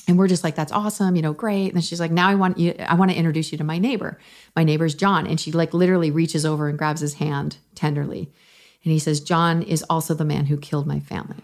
And 0.08 0.18
we're 0.18 0.28
just 0.28 0.44
like, 0.44 0.56
that's 0.56 0.72
awesome, 0.72 1.16
you 1.16 1.22
know, 1.22 1.34
great. 1.34 1.68
And 1.68 1.76
then 1.76 1.84
she's 1.84 2.00
like, 2.00 2.10
now 2.10 2.30
I 2.30 2.34
want 2.34 2.58
you, 2.58 2.74
I 2.80 2.96
want 2.96 3.12
to 3.12 3.18
introduce 3.18 3.52
you 3.52 3.60
to 3.60 3.64
my 3.64 3.78
neighbor. 3.78 4.18
My 4.56 4.64
neighbor's 4.64 4.96
John. 4.96 5.28
And 5.28 5.40
she 5.40 5.52
like 5.52 5.76
literally 5.76 6.10
reaches 6.10 6.48
over 6.48 6.68
and 6.68 6.80
grabs 6.80 7.02
his 7.02 7.14
hand 7.14 7.58
tenderly. 7.76 8.32
And 8.84 8.94
he 8.94 9.00
says, 9.00 9.20
John 9.20 9.62
is 9.62 9.84
also 9.90 10.14
the 10.14 10.26
man 10.26 10.46
who 10.46 10.58
killed 10.58 10.88
my 10.88 11.00
family. 11.00 11.44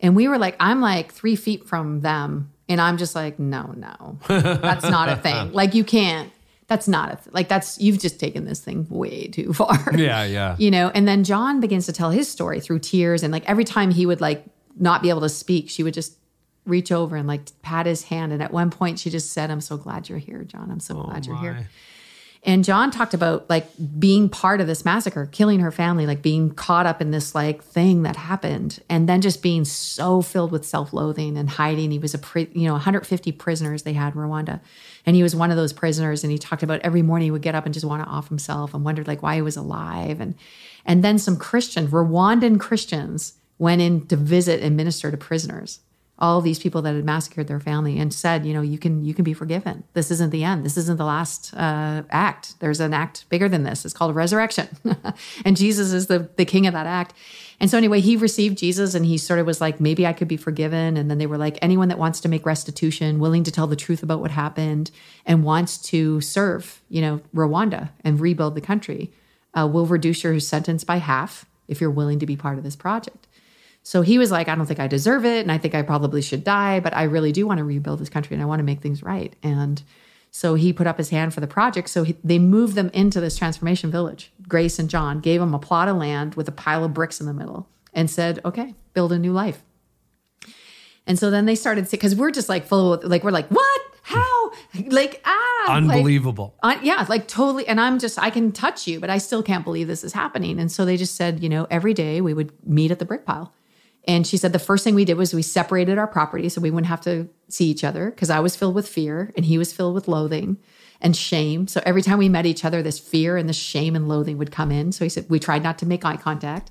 And 0.00 0.14
we 0.14 0.28
were 0.28 0.38
like, 0.38 0.56
I'm 0.60 0.80
like 0.80 1.12
three 1.12 1.36
feet 1.36 1.66
from 1.66 2.00
them. 2.00 2.52
And 2.68 2.80
I'm 2.80 2.98
just 2.98 3.14
like, 3.14 3.38
no, 3.38 3.72
no, 3.76 4.18
that's 4.28 4.84
not 4.84 5.08
a 5.08 5.16
thing. 5.16 5.52
Like, 5.52 5.74
you 5.74 5.84
can't, 5.84 6.30
that's 6.66 6.88
not 6.88 7.12
a, 7.12 7.16
th- 7.16 7.32
like, 7.32 7.48
that's, 7.48 7.80
you've 7.80 7.98
just 7.98 8.20
taken 8.20 8.44
this 8.44 8.60
thing 8.60 8.86
way 8.90 9.28
too 9.28 9.52
far. 9.52 9.78
Yeah, 9.96 10.24
yeah. 10.24 10.56
you 10.58 10.70
know 10.70 10.90
and 10.90 11.08
then 11.08 11.24
john 11.24 11.60
begins 11.60 11.86
to 11.86 11.92
tell 11.92 12.10
his 12.10 12.28
story 12.28 12.60
through 12.60 12.80
tears. 12.80 13.22
And 13.22 13.32
like 13.32 13.48
every 13.48 13.64
time 13.64 13.90
he 13.90 14.04
would 14.04 14.20
like 14.20 14.44
not 14.78 15.00
be 15.00 15.08
able 15.08 15.22
to 15.22 15.28
speak 15.28 15.70
she 15.70 15.82
would 15.82 15.94
just 15.94 16.18
reach 16.66 16.90
over 16.92 17.16
and 17.16 17.26
like 17.26 17.42
pat 17.62 17.86
his 17.86 18.02
hand. 18.04 18.32
And 18.32 18.42
at 18.42 18.52
one 18.52 18.70
point 18.70 18.98
she 18.98 19.08
just 19.08 19.32
said 19.32 19.50
i'm 19.50 19.60
so 19.60 19.76
glad 19.76 20.08
you're 20.08 20.18
here 20.18 20.44
john. 20.44 20.70
I'm 20.70 20.80
so 20.80 20.98
oh, 20.98 21.04
glad 21.04 21.24
you're 21.24 21.38
here 21.38 21.68
and 22.42 22.64
john 22.64 22.90
talked 22.90 23.14
about 23.14 23.48
like 23.48 23.66
being 23.98 24.28
part 24.28 24.60
of 24.60 24.66
this 24.66 24.84
massacre 24.84 25.28
killing 25.32 25.60
her 25.60 25.70
family 25.70 26.06
like 26.06 26.22
being 26.22 26.50
caught 26.50 26.86
up 26.86 27.00
in 27.00 27.10
this 27.10 27.34
like 27.34 27.62
thing 27.62 28.02
that 28.02 28.16
happened 28.16 28.80
and 28.88 29.08
then 29.08 29.20
just 29.20 29.42
being 29.42 29.64
so 29.64 30.22
filled 30.22 30.52
with 30.52 30.64
self-loathing 30.64 31.36
and 31.36 31.50
hiding. 31.50 31.90
He 31.90 31.98
was 31.98 32.14
a 32.14 32.18
pri- 32.18 32.48
you 32.52 32.66
know 32.66 32.72
150 32.72 33.32
prisoners 33.32 33.82
they 33.82 33.92
had 33.92 34.14
in 34.14 34.20
rwanda 34.20 34.60
and 35.04 35.16
he 35.16 35.22
was 35.22 35.36
one 35.36 35.50
of 35.50 35.56
those 35.56 35.72
prisoners 35.72 36.24
and 36.24 36.32
he 36.32 36.38
talked 36.38 36.62
about 36.62 36.80
every 36.80 37.02
morning 37.02 37.26
he 37.26 37.30
would 37.30 37.42
get 37.42 37.54
up 37.54 37.64
and 37.64 37.74
just 37.74 37.86
want 37.86 38.02
to 38.02 38.08
off 38.08 38.28
himself 38.28 38.74
and 38.74 38.84
wondered 38.84 39.06
like 39.06 39.22
why 39.22 39.36
he 39.36 39.42
was 39.42 39.56
alive 39.56 40.20
and 40.20 40.34
and 40.84 41.02
then 41.02 41.18
some 41.18 41.36
christian 41.36 41.86
rwandan 41.88 42.58
christians 42.58 43.34
went 43.58 43.80
in 43.80 44.06
to 44.06 44.16
visit 44.16 44.60
and 44.60 44.76
minister 44.76 45.10
to 45.10 45.16
prisoners 45.16 45.80
all 46.18 46.40
these 46.40 46.58
people 46.58 46.80
that 46.80 46.94
had 46.94 47.04
massacred 47.04 47.46
their 47.46 47.60
family 47.60 47.98
and 47.98 48.12
said 48.12 48.46
you 48.46 48.54
know 48.54 48.62
you 48.62 48.78
can 48.78 49.04
you 49.04 49.12
can 49.12 49.24
be 49.24 49.34
forgiven. 49.34 49.84
This 49.92 50.10
isn't 50.10 50.30
the 50.30 50.44
end. 50.44 50.64
This 50.64 50.76
isn't 50.76 50.96
the 50.96 51.04
last 51.04 51.52
uh, 51.54 52.04
act. 52.10 52.58
There's 52.60 52.80
an 52.80 52.94
act 52.94 53.28
bigger 53.28 53.48
than 53.48 53.64
this. 53.64 53.84
It's 53.84 53.92
called 53.92 54.12
a 54.12 54.14
resurrection. 54.14 54.68
And 55.44 55.56
jesus 55.56 55.92
is 55.92 56.06
the 56.06 56.30
the 56.36 56.44
king 56.44 56.66
of 56.66 56.72
that 56.72 56.86
act. 56.86 57.14
And 57.60 57.70
so 57.70 57.76
anyway 57.76 58.00
he 58.00 58.16
received 58.16 58.58
jesus 58.58 58.94
and 58.94 59.04
he 59.04 59.18
sort 59.18 59.40
of 59.40 59.46
was 59.46 59.60
like 59.60 59.80
maybe 59.80 60.06
i 60.06 60.12
could 60.12 60.28
be 60.28 60.36
forgiven. 60.36 60.96
And 60.96 61.10
then 61.10 61.18
they 61.18 61.26
were 61.26 61.38
like 61.38 61.58
anyone 61.60 61.88
that 61.88 61.98
wants 61.98 62.20
to 62.20 62.28
make 62.28 62.46
restitution 62.46 63.18
willing 63.18 63.44
to 63.44 63.50
tell 63.50 63.66
the 63.66 63.76
truth 63.76 64.02
about 64.02 64.20
what 64.20 64.30
happened 64.30 64.90
and 65.26 65.44
wants 65.44 65.78
to 65.78 66.20
serve 66.20 66.80
you 66.88 67.02
know 67.02 67.20
rwanda 67.34 67.90
and 68.04 68.20
rebuild 68.20 68.54
the 68.54 68.60
country 68.60 69.12
uh, 69.54 69.66
will 69.66 69.86
reduce 69.86 70.24
your 70.24 70.38
sentence 70.40 70.84
by 70.84 70.96
half 70.96 71.46
if 71.68 71.80
you're 71.80 71.90
willing 71.90 72.18
to 72.18 72.26
be 72.26 72.36
part 72.36 72.58
of 72.58 72.64
this 72.64 72.76
project 72.76 73.25
so 73.86 74.02
he 74.02 74.18
was 74.18 74.32
like, 74.32 74.48
I 74.48 74.56
don't 74.56 74.66
think 74.66 74.80
I 74.80 74.88
deserve 74.88 75.24
it. 75.24 75.42
And 75.42 75.52
I 75.52 75.58
think 75.58 75.72
I 75.72 75.82
probably 75.82 76.20
should 76.20 76.42
die, 76.42 76.80
but 76.80 76.92
I 76.92 77.04
really 77.04 77.30
do 77.30 77.46
want 77.46 77.58
to 77.58 77.64
rebuild 77.64 78.00
this 78.00 78.08
country 78.08 78.34
and 78.34 78.42
I 78.42 78.46
want 78.46 78.58
to 78.58 78.64
make 78.64 78.80
things 78.80 79.00
right. 79.00 79.32
And 79.44 79.80
so 80.32 80.56
he 80.56 80.72
put 80.72 80.88
up 80.88 80.98
his 80.98 81.10
hand 81.10 81.32
for 81.32 81.38
the 81.38 81.46
project. 81.46 81.88
So 81.88 82.02
he, 82.02 82.16
they 82.24 82.40
moved 82.40 82.74
them 82.74 82.90
into 82.92 83.20
this 83.20 83.38
transformation 83.38 83.92
village. 83.92 84.32
Grace 84.48 84.80
and 84.80 84.90
John 84.90 85.20
gave 85.20 85.38
them 85.38 85.54
a 85.54 85.60
plot 85.60 85.86
of 85.86 85.98
land 85.98 86.34
with 86.34 86.48
a 86.48 86.52
pile 86.52 86.82
of 86.82 86.94
bricks 86.94 87.20
in 87.20 87.26
the 87.26 87.32
middle 87.32 87.68
and 87.94 88.10
said, 88.10 88.40
okay, 88.44 88.74
build 88.92 89.12
a 89.12 89.20
new 89.20 89.32
life. 89.32 89.62
And 91.06 91.16
so 91.16 91.30
then 91.30 91.46
they 91.46 91.54
started, 91.54 91.88
because 91.88 92.16
we're 92.16 92.32
just 92.32 92.48
like 92.48 92.66
full 92.66 92.94
of, 92.94 93.04
like, 93.04 93.22
we're 93.22 93.30
like, 93.30 93.46
what? 93.50 93.80
How? 94.02 94.50
Like, 94.88 95.22
ah. 95.24 95.64
like- 95.68 95.76
Unbelievable. 95.76 96.56
uh, 96.60 96.76
yeah, 96.82 97.06
like 97.08 97.28
totally. 97.28 97.68
And 97.68 97.80
I'm 97.80 98.00
just, 98.00 98.18
I 98.18 98.30
can 98.30 98.50
touch 98.50 98.88
you, 98.88 98.98
but 98.98 99.10
I 99.10 99.18
still 99.18 99.44
can't 99.44 99.62
believe 99.62 99.86
this 99.86 100.02
is 100.02 100.12
happening. 100.12 100.58
And 100.58 100.72
so 100.72 100.84
they 100.84 100.96
just 100.96 101.14
said, 101.14 101.40
you 101.40 101.48
know, 101.48 101.68
every 101.70 101.94
day 101.94 102.20
we 102.20 102.34
would 102.34 102.50
meet 102.68 102.90
at 102.90 102.98
the 102.98 103.04
brick 103.04 103.24
pile. 103.24 103.52
And 104.06 104.26
she 104.26 104.36
said 104.36 104.52
the 104.52 104.58
first 104.58 104.84
thing 104.84 104.94
we 104.94 105.04
did 105.04 105.16
was 105.16 105.34
we 105.34 105.42
separated 105.42 105.98
our 105.98 106.06
property 106.06 106.48
so 106.48 106.60
we 106.60 106.70
wouldn't 106.70 106.88
have 106.88 107.00
to 107.02 107.28
see 107.48 107.66
each 107.66 107.82
other 107.82 108.10
because 108.10 108.30
I 108.30 108.40
was 108.40 108.54
filled 108.54 108.74
with 108.74 108.88
fear 108.88 109.32
and 109.36 109.44
he 109.44 109.58
was 109.58 109.72
filled 109.72 109.94
with 109.94 110.08
loathing 110.08 110.58
and 111.00 111.16
shame. 111.16 111.66
So 111.66 111.82
every 111.84 112.02
time 112.02 112.18
we 112.18 112.28
met 112.28 112.46
each 112.46 112.64
other, 112.64 112.82
this 112.82 112.98
fear 112.98 113.36
and 113.36 113.48
this 113.48 113.56
shame 113.56 113.96
and 113.96 114.08
loathing 114.08 114.38
would 114.38 114.52
come 114.52 114.70
in. 114.70 114.92
So 114.92 115.04
he 115.04 115.08
said 115.08 115.26
we 115.28 115.40
tried 115.40 115.62
not 115.62 115.78
to 115.78 115.86
make 115.86 116.04
eye 116.04 116.16
contact. 116.16 116.70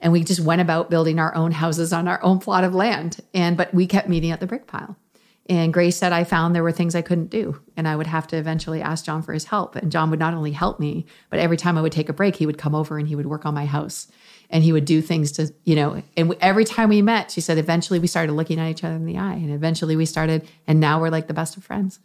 And 0.00 0.12
we 0.12 0.22
just 0.22 0.40
went 0.40 0.60
about 0.60 0.90
building 0.90 1.18
our 1.18 1.34
own 1.34 1.52
houses 1.52 1.92
on 1.92 2.06
our 2.06 2.22
own 2.22 2.38
plot 2.38 2.64
of 2.64 2.74
land. 2.74 3.20
And 3.32 3.56
but 3.56 3.72
we 3.72 3.86
kept 3.86 4.08
meeting 4.08 4.30
at 4.30 4.40
the 4.40 4.46
brick 4.46 4.66
pile. 4.66 4.96
And 5.48 5.72
Grace 5.72 5.96
said, 5.96 6.12
I 6.12 6.24
found 6.24 6.54
there 6.54 6.62
were 6.62 6.72
things 6.72 6.94
I 6.94 7.02
couldn't 7.02 7.30
do. 7.30 7.60
And 7.76 7.86
I 7.86 7.94
would 7.94 8.08
have 8.08 8.26
to 8.28 8.36
eventually 8.36 8.82
ask 8.82 9.04
John 9.04 9.22
for 9.22 9.32
his 9.32 9.44
help. 9.44 9.76
And 9.76 9.92
John 9.92 10.10
would 10.10 10.18
not 10.18 10.34
only 10.34 10.52
help 10.52 10.80
me, 10.80 11.06
but 11.30 11.38
every 11.38 11.56
time 11.56 11.78
I 11.78 11.82
would 11.82 11.92
take 11.92 12.08
a 12.08 12.12
break, 12.12 12.36
he 12.36 12.46
would 12.46 12.58
come 12.58 12.74
over 12.74 12.98
and 12.98 13.06
he 13.06 13.14
would 13.14 13.26
work 13.26 13.46
on 13.46 13.54
my 13.54 13.64
house. 13.64 14.08
And 14.50 14.62
he 14.62 14.72
would 14.72 14.84
do 14.84 15.02
things 15.02 15.32
to, 15.32 15.52
you 15.64 15.74
know, 15.74 16.02
and 16.16 16.34
every 16.40 16.64
time 16.64 16.88
we 16.88 17.02
met, 17.02 17.30
she 17.30 17.40
said, 17.40 17.58
eventually 17.58 17.98
we 17.98 18.06
started 18.06 18.32
looking 18.32 18.60
at 18.60 18.70
each 18.70 18.84
other 18.84 18.94
in 18.94 19.06
the 19.06 19.18
eye. 19.18 19.34
And 19.34 19.50
eventually 19.50 19.96
we 19.96 20.06
started, 20.06 20.46
and 20.66 20.78
now 20.80 21.00
we're 21.00 21.10
like 21.10 21.26
the 21.26 21.34
best 21.34 21.56
of 21.56 21.64
friends. 21.64 21.98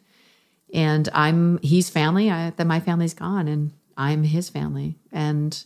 And 0.73 1.09
I'm, 1.13 1.59
he's 1.59 1.89
family, 1.89 2.31
I, 2.31 2.51
then 2.51 2.67
my 2.67 2.79
family's 2.79 3.13
gone, 3.13 3.47
and 3.47 3.73
I'm 3.97 4.23
his 4.23 4.49
family. 4.49 4.97
And 5.11 5.63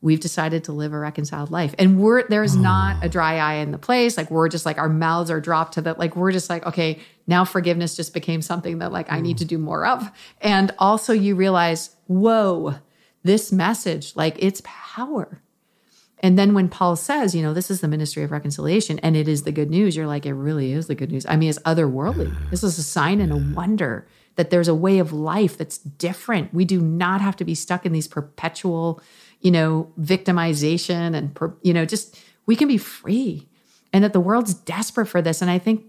we've 0.00 0.20
decided 0.20 0.64
to 0.64 0.72
live 0.72 0.92
a 0.92 0.98
reconciled 0.98 1.50
life. 1.50 1.74
And 1.78 1.98
we're 1.98 2.26
there's 2.28 2.54
not 2.56 3.04
a 3.04 3.08
dry 3.08 3.38
eye 3.38 3.54
in 3.54 3.72
the 3.72 3.78
place. 3.78 4.16
Like 4.16 4.30
we're 4.30 4.48
just 4.48 4.64
like 4.64 4.78
our 4.78 4.88
mouths 4.88 5.30
are 5.30 5.40
dropped 5.40 5.74
to 5.74 5.82
the 5.82 5.94
like 5.94 6.14
we're 6.14 6.32
just 6.32 6.48
like, 6.48 6.64
okay, 6.66 7.00
now 7.26 7.44
forgiveness 7.44 7.96
just 7.96 8.14
became 8.14 8.40
something 8.40 8.78
that 8.78 8.92
like 8.92 9.10
I 9.10 9.20
need 9.20 9.38
to 9.38 9.44
do 9.44 9.58
more 9.58 9.86
of. 9.86 10.10
And 10.40 10.72
also 10.78 11.12
you 11.12 11.34
realize, 11.34 11.96
whoa, 12.06 12.76
this 13.24 13.50
message, 13.50 14.14
like 14.14 14.36
it's 14.38 14.62
power. 14.64 15.42
And 16.20 16.38
then 16.38 16.52
when 16.52 16.68
Paul 16.68 16.96
says, 16.96 17.34
you 17.34 17.42
know, 17.42 17.54
this 17.54 17.70
is 17.70 17.80
the 17.80 17.88
ministry 17.88 18.22
of 18.22 18.32
reconciliation 18.32 18.98
and 19.00 19.16
it 19.16 19.28
is 19.28 19.44
the 19.44 19.52
good 19.52 19.70
news, 19.70 19.96
you're 19.96 20.06
like, 20.06 20.26
it 20.26 20.34
really 20.34 20.72
is 20.72 20.88
the 20.88 20.94
good 20.94 21.12
news. 21.12 21.24
I 21.28 21.36
mean, 21.36 21.48
it's 21.48 21.60
otherworldly. 21.60 22.34
This 22.50 22.64
is 22.64 22.78
a 22.78 22.82
sign 22.82 23.20
and 23.20 23.32
a 23.32 23.54
wonder 23.54 24.06
that 24.34 24.50
there's 24.50 24.68
a 24.68 24.74
way 24.74 24.98
of 24.98 25.12
life 25.12 25.56
that's 25.56 25.78
different. 25.78 26.52
We 26.52 26.64
do 26.64 26.80
not 26.80 27.20
have 27.20 27.36
to 27.36 27.44
be 27.44 27.54
stuck 27.54 27.86
in 27.86 27.92
these 27.92 28.08
perpetual, 28.08 29.00
you 29.40 29.50
know, 29.50 29.92
victimization 30.00 31.14
and, 31.14 31.38
you 31.62 31.72
know, 31.72 31.84
just 31.84 32.20
we 32.46 32.56
can 32.56 32.68
be 32.68 32.78
free 32.78 33.48
and 33.92 34.02
that 34.02 34.12
the 34.12 34.20
world's 34.20 34.54
desperate 34.54 35.06
for 35.06 35.22
this. 35.22 35.40
And 35.40 35.50
I 35.50 35.58
think 35.58 35.84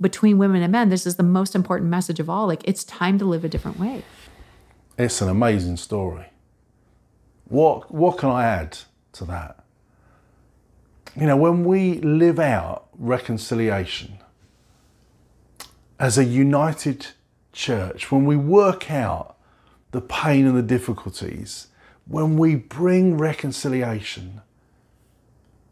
between 0.00 0.38
women 0.38 0.62
and 0.62 0.72
men, 0.72 0.88
this 0.88 1.06
is 1.06 1.16
the 1.16 1.22
most 1.22 1.54
important 1.54 1.90
message 1.90 2.20
of 2.20 2.28
all. 2.28 2.46
Like, 2.46 2.62
it's 2.64 2.84
time 2.84 3.18
to 3.18 3.24
live 3.24 3.44
a 3.44 3.48
different 3.48 3.78
way. 3.78 4.02
It's 4.98 5.20
an 5.20 5.28
amazing 5.28 5.76
story. 5.76 6.26
What, 7.44 7.92
what 7.94 8.18
can 8.18 8.30
I 8.30 8.44
add 8.44 8.78
to 9.12 9.24
that? 9.26 9.64
You 11.16 11.26
know, 11.26 11.36
when 11.36 11.64
we 11.64 11.94
live 12.00 12.38
out 12.38 12.88
reconciliation 12.96 14.18
as 15.98 16.16
a 16.16 16.24
united 16.24 17.08
church, 17.52 18.10
when 18.10 18.24
we 18.24 18.36
work 18.36 18.90
out 18.90 19.36
the 19.90 20.00
pain 20.00 20.46
and 20.46 20.56
the 20.56 20.62
difficulties, 20.62 21.68
when 22.06 22.36
we 22.36 22.54
bring 22.54 23.16
reconciliation 23.18 24.40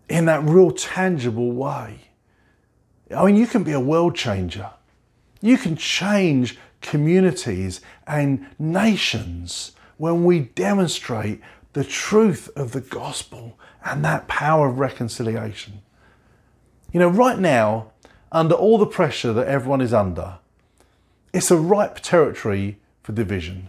in 0.08 0.24
that 0.24 0.42
real 0.42 0.72
tangible 0.72 1.52
way, 1.52 2.00
I 3.14 3.24
mean, 3.24 3.36
you 3.36 3.46
can 3.46 3.62
be 3.62 3.72
a 3.72 3.80
world 3.80 4.16
changer. 4.16 4.70
You 5.40 5.56
can 5.56 5.76
change 5.76 6.58
communities 6.80 7.80
and 8.06 8.46
nations 8.58 9.72
when 9.96 10.24
we 10.24 10.40
demonstrate 10.40 11.40
the 11.72 11.84
truth 11.84 12.50
of 12.56 12.72
the 12.72 12.80
gospel 12.80 13.58
and 13.84 14.04
that 14.04 14.28
power 14.28 14.68
of 14.68 14.78
reconciliation. 14.78 15.82
You 16.92 17.00
know, 17.00 17.08
right 17.08 17.38
now, 17.38 17.92
under 18.32 18.54
all 18.54 18.78
the 18.78 18.86
pressure 18.86 19.32
that 19.32 19.46
everyone 19.46 19.80
is 19.80 19.92
under, 19.92 20.38
it's 21.32 21.50
a 21.50 21.56
ripe 21.56 22.00
territory 22.00 22.78
for 23.02 23.12
division. 23.12 23.68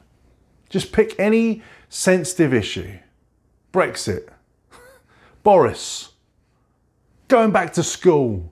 Just 0.70 0.92
pick 0.92 1.20
any 1.20 1.62
sensitive 1.90 2.54
issue. 2.54 3.00
Brexit, 3.74 4.30
Boris, 5.44 6.14
going 7.28 7.52
back 7.52 7.74
to 7.74 7.84
school, 7.84 8.52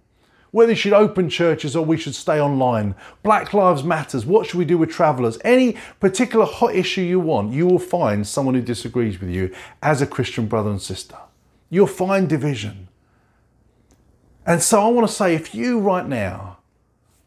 whether 0.51 0.72
you 0.72 0.76
should 0.76 0.93
open 0.93 1.30
churches 1.30 1.76
or 1.76 1.84
we 1.86 1.97
should 1.97 2.16
stay 2.16 2.39
online, 2.39 2.95
Black 3.22 3.53
Lives 3.53 3.84
Matters, 3.84 4.26
what 4.26 4.47
should 4.47 4.58
we 4.58 4.66
do 4.66 4.78
with 4.78 4.89
travellers, 4.89 5.38
any 5.43 5.78
particular 5.99 6.45
hot 6.45 6.74
issue 6.74 7.01
you 7.01 7.20
want, 7.20 7.53
you 7.53 7.68
will 7.68 7.80
find 7.80 8.26
someone 8.26 8.55
who 8.55 8.62
disagrees 8.62 9.20
with 9.20 9.30
you 9.30 9.53
as 9.84 10.01
a 10.01 10.08
Christian 10.08 10.47
brother 10.47 10.70
and 10.70 10.82
sister. 10.82 11.18
You'll 11.70 11.88
find 11.88 12.30
division. 12.30 12.88
And 14.45 14.61
so 14.63 14.82
I 14.82 14.88
want 14.88 15.07
to 15.07 15.13
say 15.13 15.36
if 15.36 15.53
you 15.53 15.80
right 15.80 16.07
now 16.07 16.59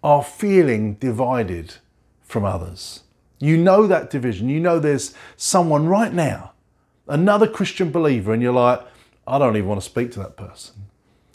are 0.03 0.25
feeling 0.25 0.95
divided 0.95 1.75
from 2.23 2.45
others, 2.45 3.03
you 3.39 3.57
know 3.57 3.87
that 3.87 4.11
division, 4.11 4.49
you 4.49 4.61
know 4.61 4.79
there's 4.79 5.15
someone 5.37 5.87
right 5.87 6.13
now, 6.13 6.53
another 7.07 7.47
Christian 7.47 7.91
believer, 7.91 8.33
and 8.33 8.43
you're 8.43 8.53
like, 8.53 8.81
I 9.27 9.39
don't 9.39 9.57
even 9.57 9.69
want 9.69 9.81
to 9.81 9.85
speak 9.85 10.13
to 10.13 10.19
that 10.21 10.37
person. 10.37 10.75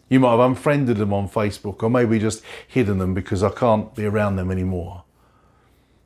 You 0.10 0.20
might 0.20 0.32
have 0.32 0.40
unfriended 0.40 0.98
them 0.98 1.14
on 1.14 1.30
Facebook 1.30 1.82
or 1.82 1.90
maybe 1.90 2.20
just 2.20 2.44
hidden 2.68 3.00
them 3.00 3.14
because 3.14 3.44
I 3.44 3.50
can't 3.50 3.94
be 3.96 4.06
around 4.06 4.36
them 4.36 4.52
anymore. 4.52 5.04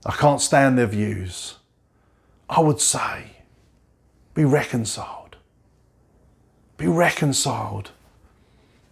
I 0.06 0.12
can't 0.14 0.40
stand 0.40 0.78
their 0.78 0.88
views. 0.88 1.56
I 2.50 2.62
would 2.62 2.80
say, 2.80 3.38
be 4.34 4.46
reconciled. 4.46 5.19
Be 6.80 6.88
reconciled. 6.88 7.92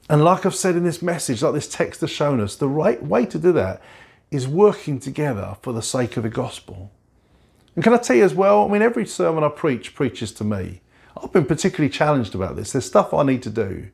And 0.09 0.21
like 0.21 0.45
I've 0.45 0.53
said 0.53 0.75
in 0.75 0.83
this 0.83 1.01
message, 1.01 1.41
like 1.41 1.53
this 1.53 1.69
text 1.69 2.01
has 2.01 2.09
shown 2.09 2.41
us, 2.41 2.57
the 2.57 2.67
right 2.67 3.01
way 3.01 3.25
to 3.25 3.39
do 3.39 3.53
that 3.53 3.81
is 4.29 4.45
working 4.45 4.99
together 4.99 5.55
for 5.61 5.71
the 5.71 5.81
sake 5.81 6.17
of 6.17 6.23
the 6.23 6.29
gospel. 6.29 6.91
And 7.75 7.83
can 7.85 7.93
I 7.93 7.97
tell 7.97 8.17
you 8.17 8.25
as 8.25 8.35
well, 8.35 8.65
I 8.65 8.67
mean, 8.67 8.81
every 8.81 9.05
sermon 9.05 9.41
I 9.41 9.47
preach 9.47 9.95
preaches 9.95 10.33
to 10.33 10.43
me. 10.43 10.81
I've 11.15 11.31
been 11.31 11.45
particularly 11.45 11.89
challenged 11.89 12.35
about 12.35 12.57
this. 12.57 12.73
There's 12.73 12.85
stuff 12.85 13.13
I 13.13 13.23
need 13.23 13.41
to 13.43 13.49
do. 13.49 13.87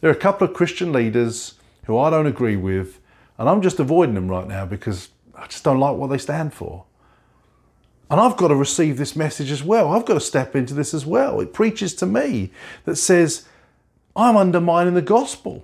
There 0.00 0.10
are 0.10 0.14
a 0.14 0.18
couple 0.18 0.48
of 0.48 0.52
Christian 0.52 0.92
leaders 0.92 1.54
who 1.84 1.96
I 1.98 2.10
don't 2.10 2.26
agree 2.26 2.56
with, 2.56 2.98
and 3.38 3.48
I'm 3.48 3.62
just 3.62 3.78
avoiding 3.78 4.16
them 4.16 4.28
right 4.28 4.48
now 4.48 4.66
because 4.66 5.10
I 5.36 5.46
just 5.46 5.62
don't 5.62 5.78
like 5.78 5.96
what 5.96 6.08
they 6.08 6.18
stand 6.18 6.52
for. 6.52 6.84
And 8.10 8.20
I've 8.20 8.36
got 8.36 8.48
to 8.48 8.56
receive 8.56 8.96
this 8.96 9.14
message 9.14 9.52
as 9.52 9.62
well. 9.62 9.92
I've 9.92 10.04
got 10.04 10.14
to 10.14 10.20
step 10.20 10.56
into 10.56 10.74
this 10.74 10.92
as 10.92 11.06
well. 11.06 11.40
It 11.40 11.54
preaches 11.54 11.94
to 11.94 12.06
me 12.06 12.50
that 12.84 12.96
says, 12.96 13.46
I'm 14.16 14.36
undermining 14.36 14.94
the 14.94 15.02
gospel. 15.02 15.62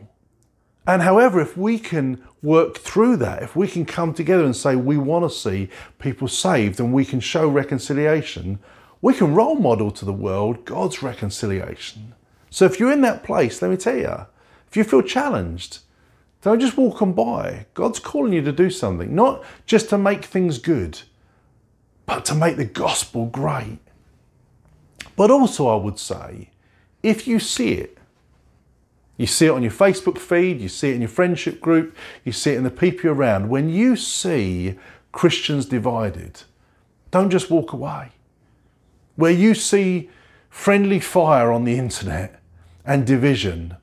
And 0.86 1.02
however, 1.02 1.40
if 1.40 1.56
we 1.56 1.80
can 1.80 2.22
work 2.42 2.78
through 2.78 3.16
that, 3.16 3.42
if 3.42 3.56
we 3.56 3.66
can 3.66 3.84
come 3.84 4.14
together 4.14 4.44
and 4.44 4.54
say 4.54 4.76
we 4.76 4.96
want 4.96 5.28
to 5.28 5.36
see 5.36 5.68
people 5.98 6.28
saved 6.28 6.78
and 6.78 6.92
we 6.92 7.04
can 7.04 7.18
show 7.18 7.48
reconciliation, 7.48 8.60
we 9.02 9.12
can 9.12 9.34
role 9.34 9.56
model 9.56 9.90
to 9.90 10.04
the 10.04 10.12
world 10.12 10.64
God's 10.64 11.02
reconciliation. 11.02 12.14
So 12.50 12.64
if 12.64 12.78
you're 12.78 12.92
in 12.92 13.00
that 13.00 13.24
place, 13.24 13.60
let 13.60 13.72
me 13.72 13.76
tell 13.76 13.96
you, 13.96 14.26
if 14.68 14.76
you 14.76 14.84
feel 14.84 15.02
challenged, 15.02 15.80
don't 16.42 16.60
just 16.60 16.76
walk 16.76 17.02
on 17.02 17.12
by. 17.12 17.66
God's 17.74 17.98
calling 17.98 18.32
you 18.32 18.42
to 18.42 18.52
do 18.52 18.70
something, 18.70 19.12
not 19.12 19.42
just 19.66 19.90
to 19.90 19.98
make 19.98 20.24
things 20.24 20.58
good, 20.58 21.00
but 22.06 22.24
to 22.24 22.34
make 22.34 22.56
the 22.56 22.64
gospel 22.64 23.26
great. 23.26 23.78
But 25.16 25.30
also, 25.30 25.68
I 25.68 25.76
would 25.76 25.98
say, 25.98 26.50
if 27.02 27.26
you 27.26 27.38
see 27.38 27.72
it, 27.72 27.98
you 29.16 29.26
see 29.26 29.46
it 29.46 29.50
on 29.50 29.62
your 29.62 29.72
Facebook 29.72 30.18
feed, 30.18 30.60
you 30.60 30.68
see 30.68 30.90
it 30.90 30.94
in 30.94 31.00
your 31.00 31.08
friendship 31.08 31.60
group, 31.60 31.96
you 32.24 32.32
see 32.32 32.52
it 32.52 32.58
in 32.58 32.64
the 32.64 32.70
people 32.70 33.10
around. 33.10 33.48
When 33.48 33.68
you 33.68 33.96
see 33.96 34.78
Christians 35.12 35.66
divided, 35.66 36.42
don't 37.10 37.30
just 37.30 37.50
walk 37.50 37.72
away. 37.72 38.10
Where 39.16 39.32
you 39.32 39.54
see 39.54 40.10
friendly 40.50 41.00
fire 41.00 41.50
on 41.50 41.64
the 41.64 41.78
internet 41.78 42.40
and 42.84 43.06
division, 43.06 43.76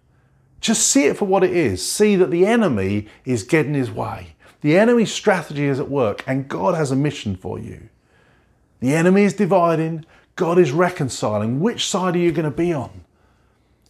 just 0.62 0.88
see 0.88 1.06
it 1.06 1.18
for 1.18 1.26
what 1.26 1.44
it 1.44 1.52
is. 1.52 1.86
See 1.86 2.16
that 2.16 2.30
the 2.30 2.46
enemy 2.46 3.08
is 3.26 3.44
getting 3.44 3.74
his 3.74 3.92
way. 3.92 4.36
The 4.62 4.78
enemy's 4.78 5.12
strategy 5.12 5.66
is 5.66 5.80
at 5.80 5.90
work, 5.90 6.24
and 6.28 6.48
God 6.48 6.76
has 6.76 6.92
a 6.92 6.96
mission 6.96 7.36
for 7.36 7.60
you. 7.60 7.90
The 8.84 8.94
enemy 8.94 9.24
is 9.24 9.32
dividing, 9.32 10.06
God 10.36 10.60
is 10.60 10.74
reconciling. 10.74 11.62
Which 11.62 11.88
side 11.88 12.18
are 12.18 12.20
you 12.20 12.34
going 12.34 12.44
to 12.44 12.52
be 12.52 12.74
on? 12.74 13.06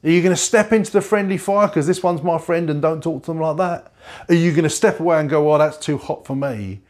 Are 0.03 0.09
you 0.11 0.21
going 0.21 0.35
to 0.35 0.39
step 0.39 0.71
into 0.71 0.91
the 0.91 1.01
friendly 1.01 1.39
fire 1.39 1.67
because 1.67 1.87
this 1.87 2.03
one's 2.03 2.21
my 2.21 2.37
friend 2.37 2.69
and 2.69 2.79
don't 2.79 3.01
talk 3.01 3.23
to 3.23 3.31
them 3.31 3.39
like 3.39 3.57
that? 3.57 3.91
Are 4.29 4.35
you 4.35 4.51
going 4.51 4.65
to 4.65 4.69
step 4.69 4.99
away 4.99 5.19
and 5.19 5.27
go, 5.27 5.51
oh, 5.51 5.57
that's 5.57 5.77
too 5.77 5.97
hot 5.97 6.27
for 6.27 6.35
me? 6.35 6.81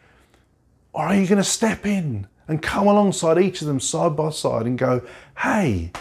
Or 0.91 1.06
are 1.06 1.16
you 1.16 1.26
going 1.26 1.38
to 1.38 1.45
step 1.45 1.86
in 1.86 2.28
and 2.45 2.62
come 2.62 2.88
alongside 2.88 3.38
each 3.38 3.62
of 3.62 3.68
them 3.68 3.80
side 3.80 4.18
by 4.18 4.32
side 4.32 4.66
and 4.66 4.78
go, 4.78 5.01
hey, 5.38 5.93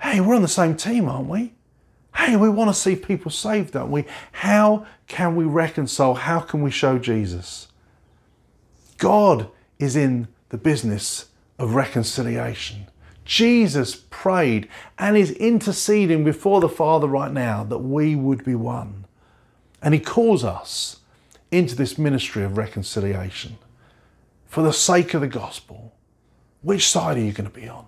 hey, 0.00 0.20
we're 0.20 0.34
on 0.34 0.42
the 0.42 0.48
same 0.48 0.76
team, 0.76 1.08
aren't 1.08 1.28
we? 1.28 1.54
Hey, 2.16 2.34
we 2.34 2.48
want 2.48 2.68
to 2.68 2.74
see 2.74 2.96
people 2.96 3.30
saved, 3.30 3.74
don't 3.74 3.92
we? 3.92 4.06
How 4.32 4.84
can 5.06 5.36
we 5.36 5.44
reconcile? 5.44 6.14
How 6.14 6.40
can 6.40 6.62
we 6.62 6.72
show 6.72 6.98
Jesus? 6.98 7.68
God 8.98 9.50
is 9.78 9.94
in 9.94 10.26
the 10.48 10.58
business 10.58 11.26
of 11.58 11.74
reconciliation. 11.74 12.86
Jesus 13.24 13.96
prayed 14.10 14.68
and 14.98 15.16
is 15.16 15.32
interceding 15.32 16.24
before 16.24 16.60
the 16.60 16.68
Father 16.68 17.08
right 17.08 17.32
now 17.32 17.64
that 17.64 17.78
we 17.78 18.14
would 18.14 18.44
be 18.44 18.54
one. 18.54 19.06
And 19.82 19.92
He 19.92 20.00
calls 20.00 20.44
us 20.44 21.00
into 21.50 21.74
this 21.74 21.98
ministry 21.98 22.44
of 22.44 22.56
reconciliation 22.56 23.58
for 24.46 24.62
the 24.62 24.72
sake 24.72 25.14
of 25.14 25.20
the 25.20 25.26
gospel. 25.26 25.92
Which 26.62 26.88
side 26.88 27.16
are 27.16 27.20
you 27.20 27.32
going 27.32 27.50
to 27.50 27.60
be 27.60 27.68
on? 27.68 27.86